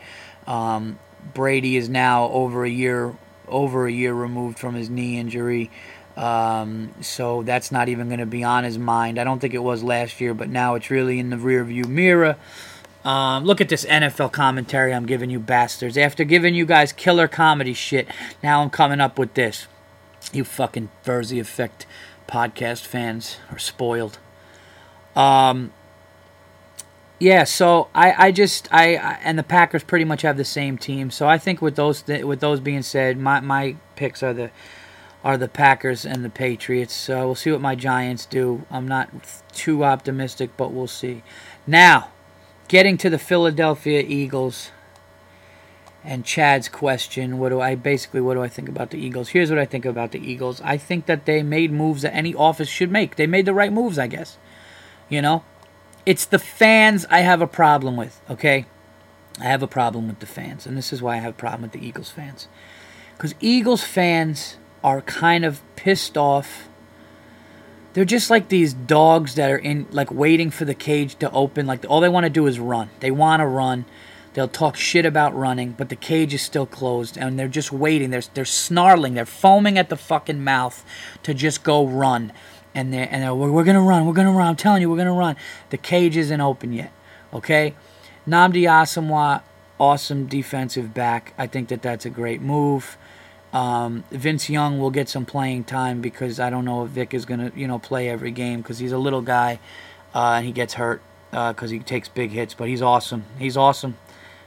Um, 0.47 0.99
Brady 1.33 1.77
is 1.77 1.89
now 1.89 2.29
over 2.29 2.65
a 2.65 2.71
year 2.71 3.15
over 3.49 3.87
a 3.87 3.93
year 3.93 4.13
removed 4.15 4.59
from 4.59 4.75
his 4.75 4.89
knee 4.89 5.19
injury. 5.19 5.71
Um, 6.17 6.95
so 7.01 7.43
that's 7.43 7.73
not 7.73 7.89
even 7.89 8.09
going 8.09 8.21
to 8.21 8.27
be 8.27 8.45
on 8.45 8.65
his 8.65 8.79
mind. 8.79 9.19
I 9.19 9.25
don't 9.25 9.41
think 9.41 9.55
it 9.55 9.63
was 9.63 9.83
last 9.83 10.21
year, 10.21 10.33
but 10.33 10.49
now 10.49 10.77
it's 10.77 10.91
really 10.91 11.19
in 11.19 11.31
the 11.31 11.37
rearview 11.37 11.87
mirror. 11.87 12.37
Um, 13.05 13.45
look 13.45 13.61
at 13.61 13.69
this 13.69 13.85
NFL 13.85 14.33
commentary 14.33 14.95
I'm 14.95 15.07
giving 15.07 15.29
you 15.29 15.39
bastards. 15.39 15.99
After 15.99 16.25
giving 16.25 16.55
you 16.55 16.65
guys 16.65 16.93
killer 16.93 17.29
comedy 17.29 17.75
shit, 17.75 18.09
now 18.43 18.63
I'm 18.63 18.71
coming 18.71 19.01
up 19.01 19.19
with 19.19 19.35
this. 19.35 19.67
You 20.33 20.45
fucking 20.45 20.89
Virzi 21.05 21.39
Effect 21.39 21.87
podcast 22.27 22.87
fans 22.87 23.37
are 23.51 23.59
spoiled. 23.59 24.19
Um, 25.15 25.73
yeah, 27.21 27.45
so 27.45 27.89
I, 27.95 28.27
I 28.27 28.33
just 28.33 28.73
I, 28.73 28.97
I, 28.97 29.19
and 29.23 29.39
the 29.39 29.43
Packers 29.43 29.85
pretty 29.85 30.05
much 30.05 30.23
have 30.23 30.37
the 30.37 30.45
same 30.45 30.79
team. 30.79 31.11
So 31.11 31.29
I 31.29 31.39
think 31.39 31.63
with 31.63 31.77
those 31.77 32.03
th- 32.03 32.25
with 32.25 32.41
those 32.41 32.59
being 32.61 32.83
said, 32.83 33.19
my 33.19 33.41
my 33.41 33.77
picks 33.97 34.23
are 34.23 34.33
the 34.33 34.51
are 35.23 35.39
the 35.39 35.49
Packers 35.49 36.05
and 36.05 36.25
the 36.25 36.31
Patriots. 36.31 36.95
So 36.95 37.27
we'll 37.27 37.35
see 37.35 37.53
what 37.53 37.61
my 37.61 37.75
Giants 37.75 38.27
do. 38.27 38.67
I'm 38.71 38.89
not 38.89 39.11
too 39.53 39.85
optimistic, 39.85 40.51
but 40.57 40.73
we'll 40.73 40.87
see. 40.87 41.23
Now, 41.67 42.11
getting 42.69 42.97
to 42.99 43.11
the 43.11 43.19
Philadelphia 43.19 44.05
Eagles 44.07 44.71
and 46.05 46.25
Chad's 46.25 46.69
question, 46.69 47.39
what 47.39 47.49
do 47.49 47.61
I 47.61 47.75
basically 47.75 48.21
what 48.21 48.35
do 48.35 48.43
I 48.43 48.49
think 48.49 48.69
about 48.69 48.91
the 48.91 48.99
Eagles? 48.99 49.31
Here's 49.31 49.51
what 49.51 49.59
I 49.59 49.65
think 49.65 49.85
about 49.85 50.13
the 50.13 50.19
Eagles. 50.19 50.61
I 50.63 50.77
think 50.77 51.07
that 51.07 51.25
they 51.25 51.43
made 51.43 51.73
moves 51.73 52.03
that 52.03 52.15
any 52.15 52.35
office 52.35 52.69
should 52.69 52.91
make. 52.91 53.17
They 53.17 53.27
made 53.27 53.47
the 53.47 53.55
right 53.55 53.73
moves, 53.73 53.99
I 53.99 54.07
guess. 54.07 54.37
You 55.09 55.23
know? 55.23 55.45
It's 56.05 56.27
the 56.27 56.39
fans 56.39 57.07
I 57.11 57.21
have 57.21 57.41
a 57.41 57.47
problem 57.47 57.97
with, 57.97 58.21
okay? 58.29 58.67
I 59.41 59.45
have 59.45 59.63
a 59.63 59.67
problem 59.67 60.07
with 60.09 60.21
the 60.21 60.27
fans, 60.27 60.67
and 60.67 60.77
this 60.77 60.93
is 60.93 61.01
why 61.01 61.15
I 61.15 61.21
have 61.21 61.33
a 61.33 61.37
problem 61.37 61.63
with 61.63 61.73
the 61.73 61.85
Eagles 61.85 62.11
fans. 62.11 62.47
Cuz 63.17 63.35
Eagles 63.41 63.83
fans 63.83 64.59
are 64.83 65.01
kind 65.01 65.45
of 65.45 65.63
pissed 65.77 66.19
off 66.19 66.69
they're 67.95 68.05
just 68.05 68.31
like 68.31 68.49
these 68.49 68.75
dogs 68.75 69.35
that 69.37 69.51
are 69.51 69.57
in 69.57 69.87
like 69.91 70.11
waiting 70.11 70.51
for 70.51 70.65
the 70.65 70.75
cage 70.75 71.17
to 71.17 71.31
open. 71.31 71.67
Like 71.67 71.85
all 71.89 72.01
they 72.01 72.09
want 72.09 72.25
to 72.25 72.31
do 72.31 72.47
is 72.47 72.61
run. 72.61 72.91
They 73.01 73.11
want 73.11 73.41
to 73.41 73.47
run. 73.47 73.87
They'll 74.35 74.49
talk 74.49 74.77
shit 74.77 75.07
about 75.07 75.35
running 75.35 75.73
but 75.73 75.89
the 75.89 75.97
cage 75.97 76.35
is 76.35 76.43
still 76.43 76.67
closed 76.67 77.17
and 77.17 77.39
they're 77.39 77.49
just 77.49 77.73
waiting. 77.73 78.11
They're, 78.11 78.23
they're 78.35 78.45
snarling. 78.45 79.15
They're 79.15 79.27
foaming 79.27 79.79
at 79.79 79.89
the 79.89 79.97
fucking 79.97 80.43
mouth 80.45 80.85
to 81.23 81.33
just 81.33 81.63
go 81.63 81.87
run. 81.87 82.33
And 82.75 82.93
they're 82.93 83.09
and 83.11 83.23
they're, 83.23 83.35
we're, 83.35 83.65
gonna 83.65 83.81
run. 83.81 84.07
We're 84.07 84.13
gonna 84.13 84.33
run. 84.33 84.49
I'm 84.49 84.57
telling 84.57 84.83
you 84.83 84.91
we're 84.91 84.97
gonna 84.97 85.13
run. 85.13 85.37
The 85.71 85.79
cage 85.79 86.17
isn't 86.17 86.41
open 86.41 86.73
yet 86.73 86.93
okay? 87.35 87.75
Nnamdi 88.27 88.63
Asomugha, 88.63 89.43
awesome 89.79 90.27
defensive 90.27 90.95
back. 90.95 91.35
I 91.37 91.47
think 91.47 91.69
that 91.69 91.83
that's 91.83 92.07
a 92.07 92.11
great 92.11 92.41
move 92.41 92.97
um, 93.55 94.03
Vince 94.11 94.51
Young 94.51 94.81
will 94.81 94.91
get 94.91 95.09
some 95.09 95.25
playing 95.25 95.65
time 95.65 96.01
because 96.01 96.41
I 96.41 96.51
don't 96.51 96.65
know 96.65 96.85
if 96.85 96.91
Vic 96.91 97.15
is 97.15 97.25
to, 97.25 97.53
you 97.55 97.69
know, 97.69 97.79
play 97.79 98.09
every 98.09 98.33
game 98.33 98.61
because 98.61 98.81
he's 98.81 98.91
a 98.91 98.99
little 98.99 99.23
guy 99.23 99.61
uh, 100.13 100.35
and 100.39 100.47
he 100.47 100.51
gets 100.51 100.75
hurt 100.75 101.01
because 101.31 101.71
uh, 101.71 101.75
he 101.75 101.79
takes 101.79 102.09
big 102.09 102.33
hits. 102.33 102.53
But 102.53 102.69
he's 102.69 102.83
awesome. 102.83 103.25
He's 103.39 103.57
awesome. 103.57 103.97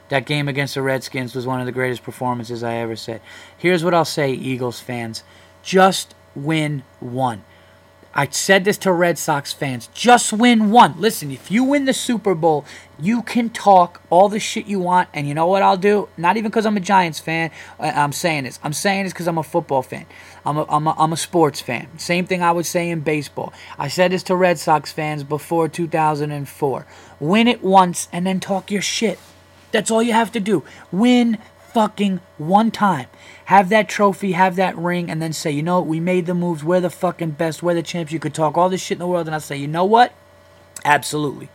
That 0.10 0.26
game 0.26 0.50
against 0.50 0.76
the 0.76 0.82
Redskins 0.82 1.34
was 1.34 1.48
one 1.48 1.62
of 1.62 1.66
the 1.66 1.72
greatest 1.72 2.04
performances 2.04 2.64
I 2.64 2.76
ever 2.76 2.98
said. 2.98 3.22
Here's 3.58 3.84
what 3.84 3.94
I'll 3.94 4.06
say, 4.06 4.32
Eagles 4.34 4.82
fans: 4.82 5.24
just 5.64 6.14
win 6.36 6.84
one. 7.00 7.46
I 8.14 8.28
said 8.30 8.66
this 8.66 8.78
to 8.80 8.92
Red 8.92 9.18
Sox 9.18 9.54
fans. 9.54 9.90
Just 9.94 10.34
win 10.34 10.72
one. 10.72 10.96
Listen, 11.00 11.32
if 11.32 11.52
you 11.52 11.64
win 11.64 11.86
the 11.86 11.94
Super 11.94 12.34
Bowl, 12.34 12.66
you 13.00 13.22
can 13.22 13.50
talk 13.50 14.02
all 14.10 14.28
the 14.28 14.40
shit 14.40 14.66
you 14.66 14.80
want. 14.80 15.10
And 15.14 15.28
you 15.28 15.34
know 15.34 15.46
what 15.46 15.62
I'll 15.62 15.78
do? 15.78 16.10
Not 16.18 16.38
even 16.38 16.50
because 16.50 16.66
I'm 16.66 16.78
a 16.78 16.82
Giants 16.82 17.20
fan. 17.20 17.52
I'm 17.80 18.12
saying 18.12 18.46
this. 18.46 18.60
I'm 18.64 18.74
saying 18.74 19.04
this 19.04 19.14
because 19.14 19.28
I'm 19.28 19.38
a 19.38 19.44
football 19.44 19.84
fan. 19.84 20.06
I'm 20.46 20.58
a, 20.58 20.66
I'm, 20.68 20.88
a, 20.88 20.96
I'm 20.98 21.14
a 21.14 21.18
sports 21.18 21.62
fan. 21.62 21.88
Same 22.00 22.26
thing 22.26 22.42
I 22.42 22.52
would 22.52 22.66
say 22.66 22.90
in 22.90 23.02
baseball. 23.02 23.54
I 23.78 23.88
said 23.88 24.12
this 24.12 24.24
to 24.24 24.36
Red 24.36 24.58
Sox 24.58 24.92
fans 24.92 25.24
before 25.24 25.68
2004. 25.68 26.86
Win 27.20 27.48
it 27.48 27.64
once 27.64 28.08
and 28.12 28.26
then 28.26 28.40
talk 28.40 28.72
your 28.72 28.82
shit. 28.82 29.20
That's 29.72 29.92
all 29.92 30.02
you 30.02 30.14
have 30.14 30.32
to 30.32 30.40
do. 30.40 30.64
Win 30.92 31.38
fucking 31.74 32.20
one 32.38 32.72
time. 32.72 33.08
Have 33.48 33.70
that 33.70 33.88
trophy, 33.88 34.34
have 34.34 34.58
that 34.58 34.78
ring, 34.78 35.10
and 35.10 35.22
then 35.22 35.32
say, 35.32 35.52
you 35.52 35.64
know, 35.64 35.80
what, 35.80 35.88
we 35.88 36.02
made 36.02 36.26
the 36.26 36.34
moves. 36.34 36.66
We're 36.66 36.82
the 36.82 36.90
fucking 36.90 37.32
best. 37.32 37.64
We're 37.64 37.76
the 37.76 37.82
champs. 37.82 38.12
You 38.12 38.20
could 38.20 38.34
talk 38.34 38.58
all 38.58 38.68
this 38.68 38.82
shit 38.82 38.98
in 38.98 39.00
the 39.00 39.08
world, 39.08 39.26
and 39.26 39.34
I'll 39.34 39.40
say, 39.40 39.56
you 39.56 39.70
know 39.70 39.86
what? 39.86 40.14
Absolutely. 40.84 41.48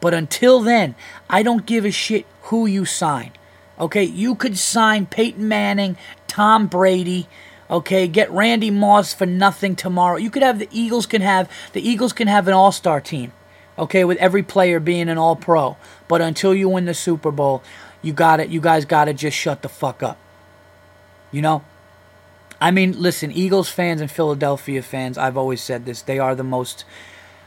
But 0.00 0.12
until 0.12 0.60
then, 0.60 0.96
I 1.30 1.44
don't 1.44 1.64
give 1.64 1.84
a 1.84 1.92
shit 1.92 2.26
who 2.42 2.66
you 2.66 2.84
sign. 2.84 3.30
Okay, 3.78 4.02
you 4.02 4.34
could 4.34 4.58
sign 4.58 5.06
Peyton 5.06 5.46
Manning, 5.46 5.96
Tom 6.26 6.66
Brady. 6.66 7.28
Okay, 7.70 8.08
get 8.08 8.28
Randy 8.32 8.72
Moss 8.72 9.14
for 9.14 9.24
nothing 9.24 9.76
tomorrow. 9.76 10.16
You 10.16 10.30
could 10.30 10.42
have 10.42 10.58
the 10.58 10.68
Eagles 10.72 11.06
can 11.06 11.22
have 11.22 11.48
the 11.74 11.88
Eagles 11.88 12.12
can 12.12 12.26
have 12.26 12.48
an 12.48 12.54
all-star 12.54 13.00
team. 13.00 13.30
Okay, 13.78 14.04
with 14.04 14.18
every 14.18 14.42
player 14.42 14.80
being 14.80 15.08
an 15.08 15.16
all-pro. 15.16 15.76
But 16.08 16.22
until 16.22 16.56
you 16.56 16.68
win 16.68 16.86
the 16.86 16.94
Super 16.94 17.30
Bowl, 17.30 17.62
you 18.02 18.12
got 18.12 18.40
it. 18.40 18.48
You 18.48 18.60
guys 18.60 18.84
got 18.84 19.04
to 19.04 19.14
just 19.14 19.36
shut 19.36 19.62
the 19.62 19.68
fuck 19.68 20.02
up. 20.02 20.18
You 21.36 21.42
know? 21.42 21.62
I 22.62 22.70
mean, 22.70 22.98
listen, 22.98 23.30
Eagles 23.30 23.68
fans 23.68 24.00
and 24.00 24.10
Philadelphia 24.10 24.80
fans, 24.80 25.18
I've 25.18 25.36
always 25.36 25.60
said 25.60 25.84
this, 25.84 26.00
they 26.00 26.18
are 26.18 26.34
the 26.34 26.42
most 26.42 26.86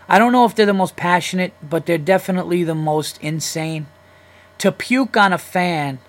I 0.08 0.20
don't 0.20 0.32
know 0.32 0.46
if 0.46 0.54
they're 0.54 0.68
the 0.68 0.74
most 0.74 0.96
passionate, 0.96 1.54
but 1.68 1.88
they're 1.88 1.98
definitely 1.98 2.64
the 2.64 2.76
most 2.76 3.20
insane. 3.22 3.88
To 4.60 4.72
puke 4.72 5.18
on 5.18 5.34
a 5.34 5.40
fan, 5.40 6.00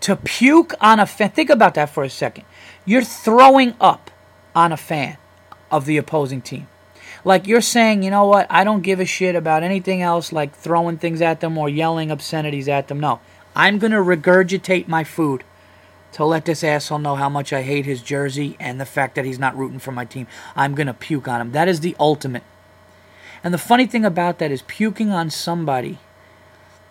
to 0.00 0.16
puke 0.16 0.72
on 0.80 1.00
a 1.00 1.06
fan, 1.06 1.30
think 1.30 1.50
about 1.50 1.74
that 1.74 1.90
for 1.90 2.02
a 2.02 2.10
second. 2.10 2.44
You're 2.86 3.02
throwing 3.02 3.74
up 3.78 4.10
on 4.54 4.72
a 4.72 4.78
fan 4.78 5.18
of 5.70 5.84
the 5.84 5.98
opposing 5.98 6.40
team. 6.40 6.66
Like 7.24 7.46
you're 7.46 7.60
saying, 7.60 8.02
you 8.02 8.10
know 8.10 8.24
what, 8.24 8.46
I 8.48 8.64
don't 8.64 8.82
give 8.82 9.00
a 9.00 9.06
shit 9.06 9.34
about 9.34 9.62
anything 9.62 10.00
else 10.00 10.32
like 10.32 10.54
throwing 10.54 10.96
things 10.96 11.20
at 11.20 11.40
them 11.40 11.58
or 11.58 11.68
yelling 11.68 12.10
obscenities 12.10 12.68
at 12.68 12.88
them. 12.88 13.00
No. 13.00 13.20
I'm 13.54 13.78
going 13.78 13.92
to 13.92 13.98
regurgitate 13.98 14.88
my 14.88 15.04
food 15.04 15.44
to 16.12 16.24
let 16.24 16.44
this 16.44 16.64
asshole 16.64 16.98
know 16.98 17.14
how 17.14 17.28
much 17.28 17.52
I 17.52 17.62
hate 17.62 17.86
his 17.86 18.02
jersey 18.02 18.56
and 18.58 18.80
the 18.80 18.86
fact 18.86 19.14
that 19.14 19.24
he's 19.24 19.38
not 19.38 19.56
rooting 19.56 19.78
for 19.78 19.92
my 19.92 20.04
team. 20.04 20.26
I'm 20.56 20.74
going 20.74 20.86
to 20.86 20.94
puke 20.94 21.28
on 21.28 21.40
him. 21.40 21.52
That 21.52 21.68
is 21.68 21.80
the 21.80 21.96
ultimate. 22.00 22.42
And 23.42 23.54
the 23.54 23.58
funny 23.58 23.86
thing 23.86 24.04
about 24.04 24.38
that 24.38 24.50
is 24.50 24.62
puking 24.62 25.10
on 25.10 25.30
somebody 25.30 25.98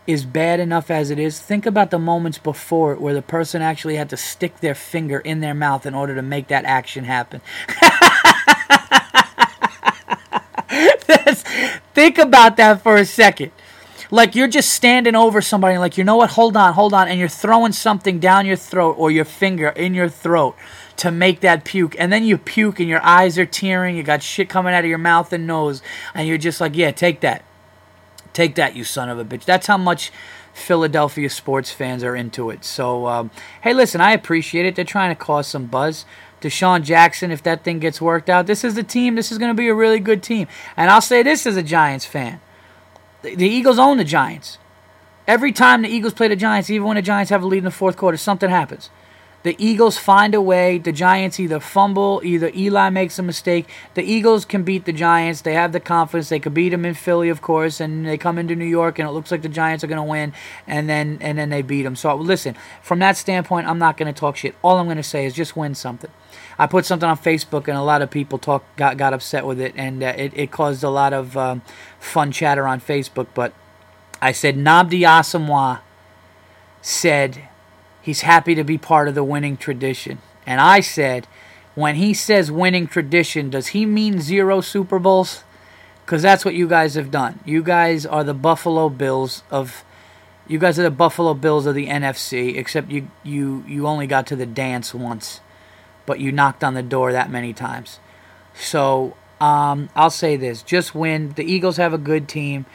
is 0.08 0.26
bad 0.26 0.60
enough 0.60 0.90
as 0.90 1.12
it 1.12 1.20
is. 1.20 1.40
Think 1.40 1.66
about 1.68 1.92
the 1.92 2.00
moments 2.00 2.40
before 2.40 2.94
it 2.94 3.02
where 3.02 3.14
the 3.14 3.22
person 3.22 3.62
actually 3.62 3.96
had 3.96 4.10
to 4.10 4.18
stick 4.18 4.60
their 4.60 4.74
finger 4.74 5.20
in 5.20 5.40
their 5.42 5.54
mouth 5.54 5.86
in 5.86 5.94
order 5.94 6.16
to 6.16 6.22
make 6.22 6.48
that 6.48 6.66
action 6.66 7.04
happen. 7.04 7.42
think 11.94 12.18
about 12.18 12.58
that 12.58 12.82
for 12.82 12.96
a 12.96 13.06
second 13.06 13.52
like 14.12 14.36
you're 14.36 14.48
just 14.48 14.72
standing 14.72 15.16
over 15.16 15.42
somebody 15.42 15.78
like 15.78 15.98
you 15.98 16.04
know 16.04 16.16
what? 16.16 16.32
Hold 16.32 16.58
on 16.58 16.74
hold 16.74 16.94
on. 16.94 17.08
And 17.08 17.20
you're 17.20 17.28
throwing 17.28 17.72
something 17.72 18.20
down 18.20 18.46
your 18.46 18.56
throat 18.56 18.96
or 18.98 19.12
your 19.12 19.26
finger 19.26 19.70
in 19.70 19.94
your 19.94 20.10
throat 20.10 20.56
to 20.98 21.12
make 21.12 21.42
that 21.42 21.64
puke. 21.64 21.96
And 22.00 22.12
then 22.12 22.24
you 22.24 22.38
puke 22.38 22.80
and 22.80 22.90
your 22.90 23.04
eyes 23.04 23.38
are 23.38 23.46
tearing. 23.46 23.96
You 23.96 24.04
got 24.04 24.24
shit 24.24 24.50
coming 24.50 24.74
out 24.74 24.84
of 24.84 24.90
your 24.90 24.98
mouth 24.98 25.32
and 25.32 25.46
nose. 25.46 25.82
And 26.14 26.28
you're 26.28 26.38
just 26.38 26.60
like 26.60 26.76
yeah 26.76 26.92
take 26.92 27.22
that. 27.22 27.44
Take 28.34 28.56
that 28.56 28.76
you 28.76 28.84
son 28.84 29.10
of 29.10 29.20
a 29.20 29.26
bitch. 29.26 29.46
That's 29.46 29.68
how 29.68 29.78
much 29.78 30.12
philadelphia 30.54 31.30
sports 31.30 31.72
fans 31.72 32.04
are 32.04 32.16
into 32.16 32.50
it. 32.50 32.66
So 32.66 33.08
um, 33.08 33.32
hey 33.62 33.74
listen 33.74 34.02
i 34.02 34.12
appreciate 34.12 34.66
it. 34.66 34.76
They're 34.76 34.86
trying 34.86 35.16
to 35.16 35.22
cause 35.22 35.48
some 35.48 35.68
buzz. 35.68 36.06
DeSean 36.42 36.84
Jackson, 36.84 37.32
if 37.32 37.44
that 37.44 37.66
thing 37.66 37.80
gets 37.80 38.00
worked 38.00 38.30
out, 38.30 38.48
this 38.48 38.64
is 38.64 38.76
the 38.76 38.84
team. 38.84 39.16
This 39.16 39.30
is 39.30 39.38
going 39.38 39.50
to 39.50 39.54
be 39.54 39.68
a 39.68 39.74
really 39.74 40.00
good 40.00 40.24
team. 40.24 40.48
And 40.78 40.90
I'll 40.90 41.02
say 41.02 41.22
this 41.22 41.46
as 41.46 41.58
a 41.58 41.64
Giants 41.64 42.06
fan 42.06 42.40
the, 43.22 43.46
Eagles 43.46 43.80
own 43.80 43.98
the 43.98 44.04
Giants. 44.04 44.58
Every 45.28 45.52
time 45.52 45.82
the 45.82 45.90
Eagles 45.90 46.14
play 46.14 46.28
the 46.28 46.36
Giants, 46.36 46.70
even 46.70 46.88
when 46.88 46.96
the 46.96 47.02
Giants 47.02 47.30
have 47.30 47.44
a 47.44 47.48
lead 47.48 47.60
in 47.60 47.66
the 47.66 47.72
fourth 47.72 47.98
quarter, 47.98 48.18
something 48.18 48.50
happens. 48.50 48.90
The 49.44 49.56
Eagles 49.58 49.98
find 49.98 50.36
a 50.36 50.42
way. 50.42 50.80
The 50.80 50.92
Giants 50.92 51.40
either 51.40 51.62
fumble, 51.62 52.20
either 52.26 52.52
Eli 52.54 52.90
makes 52.90 53.18
a 53.20 53.24
mistake. 53.24 53.70
The 53.94 54.04
Eagles 54.04 54.44
can 54.44 54.64
beat 54.64 54.84
the 54.84 54.92
Giants. 54.92 55.42
They 55.42 55.54
have 55.54 55.72
the 55.72 55.80
confidence. 55.80 56.28
They 56.28 56.40
could 56.40 56.54
beat 56.54 56.70
them 56.70 56.84
in 56.84 56.94
Philly, 56.94 57.30
of 57.30 57.42
course, 57.42 57.80
and 57.80 58.06
they 58.06 58.18
come 58.18 58.38
into 58.38 58.54
New 58.56 58.66
York, 58.66 59.00
and 59.00 59.08
it 59.08 59.12
looks 59.12 59.32
like 59.32 59.42
the 59.42 59.50
Giants 59.50 59.82
are 59.84 59.88
going 59.88 59.98
to 59.98 60.04
win, 60.04 60.34
and 60.68 60.90
then 60.90 61.20
and 61.22 61.38
then 61.38 61.50
they 61.50 61.62
beat 61.62 61.84
them. 61.84 61.96
So 61.96 62.14
listen, 62.16 62.56
from 62.82 63.00
that 63.00 63.16
standpoint, 63.16 63.68
I'm 63.68 63.80
not 63.80 63.96
going 63.96 64.14
to 64.14 64.20
talk 64.20 64.36
shit. 64.36 64.56
All 64.62 64.78
I'm 64.78 64.88
going 64.88 64.98
to 64.98 65.04
say 65.04 65.26
is 65.26 65.34
just 65.34 65.56
win 65.56 65.74
something. 65.74 66.12
I 66.60 66.68
put 66.68 66.86
something 66.86 67.08
on 67.08 67.18
Facebook, 67.18 67.70
and 67.70 67.78
a 67.78 67.82
lot 67.82 68.02
of 68.02 68.12
people 68.12 68.38
talk 68.38 68.64
got 68.76 68.98
got 68.98 69.14
upset 69.14 69.46
with 69.46 69.62
it, 69.62 69.74
and 69.78 70.04
uh, 70.04 70.14
it 70.18 70.34
it 70.36 70.52
caused 70.52 70.84
a 70.84 70.90
lot 70.90 71.14
of 71.14 71.38
um, 71.38 71.62
fun 72.00 72.34
chatter 72.34 72.68
on 72.68 72.82
Facebook. 72.82 73.28
But 73.34 73.54
I 74.22 74.34
said 74.34 74.58
Nnamdi 74.58 75.02
Asomugha 75.02 75.80
said 76.82 77.48
he's 78.02 78.22
happy 78.22 78.56
to 78.56 78.64
be 78.64 78.78
part 78.78 79.08
of 79.08 79.16
the 79.16 79.24
winning 79.24 79.58
tradition. 79.58 80.20
And 80.46 80.60
I 80.60 80.80
said, 80.82 81.28
when 81.76 81.96
he 81.96 82.14
says 82.14 82.52
winning 82.52 82.88
tradition, 82.88 83.50
does 83.50 83.68
he 83.68 83.86
mean 83.86 84.20
zero 84.20 84.62
Super 84.62 85.00
Bowls? 85.00 85.44
Because 86.04 86.22
that's 86.22 86.44
what 86.44 86.56
you 86.56 86.68
guys 86.68 86.96
have 86.96 87.12
done. 87.12 87.40
You 87.46 87.64
guys 87.64 88.06
are 88.06 88.24
the 88.24 88.34
Buffalo 88.34 88.90
Bills 88.90 89.44
of. 89.50 89.84
You 90.48 90.58
guys 90.58 90.80
are 90.80 90.84
the 90.84 90.90
Buffalo 90.92 91.36
Bills 91.36 91.68
of 91.68 91.76
the 91.76 91.86
NFC, 91.86 92.58
except 92.58 92.90
you 92.90 93.10
you 93.24 93.64
you 93.68 93.86
only 93.86 94.08
got 94.08 94.26
to 94.28 94.36
the 94.36 94.48
dance 94.48 94.94
once, 94.94 95.42
but 96.10 96.20
you 96.20 96.32
knocked 96.32 96.64
on 96.64 96.74
the 96.74 96.82
door 96.82 97.12
that 97.12 97.30
many 97.30 97.54
times. 97.54 98.00
So 98.56 99.16
um, 99.40 99.90
I'll 99.96 100.10
say 100.10 100.36
this: 100.38 100.64
just 100.64 100.96
win. 100.96 101.34
The 101.36 101.44
Eagles 101.44 101.78
have 101.78 101.94
a 101.94 102.00
good 102.00 102.28
team. 102.28 102.66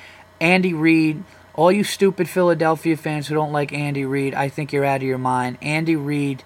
Andy 0.41 0.73
Reid 0.73 1.25
all 1.55 1.71
you 1.71 1.85
stupid 1.85 2.29
Philadelphia 2.29 2.97
fans 2.97 3.29
who 3.29 3.35
don't 3.35 3.53
like 3.53 3.73
Andy 3.73 4.05
Reid, 4.05 4.35
I 4.35 4.49
think 4.49 4.73
you're 4.73 4.85
out 4.85 4.97
of 4.97 5.03
your 5.05 5.19
mind. 5.19 5.57
Andy 5.63 5.95
Reid 5.95 6.43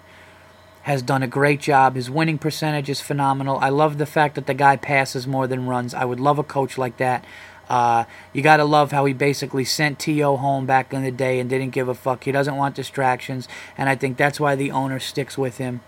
has 0.83 1.01
done 1.01 1.23
a 1.23 1.27
great 1.27 1.59
job. 1.59 1.95
His 1.95 2.11
winning 2.11 2.37
percentage 2.37 2.89
is 2.89 3.01
phenomenal. 3.01 3.57
I 3.57 3.69
love 3.69 3.97
the 3.97 4.05
fact 4.05 4.35
that 4.35 4.45
the 4.45 4.53
guy 4.53 4.75
passes 4.75 5.25
more 5.25 5.47
than 5.47 5.67
runs. 5.67 5.95
I 5.95 6.05
would 6.05 6.19
love 6.19 6.37
a 6.37 6.43
coach 6.43 6.77
like 6.77 6.97
that. 6.97 7.25
Uh, 7.67 8.05
you 8.33 8.41
got 8.41 8.57
to 8.57 8.65
love 8.65 8.91
how 8.91 9.05
he 9.05 9.13
basically 9.13 9.65
sent 9.65 9.99
T.O. 9.99 10.37
home 10.37 10.65
back 10.65 10.93
in 10.93 11.03
the 11.03 11.11
day 11.11 11.39
and 11.39 11.49
didn't 11.49 11.69
give 11.69 11.87
a 11.87 11.93
fuck. 11.93 12.23
He 12.23 12.31
doesn't 12.31 12.55
want 12.55 12.75
distractions, 12.75 13.47
and 13.77 13.89
I 13.89 13.95
think 13.95 14.17
that's 14.17 14.39
why 14.39 14.55
the 14.55 14.71
owner 14.71 14.99
sticks 14.99 15.37
with 15.37 15.57
him. 15.57 15.81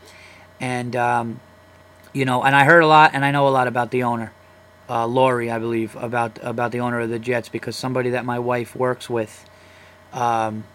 And, 0.62 0.96
um, 0.96 1.42
you 2.14 2.24
know, 2.24 2.44
and 2.44 2.56
I 2.56 2.64
heard 2.64 2.84
a 2.84 2.88
lot, 2.88 3.12
and 3.14 3.26
I 3.26 3.32
know 3.32 3.48
a 3.48 3.50
lot 3.50 3.68
about 3.68 3.92
the 3.92 4.04
owner 4.04 4.32
uh, 4.92 5.08
Lurie, 5.08 5.50
I 5.50 5.58
believe, 5.58 5.96
about 5.96 6.38
about 6.42 6.74
the 6.74 6.82
owner 6.82 7.00
of 7.00 7.10
the 7.10 7.18
Jets 7.18 7.48
because 7.48 7.78
somebody 7.78 8.10
that 8.10 8.26
my 8.26 8.40
wife 8.40 8.76
works 8.76 9.10
with, 9.10 9.46
um, 10.12 10.66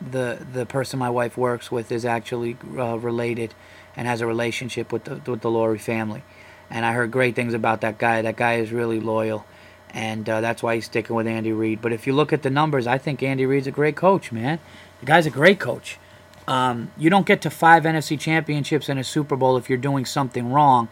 the 0.00 0.44
the 0.50 0.64
person 0.64 0.98
my 0.98 1.10
wife 1.10 1.36
works 1.36 1.70
with 1.70 1.92
is 1.92 2.06
actually 2.06 2.56
uh, 2.78 2.98
related 2.98 3.54
and 3.96 4.08
has 4.08 4.22
a 4.22 4.26
relationship 4.26 4.90
with 4.90 5.04
the 5.04 5.30
with 5.30 5.42
the 5.42 5.50
Lurie 5.50 5.78
family, 5.78 6.22
and 6.70 6.86
I 6.86 6.94
heard 6.94 7.10
great 7.10 7.36
things 7.36 7.52
about 7.52 7.82
that 7.82 7.98
guy. 7.98 8.22
That 8.22 8.36
guy 8.36 8.54
is 8.54 8.72
really 8.72 8.98
loyal, 8.98 9.44
and 9.90 10.26
uh, 10.26 10.40
that's 10.40 10.62
why 10.62 10.76
he's 10.76 10.86
sticking 10.86 11.14
with 11.14 11.26
Andy 11.26 11.52
Reid. 11.52 11.82
But 11.82 11.92
if 11.92 12.06
you 12.06 12.14
look 12.14 12.32
at 12.32 12.42
the 12.42 12.50
numbers, 12.50 12.86
I 12.86 12.96
think 12.96 13.22
Andy 13.22 13.44
Reid's 13.44 13.66
a 13.66 13.72
great 13.72 13.94
coach, 13.94 14.32
man. 14.32 14.58
The 15.00 15.06
guy's 15.06 15.26
a 15.26 15.30
great 15.30 15.60
coach. 15.60 15.98
Um, 16.46 16.90
you 16.96 17.10
don't 17.10 17.26
get 17.26 17.42
to 17.42 17.50
five 17.50 17.84
NFC 17.84 18.18
championships 18.18 18.88
and 18.88 19.00
a 19.00 19.04
Super 19.04 19.36
Bowl 19.36 19.56
if 19.56 19.68
you're 19.68 19.78
doing 19.78 20.04
something 20.04 20.52
wrong. 20.52 20.88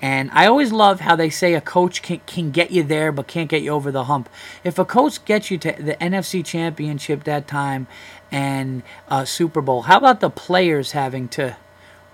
And 0.00 0.30
I 0.32 0.46
always 0.46 0.72
love 0.72 1.00
how 1.00 1.16
they 1.16 1.30
say 1.30 1.54
a 1.54 1.60
coach 1.60 2.02
can, 2.02 2.20
can 2.26 2.50
get 2.50 2.70
you 2.70 2.82
there 2.82 3.12
but 3.12 3.26
can't 3.26 3.48
get 3.48 3.62
you 3.62 3.70
over 3.70 3.90
the 3.90 4.04
hump. 4.04 4.28
If 4.62 4.78
a 4.78 4.84
coach 4.84 5.24
gets 5.24 5.50
you 5.50 5.58
to 5.58 5.72
the 5.72 5.94
NFC 5.94 6.44
championship 6.44 7.24
that 7.24 7.46
time 7.46 7.86
and 8.30 8.82
uh, 9.08 9.24
Super 9.24 9.62
Bowl, 9.62 9.82
how 9.82 9.98
about 9.98 10.20
the 10.20 10.30
players 10.30 10.92
having 10.92 11.28
to 11.28 11.56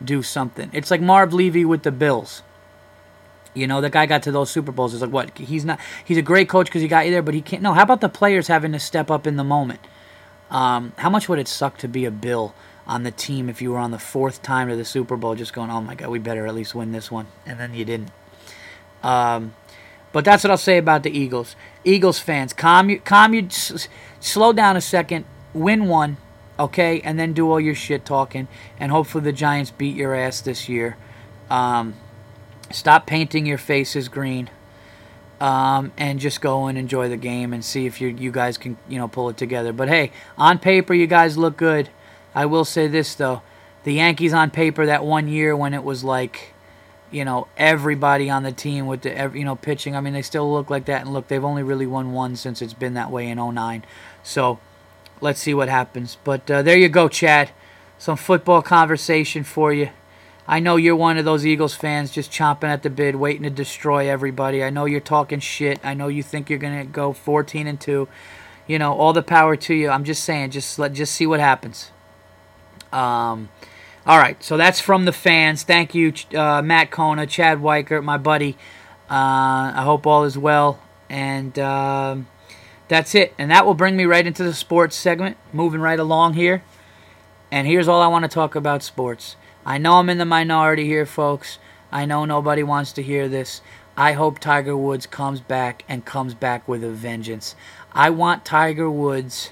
do 0.05 0.23
something? 0.23 0.71
It's 0.73 0.91
like 0.91 1.01
Marv 1.01 1.33
Levy 1.33 1.65
with 1.65 1.83
the 1.83 1.91
Bills. 1.91 2.43
You 3.55 3.67
know, 3.67 3.81
the 3.81 3.91
guy 3.91 4.07
got 4.07 4.23
to 4.25 4.33
those 4.33 4.51
Super 4.51 4.71
Bowls. 4.71 4.95
It's 4.95 5.03
like, 5.03 5.11
what? 5.11 5.37
He's 5.37 5.65
not. 5.65 5.81
He's 6.05 6.19
a 6.19 6.23
great 6.23 6.49
coach 6.49 6.67
because 6.67 6.83
he 6.83 6.89
got 6.89 7.07
you 7.07 7.11
there, 7.11 7.23
but 7.23 7.35
he 7.35 7.43
can't. 7.43 7.63
No, 7.63 7.73
how 7.73 7.83
about 7.83 8.01
the 8.01 8.09
players 8.09 8.47
having 8.47 8.71
to 8.73 8.79
step 8.79 9.11
up 9.11 9.27
in 9.27 9.35
the 9.37 9.43
moment? 9.43 9.81
Um, 10.51 10.93
how 10.99 11.11
much 11.11 11.29
would 11.29 11.41
it 11.41 11.49
suck 11.49 11.77
to 11.79 11.89
be 11.89 12.05
a 12.05 12.11
Bill? 12.13 12.55
On 12.91 13.05
the 13.05 13.11
team 13.11 13.49
if 13.49 13.63
you 13.63 13.71
were 13.71 13.79
on 13.79 13.91
the 13.91 13.99
fourth 13.99 14.43
time 14.43 14.69
to 14.69 14.77
the 14.77 14.85
Super 14.85 15.17
Bowl, 15.17 15.35
just 15.35 15.53
going, 15.53 15.71
oh 15.71 15.81
my 15.81 15.95
God, 15.95 16.11
we 16.11 16.19
better 16.19 16.47
at 16.47 16.55
least 16.55 16.75
win 16.75 16.93
this 16.93 17.11
one. 17.11 17.29
And 17.47 17.59
then 17.59 17.73
you 17.73 17.85
didn't. 17.85 18.11
Um, 19.03 19.55
but 20.13 20.25
that's 20.25 20.45
what 20.45 20.51
I'll 20.51 20.59
say 20.59 20.77
about 20.77 21.05
the 21.05 21.11
Eagles. 21.11 21.57
Eagles 21.85 22.19
fans, 22.19 22.53
calm 22.53 22.91
you, 22.91 23.01
calm 23.01 23.33
you, 23.33 23.47
s- 23.47 23.89
slow 24.19 24.53
down 24.53 24.77
a 24.77 24.81
second, 24.81 25.25
win 25.55 25.87
one, 25.87 26.19
okay, 26.59 27.01
and 27.03 27.19
then 27.19 27.33
do 27.33 27.51
all 27.51 27.61
your 27.61 27.75
shit 27.75 28.05
talking, 28.05 28.49
and 28.79 28.93
hopefully 28.93 29.25
the 29.25 29.33
Giants 29.33 29.71
beat 29.71 29.97
your 29.97 30.15
ass 30.15 30.41
this 30.41 30.69
year. 30.69 30.97
Um, 31.49 31.95
Stop 32.73 33.07
painting 33.07 33.47
your 33.47 33.59
faces 33.59 34.09
green. 34.09 34.49
Um, 35.41 35.93
and 35.97 36.21
just 36.21 36.41
go 36.43 36.67
and 36.67 36.77
enjoy 36.77 37.09
the 37.09 37.17
game 37.17 37.55
and 37.55 37.65
see 37.65 37.87
if 37.87 37.99
you 37.99 38.09
you 38.09 38.31
guys 38.31 38.59
can 38.59 38.77
you 38.89 38.99
know 38.99 39.09
pull 39.09 39.31
it 39.31 39.39
together. 39.39 39.73
But 39.73 39.89
hey, 39.89 40.13
on 40.37 40.59
paper 40.59 40.93
you 40.93 41.07
guys 41.07 41.39
look 41.39 41.57
good. 41.57 41.89
I 42.35 42.47
will 42.47 42.65
say 42.65 42.87
this 42.87 43.15
though, 43.15 43.43
the 43.85 43.95
Yankees 43.95 44.33
on 44.33 44.51
paper 44.51 44.87
that 44.87 45.05
one 45.05 45.29
year 45.29 45.57
when 45.57 45.75
it 45.75 45.85
was 45.85 46.05
like, 46.05 46.55
you 47.11 47.25
know, 47.25 47.49
everybody 47.57 48.31
on 48.31 48.43
the 48.43 48.53
team 48.53 48.87
with 48.87 49.03
the 49.03 49.33
you 49.35 49.45
know 49.45 49.57
pitching. 49.57 49.97
I 49.97 50.01
mean, 50.01 50.13
they 50.13 50.23
still 50.23 50.51
look 50.53 50.71
like 50.71 50.85
that. 50.87 51.03
And 51.03 51.13
look, 51.13 51.29
they've 51.29 51.45
only 51.45 51.63
really 51.63 51.87
won 51.87 52.13
one 52.13 52.37
since 52.37 52.63
it's 52.63 52.75
been 52.75 52.95
that 52.95 53.11
way 53.11 53.29
in 53.29 53.39
09. 53.39 53.85
So 54.23 54.59
let's 55.21 55.41
see 55.41 55.55
what 55.55 55.69
happens. 55.69 56.19
But 56.23 56.51
uh, 56.51 56.63
there 56.63 56.79
you 56.79 56.89
go, 56.89 57.09
Chad. 57.09 57.51
Some 57.99 58.17
football 58.17 58.63
conversation 58.63 59.45
for 59.45 59.73
you. 59.73 59.91
I 60.49 60.59
know 60.59 60.77
you're 60.77 60.97
one 60.97 61.19
of 61.19 61.25
those 61.25 61.47
Eagles 61.47 61.75
fans 61.75 62.11
just 62.11 62.33
chomping 62.33 62.65
at 62.65 62.83
the 62.83 62.91
bit, 62.91 63.19
waiting 63.19 63.43
to 63.45 63.51
destroy 63.51 64.09
everybody. 64.09 64.65
I 64.65 64.71
know 64.71 64.85
you're 64.85 65.01
talking 65.01 65.39
shit. 65.39 65.79
I 65.85 65.95
know 65.95 66.09
you 66.09 66.23
think 66.23 66.49
you're 66.49 66.59
gonna 66.59 66.85
go 66.85 67.13
14 67.13 67.67
and 67.67 67.81
two. 67.81 68.09
You 68.67 68.79
know, 68.79 68.93
all 68.93 69.13
the 69.13 69.23
power 69.23 69.57
to 69.57 69.75
you. 69.75 69.91
I'm 69.91 70.05
just 70.05 70.25
saying, 70.25 70.51
just 70.51 70.79
let 70.79 70.93
just 70.93 71.15
see 71.15 71.27
what 71.27 71.41
happens. 71.41 71.91
Um, 72.93 73.49
all 74.07 74.19
right, 74.19 74.43
so 74.43 74.57
that's 74.57 74.81
from 74.81 75.05
the 75.05 75.13
fans. 75.13 75.63
Thank 75.63 75.95
you, 75.95 76.13
uh, 76.35 76.63
Matt 76.63 76.91
Kona, 76.91 77.27
Chad 77.27 77.59
Weicker, 77.59 78.03
my 78.03 78.17
buddy. 78.17 78.57
Uh, 79.11 79.73
I 79.75 79.83
hope 79.85 80.07
all 80.07 80.25
is 80.25 80.39
well, 80.39 80.81
and 81.09 81.59
um, 81.59 82.27
that's 82.89 83.15
it. 83.15 83.35
And 83.39 83.51
that 83.51 83.67
will 83.67 83.75
bring 83.75 83.97
me 83.97 84.05
right 84.05 84.27
into 84.27 84.43
the 84.43 84.55
sports 84.55 84.97
segment. 84.97 85.37
Moving 85.53 85.81
right 85.81 85.99
along 85.99 86.35
here, 86.35 86.63
and 87.51 87.67
here's 87.67 87.89
all 87.89 88.01
I 88.01 88.07
want 88.07 88.25
to 88.25 88.29
talk 88.29 88.55
about: 88.55 88.83
sports. 88.83 89.37
I 89.67 89.79
know 89.79 89.95
I'm 89.95 90.09
in 90.09 90.19
the 90.19 90.25
minority 90.25 90.87
here, 90.87 91.07
folks. 91.07 91.59
I 91.93 92.07
know 92.07 92.25
nobody 92.25 92.63
wants 92.63 92.93
to 92.93 93.03
hear 93.03 93.29
this. 93.29 93.61
I 93.97 94.13
hope 94.13 94.39
Tiger 94.39 94.77
Woods 94.77 95.07
comes 95.07 95.41
back 95.41 95.85
and 95.89 96.05
comes 96.05 96.33
back 96.33 96.67
with 96.67 96.83
a 96.83 96.91
vengeance. 96.91 97.55
I 97.93 98.11
want 98.11 98.45
Tiger 98.45 98.91
Woods 98.91 99.51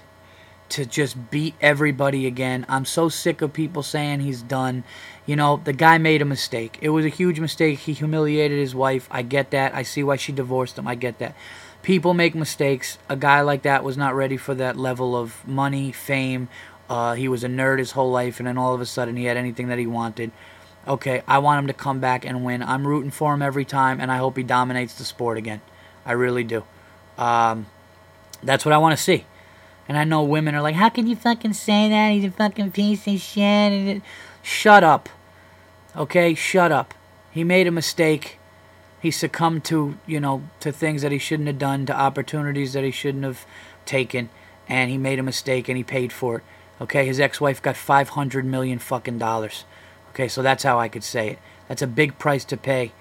to 0.71 0.85
just 0.85 1.31
beat 1.31 1.55
everybody 1.61 2.27
again. 2.27 2.67
I'm 2.69 2.85
so 2.85 3.09
sick 3.09 3.43
of 3.43 3.53
people 3.53 3.83
saying 3.83 4.21
he's 4.21 4.43
done. 4.43 4.85
You 5.27 5.37
know, 5.37 5.61
the 5.63 5.73
guy 5.73 5.99
made 5.99 6.23
a 6.23 6.27
mistake. 6.27 6.79
It 6.81 6.91
was 6.91 7.05
a 7.05 7.11
huge 7.11 7.41
mistake. 7.41 7.81
He 7.81 7.93
humiliated 7.93 8.59
his 8.59 8.75
wife. 8.75 9.09
I 9.11 9.23
get 9.23 9.51
that. 9.53 9.75
I 9.75 9.83
see 9.83 10.03
why 10.03 10.17
she 10.17 10.33
divorced 10.33 10.79
him. 10.79 10.87
I 10.87 10.95
get 10.95 11.19
that. 11.19 11.35
People 11.83 12.13
make 12.15 12.35
mistakes. 12.35 12.99
A 13.09 13.17
guy 13.17 13.41
like 13.41 13.63
that 13.63 13.85
was 13.85 13.97
not 13.97 14.15
ready 14.15 14.37
for 14.37 14.55
that 14.55 14.77
level 14.77 15.17
of 15.17 15.47
money, 15.47 15.93
fame, 15.93 16.49
uh, 16.89 17.15
he 17.15 17.29
was 17.29 17.45
a 17.45 17.49
nerd 17.49 17.79
his 17.79 17.93
whole 17.93 18.11
life, 18.11 18.41
and 18.41 18.47
then 18.47 18.57
all 18.57 18.75
of 18.75 18.81
a 18.81 18.87
sudden 18.87 19.17
he 19.17 19.25
had 19.25 19.37
anything 19.37 19.69
that 19.69 19.79
he 19.79 19.87
wanted. 19.87 20.31
Okay, 20.87 21.23
I 21.29 21.39
want 21.39 21.59
him 21.59 21.67
to 21.67 21.75
come 21.75 22.01
back 22.01 22.25
and 22.25 22.45
win. 22.45 22.63
I'm 22.63 22.87
rooting 22.87 23.11
for 23.11 23.35
him 23.35 23.43
every 23.43 23.65
time, 23.65 24.01
and 24.01 24.11
I 24.11 24.17
hope 24.17 24.37
he 24.37 24.43
dominates 24.43 24.95
the 24.95 25.05
sport 25.05 25.37
again. 25.37 25.61
I 26.07 26.13
really 26.13 26.45
do. 26.45 26.65
Um, 27.19 27.67
that's 28.43 28.65
what 28.65 28.73
I 28.73 28.79
want 28.79 28.97
to 28.97 29.03
see. 29.03 29.27
And 29.89 29.97
I 29.97 30.05
know 30.05 30.23
women 30.23 30.55
are 30.55 30.61
like, 30.61 30.75
how 30.75 30.91
can 30.91 31.07
you 31.07 31.17
fucking 31.17 31.55
say 31.55 31.89
that? 31.89 32.11
He's 32.11 32.25
a 32.25 32.31
fucking 32.31 32.73
piece 32.73 33.07
of 33.07 33.21
shit. 33.21 34.03
Shut 34.43 34.85
up. 34.85 35.09
Okay, 35.97 36.35
shut 36.35 36.71
up. 36.71 36.95
He 37.31 37.43
made 37.43 37.67
a 37.67 37.73
mistake. 37.73 38.39
He 39.01 39.11
succumbed 39.11 39.65
to, 39.65 39.97
you 40.07 40.21
know, 40.21 40.43
to 40.61 40.73
things 40.73 41.03
that 41.03 41.13
he 41.13 41.19
shouldn't 41.19 41.47
have 41.47 41.59
done, 41.59 41.87
to 41.87 41.99
opportunities 41.99 42.75
that 42.75 42.85
he 42.85 42.91
shouldn't 42.91 43.25
have 43.25 43.47
taken, 43.87 44.29
and 44.69 44.91
he 44.91 44.99
made 44.99 45.19
a 45.19 45.23
mistake 45.23 45.69
and 45.69 45.77
he 45.77 45.85
paid 45.85 46.13
for 46.13 46.39
it. 46.39 46.45
Okay, 46.81 47.07
his 47.07 47.19
ex-wife 47.19 47.63
got 47.63 47.77
500 47.77 48.45
million 48.45 48.79
fucking 48.79 49.19
dollars. 49.19 49.65
Okay, 50.11 50.29
so 50.29 50.43
that's 50.43 50.65
how 50.65 50.79
I 50.79 50.89
could 50.89 51.05
say 51.05 51.31
it. 51.31 51.39
That's 51.69 51.83
a 51.83 51.87
big 51.87 52.19
price 52.19 52.45
to 52.47 52.57
pay 52.57 52.93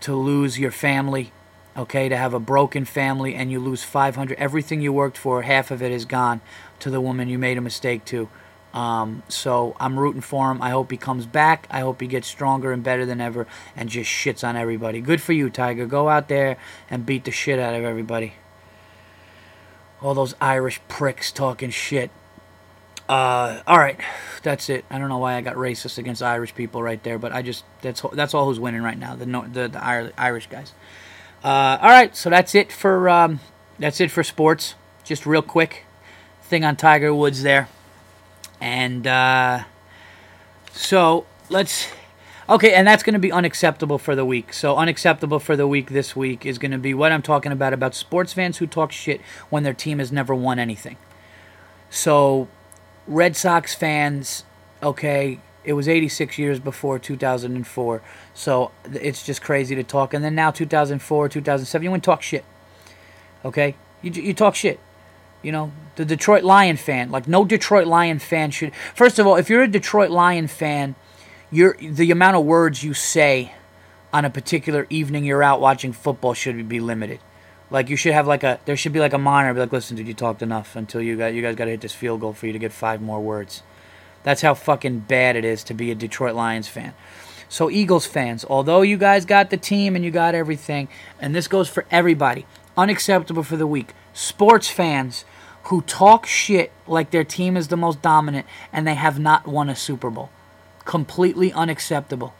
to 0.00 0.14
lose 0.14 0.58
your 0.58 0.70
family, 0.70 1.32
okay, 1.76 2.08
to 2.08 2.16
have 2.16 2.34
a 2.34 2.40
broken 2.40 2.84
family 2.84 3.34
and 3.34 3.50
you 3.50 3.60
lose 3.60 3.82
500 3.82 4.38
everything 4.38 4.80
you 4.80 4.92
worked 4.92 5.18
for, 5.18 5.42
half 5.42 5.70
of 5.70 5.82
it 5.82 5.92
is 5.92 6.04
gone 6.04 6.40
to 6.80 6.90
the 6.90 7.00
woman 7.00 7.28
you 7.28 7.38
made 7.38 7.58
a 7.58 7.60
mistake 7.60 8.04
to. 8.06 8.28
Um, 8.72 9.22
so 9.28 9.76
I'm 9.78 9.98
rooting 9.98 10.20
for 10.20 10.50
him. 10.50 10.60
I 10.60 10.70
hope 10.70 10.90
he 10.90 10.96
comes 10.96 11.26
back. 11.26 11.68
I 11.70 11.80
hope 11.80 12.00
he 12.00 12.08
gets 12.08 12.26
stronger 12.26 12.72
and 12.72 12.82
better 12.82 13.06
than 13.06 13.20
ever 13.20 13.46
and 13.76 13.88
just 13.88 14.10
shits 14.10 14.46
on 14.46 14.56
everybody. 14.56 15.00
Good 15.00 15.22
for 15.22 15.32
you, 15.32 15.48
Tiger. 15.48 15.86
Go 15.86 16.08
out 16.08 16.28
there 16.28 16.56
and 16.90 17.06
beat 17.06 17.24
the 17.24 17.30
shit 17.30 17.60
out 17.60 17.74
of 17.74 17.84
everybody. 17.84 18.34
All 20.02 20.14
those 20.14 20.34
Irish 20.40 20.80
pricks 20.88 21.30
talking 21.30 21.70
shit. 21.70 22.10
Uh, 23.08 23.62
all 23.66 23.78
right, 23.78 24.00
that's 24.42 24.68
it. 24.68 24.84
I 24.90 24.98
don't 24.98 25.08
know 25.08 25.18
why 25.18 25.34
I 25.34 25.40
got 25.40 25.56
racist 25.56 25.98
against 25.98 26.22
Irish 26.22 26.54
people 26.54 26.82
right 26.82 27.02
there, 27.02 27.18
but 27.18 27.32
I 27.32 27.42
just 27.42 27.64
that's 27.82 28.02
that's 28.14 28.32
all 28.32 28.46
who's 28.46 28.58
winning 28.58 28.82
right 28.82 28.98
now. 28.98 29.14
The 29.14 29.26
the, 29.26 29.68
the 29.68 30.12
Irish 30.16 30.48
guys. 30.48 30.72
Uh, 31.44 31.76
all 31.82 31.90
right, 31.90 32.16
so 32.16 32.30
that's 32.30 32.54
it 32.54 32.72
for 32.72 33.06
um, 33.10 33.38
that's 33.78 34.00
it 34.00 34.10
for 34.10 34.24
sports. 34.24 34.76
Just 35.04 35.26
real 35.26 35.42
quick 35.42 35.84
thing 36.40 36.64
on 36.64 36.74
Tiger 36.74 37.14
Woods 37.14 37.42
there, 37.42 37.68
and 38.62 39.06
uh, 39.06 39.64
so 40.72 41.26
let's. 41.50 41.88
Okay, 42.46 42.74
and 42.74 42.86
that's 42.86 43.02
going 43.02 43.14
to 43.14 43.18
be 43.18 43.32
unacceptable 43.32 43.98
for 43.98 44.14
the 44.14 44.24
week. 44.24 44.52
So, 44.52 44.76
unacceptable 44.76 45.38
for 45.38 45.56
the 45.56 45.66
week 45.66 45.90
this 45.90 46.14
week 46.14 46.44
is 46.44 46.58
going 46.58 46.72
to 46.72 46.78
be 46.78 46.92
what 46.92 47.10
I'm 47.10 47.22
talking 47.22 47.52
about 47.52 47.72
about 47.72 47.94
sports 47.94 48.34
fans 48.34 48.58
who 48.58 48.66
talk 48.66 48.92
shit 48.92 49.22
when 49.48 49.62
their 49.62 49.72
team 49.72 49.98
has 49.98 50.12
never 50.12 50.34
won 50.34 50.58
anything. 50.58 50.98
So, 51.88 52.48
Red 53.06 53.34
Sox 53.34 53.74
fans, 53.74 54.44
okay, 54.82 55.40
it 55.64 55.72
was 55.72 55.88
86 55.88 56.38
years 56.38 56.60
before 56.60 56.98
2004. 56.98 58.02
So 58.34 58.70
it's 58.92 59.24
just 59.24 59.42
crazy 59.42 59.74
to 59.74 59.82
talk. 59.82 60.14
And 60.14 60.24
then 60.24 60.34
now 60.34 60.50
2004, 60.50 61.28
2007, 61.28 61.84
you 61.84 61.96
to 61.96 62.00
talk 62.00 62.22
shit. 62.22 62.44
Okay? 63.44 63.74
You, 64.02 64.10
you 64.10 64.34
talk 64.34 64.54
shit. 64.54 64.78
You 65.42 65.52
know, 65.52 65.72
the 65.96 66.04
Detroit 66.04 66.42
Lion 66.42 66.76
fan, 66.76 67.10
like 67.10 67.28
no 67.28 67.44
Detroit 67.44 67.86
Lion 67.86 68.18
fan 68.18 68.50
should. 68.50 68.72
First 68.94 69.18
of 69.18 69.26
all, 69.26 69.36
if 69.36 69.50
you're 69.50 69.62
a 69.62 69.68
Detroit 69.68 70.10
Lion 70.10 70.46
fan, 70.46 70.94
you're 71.50 71.76
the 71.80 72.10
amount 72.10 72.36
of 72.36 72.44
words 72.44 72.82
you 72.82 72.94
say 72.94 73.52
on 74.12 74.24
a 74.24 74.30
particular 74.30 74.86
evening 74.88 75.24
you're 75.24 75.42
out 75.42 75.60
watching 75.60 75.92
football 75.92 76.32
should 76.32 76.68
be 76.68 76.80
limited. 76.80 77.20
Like 77.70 77.90
you 77.90 77.96
should 77.96 78.14
have 78.14 78.26
like 78.26 78.42
a 78.42 78.58
there 78.64 78.76
should 78.76 78.92
be 78.92 79.00
like 79.00 79.12
a 79.12 79.18
monitor. 79.18 79.52
Be 79.52 79.60
like, 79.60 79.72
listen, 79.72 79.96
dude, 79.96 80.06
you 80.06 80.14
talked 80.14 80.40
enough 80.40 80.76
until 80.76 81.02
you 81.02 81.16
got 81.16 81.34
you 81.34 81.42
guys 81.42 81.56
got 81.56 81.66
to 81.66 81.72
hit 81.72 81.80
this 81.80 81.92
field 81.92 82.20
goal 82.20 82.32
for 82.32 82.46
you 82.46 82.52
to 82.52 82.58
get 82.58 82.72
five 82.72 83.02
more 83.02 83.20
words. 83.20 83.62
That's 84.24 84.42
how 84.42 84.54
fucking 84.54 85.00
bad 85.00 85.36
it 85.36 85.44
is 85.44 85.62
to 85.64 85.74
be 85.74 85.92
a 85.92 85.94
Detroit 85.94 86.34
Lions 86.34 86.66
fan. 86.66 86.94
So 87.48 87.70
Eagles 87.70 88.06
fans, 88.06 88.44
although 88.44 88.82
you 88.82 88.96
guys 88.96 89.24
got 89.24 89.50
the 89.50 89.56
team 89.56 89.94
and 89.94 90.04
you 90.04 90.10
got 90.10 90.34
everything, 90.34 90.88
and 91.20 91.34
this 91.34 91.46
goes 91.46 91.68
for 91.68 91.84
everybody, 91.90 92.46
unacceptable 92.76 93.44
for 93.44 93.56
the 93.56 93.66
week. 93.66 93.92
Sports 94.12 94.68
fans 94.68 95.24
who 95.64 95.82
talk 95.82 96.26
shit 96.26 96.72
like 96.86 97.10
their 97.10 97.24
team 97.24 97.56
is 97.56 97.68
the 97.68 97.76
most 97.76 98.02
dominant 98.02 98.46
and 98.72 98.86
they 98.86 98.94
have 98.94 99.18
not 99.18 99.46
won 99.46 99.68
a 99.68 99.76
Super 99.76 100.10
Bowl. 100.10 100.30
Completely 100.84 101.52
unacceptable. 101.52 102.34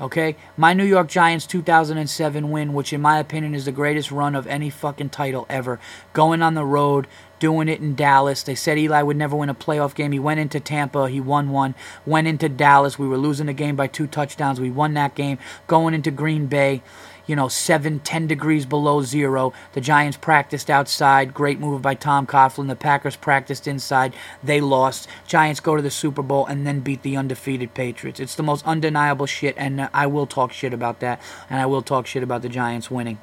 Okay? 0.00 0.36
My 0.56 0.74
New 0.74 0.84
York 0.84 1.08
Giants 1.08 1.46
2007 1.46 2.50
win, 2.50 2.72
which 2.72 2.92
in 2.92 3.00
my 3.00 3.18
opinion 3.18 3.54
is 3.54 3.64
the 3.64 3.72
greatest 3.72 4.10
run 4.10 4.34
of 4.34 4.46
any 4.46 4.68
fucking 4.68 5.10
title 5.10 5.46
ever. 5.48 5.78
Going 6.12 6.42
on 6.42 6.54
the 6.54 6.64
road, 6.64 7.06
doing 7.38 7.68
it 7.68 7.80
in 7.80 7.94
Dallas. 7.94 8.42
They 8.42 8.54
said 8.54 8.78
Eli 8.78 9.02
would 9.02 9.16
never 9.16 9.36
win 9.36 9.48
a 9.48 9.54
playoff 9.54 9.94
game. 9.94 10.12
He 10.12 10.18
went 10.18 10.40
into 10.40 10.60
Tampa, 10.60 11.08
he 11.08 11.20
won 11.20 11.50
one. 11.50 11.74
Went 12.04 12.26
into 12.26 12.48
Dallas, 12.48 12.98
we 12.98 13.08
were 13.08 13.18
losing 13.18 13.46
the 13.46 13.52
game 13.52 13.76
by 13.76 13.86
two 13.86 14.06
touchdowns. 14.06 14.60
We 14.60 14.70
won 14.70 14.94
that 14.94 15.14
game. 15.14 15.38
Going 15.66 15.94
into 15.94 16.10
Green 16.10 16.46
Bay, 16.46 16.82
you 17.26 17.34
know, 17.34 17.48
seven, 17.48 17.98
ten 18.00 18.26
degrees 18.26 18.66
below 18.66 19.02
zero. 19.02 19.52
The 19.72 19.80
Giants 19.80 20.16
practiced 20.16 20.70
outside. 20.70 21.34
Great 21.34 21.58
move 21.58 21.82
by 21.82 21.94
Tom 21.94 22.26
Coughlin. 22.26 22.68
The 22.68 22.76
Packers 22.76 23.16
practiced 23.16 23.66
inside. 23.66 24.14
They 24.42 24.60
lost. 24.60 25.08
Giants 25.26 25.60
go 25.60 25.76
to 25.76 25.82
the 25.82 25.90
Super 25.90 26.22
Bowl 26.22 26.46
and 26.46 26.66
then 26.66 26.80
beat 26.80 27.02
the 27.02 27.16
undefeated 27.16 27.74
Patriots. 27.74 28.20
It's 28.20 28.36
the 28.36 28.42
most 28.42 28.64
undeniable 28.64 29.26
shit, 29.26 29.56
and 29.58 29.88
I 29.92 30.06
will 30.06 30.26
talk 30.26 30.52
shit 30.52 30.72
about 30.72 31.00
that, 31.00 31.20
and 31.50 31.60
I 31.60 31.66
will 31.66 31.82
talk 31.82 32.06
shit 32.06 32.22
about 32.22 32.42
the 32.42 32.48
Giants 32.48 32.90
winning. 32.90 33.18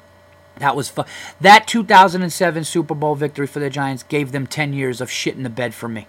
That 0.58 0.76
was 0.76 0.88
fu- 0.88 1.04
that 1.40 1.66
2007 1.66 2.64
Super 2.64 2.94
Bowl 2.94 3.14
victory 3.14 3.46
for 3.46 3.58
the 3.60 3.70
Giants 3.70 4.02
gave 4.02 4.32
them 4.32 4.46
10 4.46 4.72
years 4.72 5.00
of 5.00 5.10
shit 5.10 5.36
in 5.36 5.42
the 5.42 5.50
bed 5.50 5.74
for 5.74 5.88
me. 5.88 6.06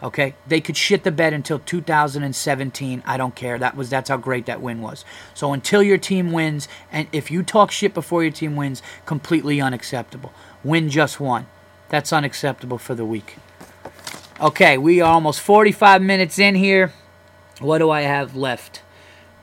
Okay, 0.00 0.34
they 0.46 0.60
could 0.60 0.76
shit 0.76 1.02
the 1.02 1.10
bed 1.10 1.32
until 1.32 1.58
2017. 1.58 3.02
I 3.04 3.16
don't 3.16 3.34
care. 3.34 3.58
That 3.58 3.76
was 3.76 3.90
that's 3.90 4.08
how 4.08 4.16
great 4.16 4.46
that 4.46 4.60
win 4.60 4.80
was. 4.80 5.04
So 5.34 5.52
until 5.52 5.82
your 5.82 5.98
team 5.98 6.30
wins, 6.30 6.68
and 6.92 7.08
if 7.10 7.32
you 7.32 7.42
talk 7.42 7.72
shit 7.72 7.94
before 7.94 8.22
your 8.22 8.30
team 8.30 8.54
wins, 8.54 8.80
completely 9.06 9.60
unacceptable. 9.60 10.32
Win 10.62 10.88
just 10.88 11.18
one. 11.18 11.46
That's 11.88 12.12
unacceptable 12.12 12.78
for 12.78 12.94
the 12.94 13.04
week. 13.04 13.36
Okay, 14.40 14.78
we 14.78 15.00
are 15.00 15.12
almost 15.12 15.40
45 15.40 16.00
minutes 16.00 16.38
in 16.38 16.54
here. 16.54 16.92
What 17.58 17.78
do 17.78 17.90
I 17.90 18.02
have 18.02 18.36
left? 18.36 18.82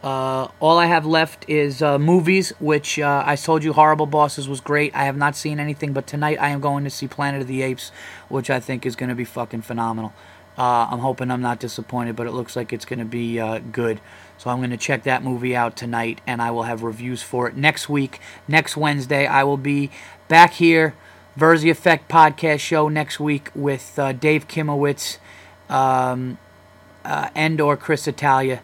Uh, 0.03 0.49
all 0.59 0.77
I 0.77 0.85
have 0.85 1.05
left 1.05 1.49
is 1.49 1.81
uh, 1.81 1.97
movies, 1.97 2.51
which 2.59 2.99
uh, 2.99 3.23
I 3.25 3.35
told 3.35 3.63
you 3.63 3.73
Horrible 3.73 4.05
Bosses 4.05 4.47
was 4.47 4.61
great. 4.61 4.95
I 4.95 5.05
have 5.05 5.17
not 5.17 5.35
seen 5.35 5.59
anything, 5.59 5.93
but 5.93 6.05
tonight 6.05 6.37
I 6.39 6.49
am 6.49 6.61
going 6.61 6.83
to 6.83 6.91
see 6.91 7.07
Planet 7.07 7.41
of 7.41 7.47
the 7.47 7.63
Apes, 7.63 7.91
which 8.29 8.49
I 8.51 8.59
think 8.59 8.85
is 8.85 8.95
going 8.95 9.09
to 9.09 9.15
be 9.15 9.25
fucking 9.25 9.63
phenomenal. 9.63 10.13
Uh, 10.57 10.87
I'm 10.89 10.99
hoping 10.99 11.31
I'm 11.31 11.41
not 11.41 11.59
disappointed, 11.59 12.15
but 12.15 12.27
it 12.27 12.31
looks 12.31 12.55
like 12.55 12.71
it's 12.71 12.85
going 12.85 12.99
to 12.99 13.05
be 13.05 13.39
uh, 13.39 13.59
good. 13.71 13.99
So 14.37 14.49
I'm 14.49 14.57
going 14.57 14.69
to 14.69 14.77
check 14.77 15.03
that 15.03 15.23
movie 15.23 15.55
out 15.55 15.75
tonight, 15.75 16.21
and 16.27 16.41
I 16.41 16.51
will 16.51 16.63
have 16.63 16.83
reviews 16.83 17.23
for 17.23 17.47
it 17.47 17.57
next 17.57 17.89
week. 17.89 18.19
Next 18.47 18.77
Wednesday, 18.77 19.25
I 19.25 19.43
will 19.43 19.57
be 19.57 19.89
back 20.27 20.53
here, 20.53 20.93
Virzi 21.37 21.69
Effect 21.69 22.09
podcast 22.09 22.59
show 22.59 22.89
next 22.89 23.19
week 23.19 23.49
with 23.55 23.97
uh, 23.97 24.13
Dave 24.13 24.47
Kimowitz 24.47 25.17
um, 25.69 26.37
and 27.03 27.59
or 27.59 27.75
Chris 27.75 28.07
Italia, 28.07 28.61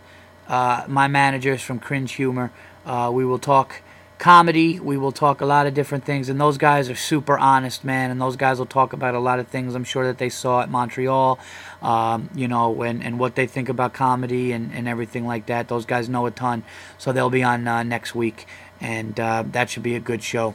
uh, 0.52 0.84
my 0.90 1.08
managers 1.08 1.62
from 1.62 1.80
Cringe 1.80 2.12
Humor. 2.12 2.52
Uh, 2.86 3.10
we 3.14 3.24
will 3.24 3.40
talk 3.40 3.82
comedy. 4.18 4.82
We 4.82 4.98
will 4.98 5.14
talk 5.14 5.40
a 5.40 5.46
lot 5.46 5.66
of 5.66 5.74
different 5.74 6.04
things, 6.04 6.28
and 6.28 6.40
those 6.40 6.58
guys 6.58 6.90
are 6.90 6.96
super 6.96 7.38
honest, 7.40 7.86
man. 7.86 8.12
And 8.12 8.20
those 8.20 8.36
guys 8.36 8.60
will 8.60 8.66
talk 8.66 8.92
about 8.92 9.16
a 9.16 9.20
lot 9.20 9.40
of 9.40 9.48
things. 9.48 9.76
I'm 9.76 9.86
sure 9.86 10.06
that 10.06 10.18
they 10.18 10.28
saw 10.28 10.62
at 10.62 10.70
Montreal, 10.70 11.40
um, 11.82 12.30
you 12.36 12.50
know, 12.50 12.84
and, 12.84 13.02
and 13.02 13.18
what 13.18 13.36
they 13.36 13.48
think 13.48 13.70
about 13.70 13.94
comedy 13.94 14.52
and, 14.52 14.74
and 14.74 14.90
everything 14.90 15.26
like 15.26 15.46
that. 15.46 15.70
Those 15.70 15.86
guys 15.86 16.10
know 16.10 16.26
a 16.26 16.32
ton, 16.32 16.64
so 16.98 17.14
they'll 17.14 17.30
be 17.30 17.44
on 17.44 17.66
uh, 17.66 17.84
next 17.84 18.14
week, 18.14 18.46
and 18.82 19.18
uh, 19.18 19.46
that 19.54 19.70
should 19.70 19.84
be 19.84 19.96
a 19.96 20.02
good 20.02 20.22
show. 20.22 20.54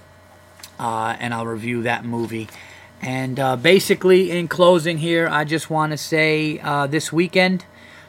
Uh, 0.78 1.16
and 1.18 1.32
I'll 1.32 1.46
review 1.46 1.82
that 1.84 2.04
movie. 2.04 2.48
And 3.00 3.40
uh, 3.40 3.56
basically, 3.56 4.30
in 4.30 4.46
closing 4.46 4.98
here, 4.98 5.26
I 5.26 5.44
just 5.44 5.70
want 5.70 5.92
to 5.92 5.96
say 5.96 6.58
uh, 6.58 6.86
this 6.86 7.10
weekend. 7.10 7.64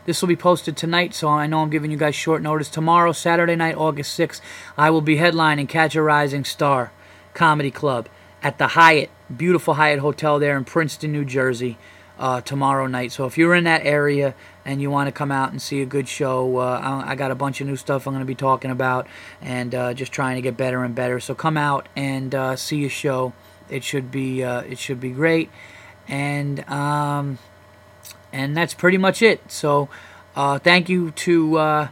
This 0.07 0.21
will 0.21 0.29
be 0.29 0.37
posted 0.37 0.77
tonight, 0.77 1.13
so 1.13 1.27
I 1.27 1.47
know 1.47 1.59
I'm 1.59 1.69
giving 1.69 1.91
you 1.91 1.97
guys 1.97 2.15
short 2.15 2.41
notice. 2.41 2.69
Tomorrow, 2.69 3.11
Saturday 3.11 3.57
night, 3.57 3.75
August 3.75 4.17
6th, 4.17 4.39
I 4.77 4.89
will 4.89 5.01
be 5.01 5.17
headlining 5.17 5.67
Catch 5.67 5.97
a 5.97 6.01
Rising 6.01 6.45
Star 6.45 6.93
Comedy 7.33 7.71
Club 7.71 8.07
at 8.41 8.57
the 8.57 8.67
Hyatt, 8.67 9.09
beautiful 9.35 9.73
Hyatt 9.73 9.99
Hotel 9.99 10.39
there 10.39 10.55
in 10.55 10.63
Princeton, 10.63 11.11
New 11.11 11.25
Jersey, 11.25 11.77
uh, 12.17 12.39
tomorrow 12.39 12.87
night. 12.87 13.11
So 13.11 13.25
if 13.25 13.37
you're 13.37 13.53
in 13.53 13.65
that 13.65 13.85
area 13.85 14.33
and 14.63 14.81
you 14.81 14.89
want 14.89 15.07
to 15.09 15.11
come 15.11 15.29
out 15.29 15.51
and 15.51 15.61
see 15.61 15.81
a 15.81 15.85
good 15.85 16.07
show, 16.07 16.55
uh, 16.55 17.03
I 17.05 17.15
got 17.15 17.31
a 17.31 17.35
bunch 17.35 17.59
of 17.59 17.67
new 17.67 17.75
stuff 17.75 18.07
I'm 18.07 18.13
going 18.13 18.21
to 18.21 18.25
be 18.25 18.33
talking 18.33 18.71
about 18.71 19.07
and 19.41 19.75
uh, 19.75 19.93
just 19.93 20.13
trying 20.13 20.37
to 20.37 20.41
get 20.41 20.55
better 20.55 20.85
and 20.85 20.95
better. 20.95 21.19
So 21.19 21.35
come 21.35 21.57
out 21.57 21.89
and 21.97 22.33
uh, 22.33 22.55
see 22.55 22.85
a 22.85 22.89
show. 22.89 23.33
It 23.69 23.83
should 23.83 24.09
be 24.09 24.41
uh, 24.41 24.61
it 24.61 24.79
should 24.79 25.01
be 25.01 25.09
great, 25.09 25.49
and. 26.07 26.61
Um, 26.69 27.39
and 28.31 28.55
that's 28.55 28.73
pretty 28.73 28.97
much 28.97 29.21
it. 29.21 29.51
So, 29.51 29.89
uh, 30.35 30.59
thank 30.59 30.89
you 30.89 31.11
to 31.11 31.57
uh, 31.57 31.87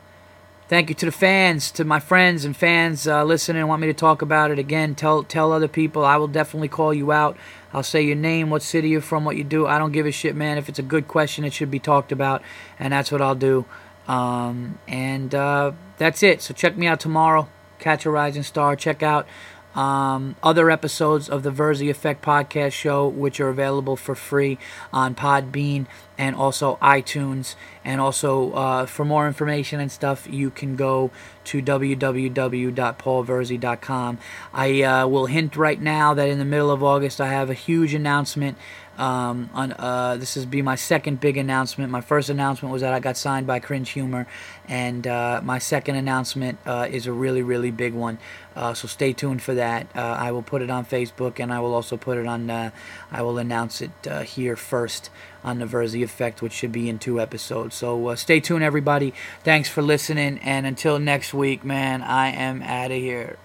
thank 0.67 0.89
you 0.89 0.95
to 0.95 1.05
the 1.05 1.11
fans, 1.11 1.71
to 1.71 1.85
my 1.85 1.99
friends 1.99 2.45
and 2.45 2.55
fans 2.55 3.07
uh, 3.07 3.23
listening. 3.23 3.61
and 3.61 3.69
want 3.69 3.81
me 3.81 3.87
to 3.87 3.93
talk 3.93 4.21
about 4.21 4.51
it 4.51 4.59
again. 4.59 4.95
Tell 4.95 5.23
tell 5.23 5.51
other 5.51 5.67
people. 5.67 6.05
I 6.05 6.17
will 6.17 6.27
definitely 6.27 6.67
call 6.67 6.93
you 6.93 7.11
out. 7.11 7.37
I'll 7.73 7.83
say 7.83 8.01
your 8.01 8.15
name, 8.15 8.49
what 8.49 8.61
city 8.61 8.89
you're 8.89 9.01
from, 9.01 9.25
what 9.25 9.35
you 9.35 9.43
do. 9.43 9.67
I 9.67 9.77
don't 9.77 9.91
give 9.91 10.05
a 10.05 10.11
shit, 10.11 10.35
man. 10.35 10.57
If 10.57 10.69
it's 10.69 10.79
a 10.79 10.83
good 10.83 11.07
question, 11.07 11.43
it 11.43 11.53
should 11.53 11.71
be 11.71 11.79
talked 11.79 12.11
about, 12.11 12.41
and 12.79 12.93
that's 12.93 13.11
what 13.11 13.21
I'll 13.21 13.35
do. 13.35 13.65
Um, 14.07 14.79
and 14.87 15.33
uh, 15.33 15.71
that's 15.97 16.23
it. 16.23 16.41
So 16.41 16.53
check 16.53 16.77
me 16.77 16.87
out 16.87 16.99
tomorrow. 16.99 17.49
Catch 17.79 18.05
a 18.05 18.09
Rising 18.09 18.43
Star. 18.43 18.75
Check 18.75 19.03
out 19.03 19.27
um, 19.75 20.35
other 20.41 20.71
episodes 20.71 21.29
of 21.29 21.43
the 21.43 21.51
Virzi 21.51 21.89
Effect 21.89 22.23
podcast 22.23 22.71
show, 22.71 23.07
which 23.07 23.39
are 23.39 23.49
available 23.49 23.95
for 23.95 24.15
free 24.15 24.57
on 24.91 25.15
Podbean 25.15 25.85
and 26.17 26.35
also 26.35 26.77
iTunes. 26.81 27.55
And 27.83 27.99
also, 28.01 28.51
uh, 28.53 28.85
for 28.85 29.03
more 29.05 29.27
information 29.27 29.79
and 29.79 29.91
stuff, 29.91 30.27
you 30.29 30.49
can 30.49 30.75
go 30.75 31.11
to 31.45 31.61
www.paulvirzi.com. 31.61 34.17
I 34.53 34.81
uh, 34.81 35.07
will 35.07 35.27
hint 35.27 35.55
right 35.55 35.81
now 35.81 36.13
that 36.13 36.27
in 36.29 36.39
the 36.39 36.45
middle 36.45 36.71
of 36.71 36.83
August, 36.83 37.21
I 37.21 37.27
have 37.27 37.49
a 37.49 37.53
huge 37.53 37.93
announcement 37.93 38.57
um, 38.97 39.49
on, 39.53 39.73
uh, 39.73 40.15
this 40.17 40.37
is 40.37 40.45
be 40.45 40.61
my 40.61 40.75
second 40.75 41.19
big 41.19 41.37
announcement. 41.37 41.91
My 41.91 42.01
first 42.01 42.29
announcement 42.29 42.71
was 42.71 42.81
that 42.81 42.93
I 42.93 42.99
got 42.99 43.17
signed 43.17 43.45
by 43.45 43.59
Cringe 43.59 43.89
Humor, 43.89 44.27
and 44.67 45.05
uh, 45.05 45.41
my 45.43 45.59
second 45.59 45.95
announcement 45.95 46.59
uh, 46.65 46.87
is 46.89 47.07
a 47.07 47.11
really, 47.11 47.41
really 47.41 47.71
big 47.71 47.93
one. 47.93 48.17
Uh, 48.55 48.73
so 48.73 48.87
stay 48.87 49.11
tuned 49.11 49.41
for 49.41 49.53
that. 49.53 49.87
Uh, 49.95 49.99
I 49.99 50.31
will 50.31 50.41
put 50.41 50.61
it 50.61 50.69
on 50.69 50.85
Facebook, 50.85 51.39
and 51.39 51.51
I 51.51 51.59
will 51.59 51.73
also 51.73 51.97
put 51.97 52.17
it 52.17 52.25
on. 52.25 52.49
Uh, 52.49 52.71
I 53.11 53.21
will 53.21 53.37
announce 53.37 53.81
it 53.81 53.91
here 54.25 54.55
first 54.55 55.09
on 55.43 55.59
the 55.59 55.65
Virzi 55.65 56.03
Effect, 56.03 56.41
which 56.41 56.53
should 56.53 56.71
be 56.71 56.87
in 56.89 56.97
two 56.97 57.19
episodes. 57.19 57.75
So 57.75 58.15
stay 58.15 58.39
tuned, 58.39 58.63
everybody. 58.63 59.13
Thanks 59.43 59.67
for 59.67 59.81
listening, 59.81 60.39
and 60.39 60.65
until 60.65 60.99
next 60.99 61.33
week, 61.33 61.65
man, 61.65 62.01
I 62.01 62.29
am 62.29 62.61
out 62.61 62.91
of 62.91 62.97
here. 62.97 63.37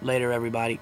later, 0.00 0.32
everybody. 0.32 0.80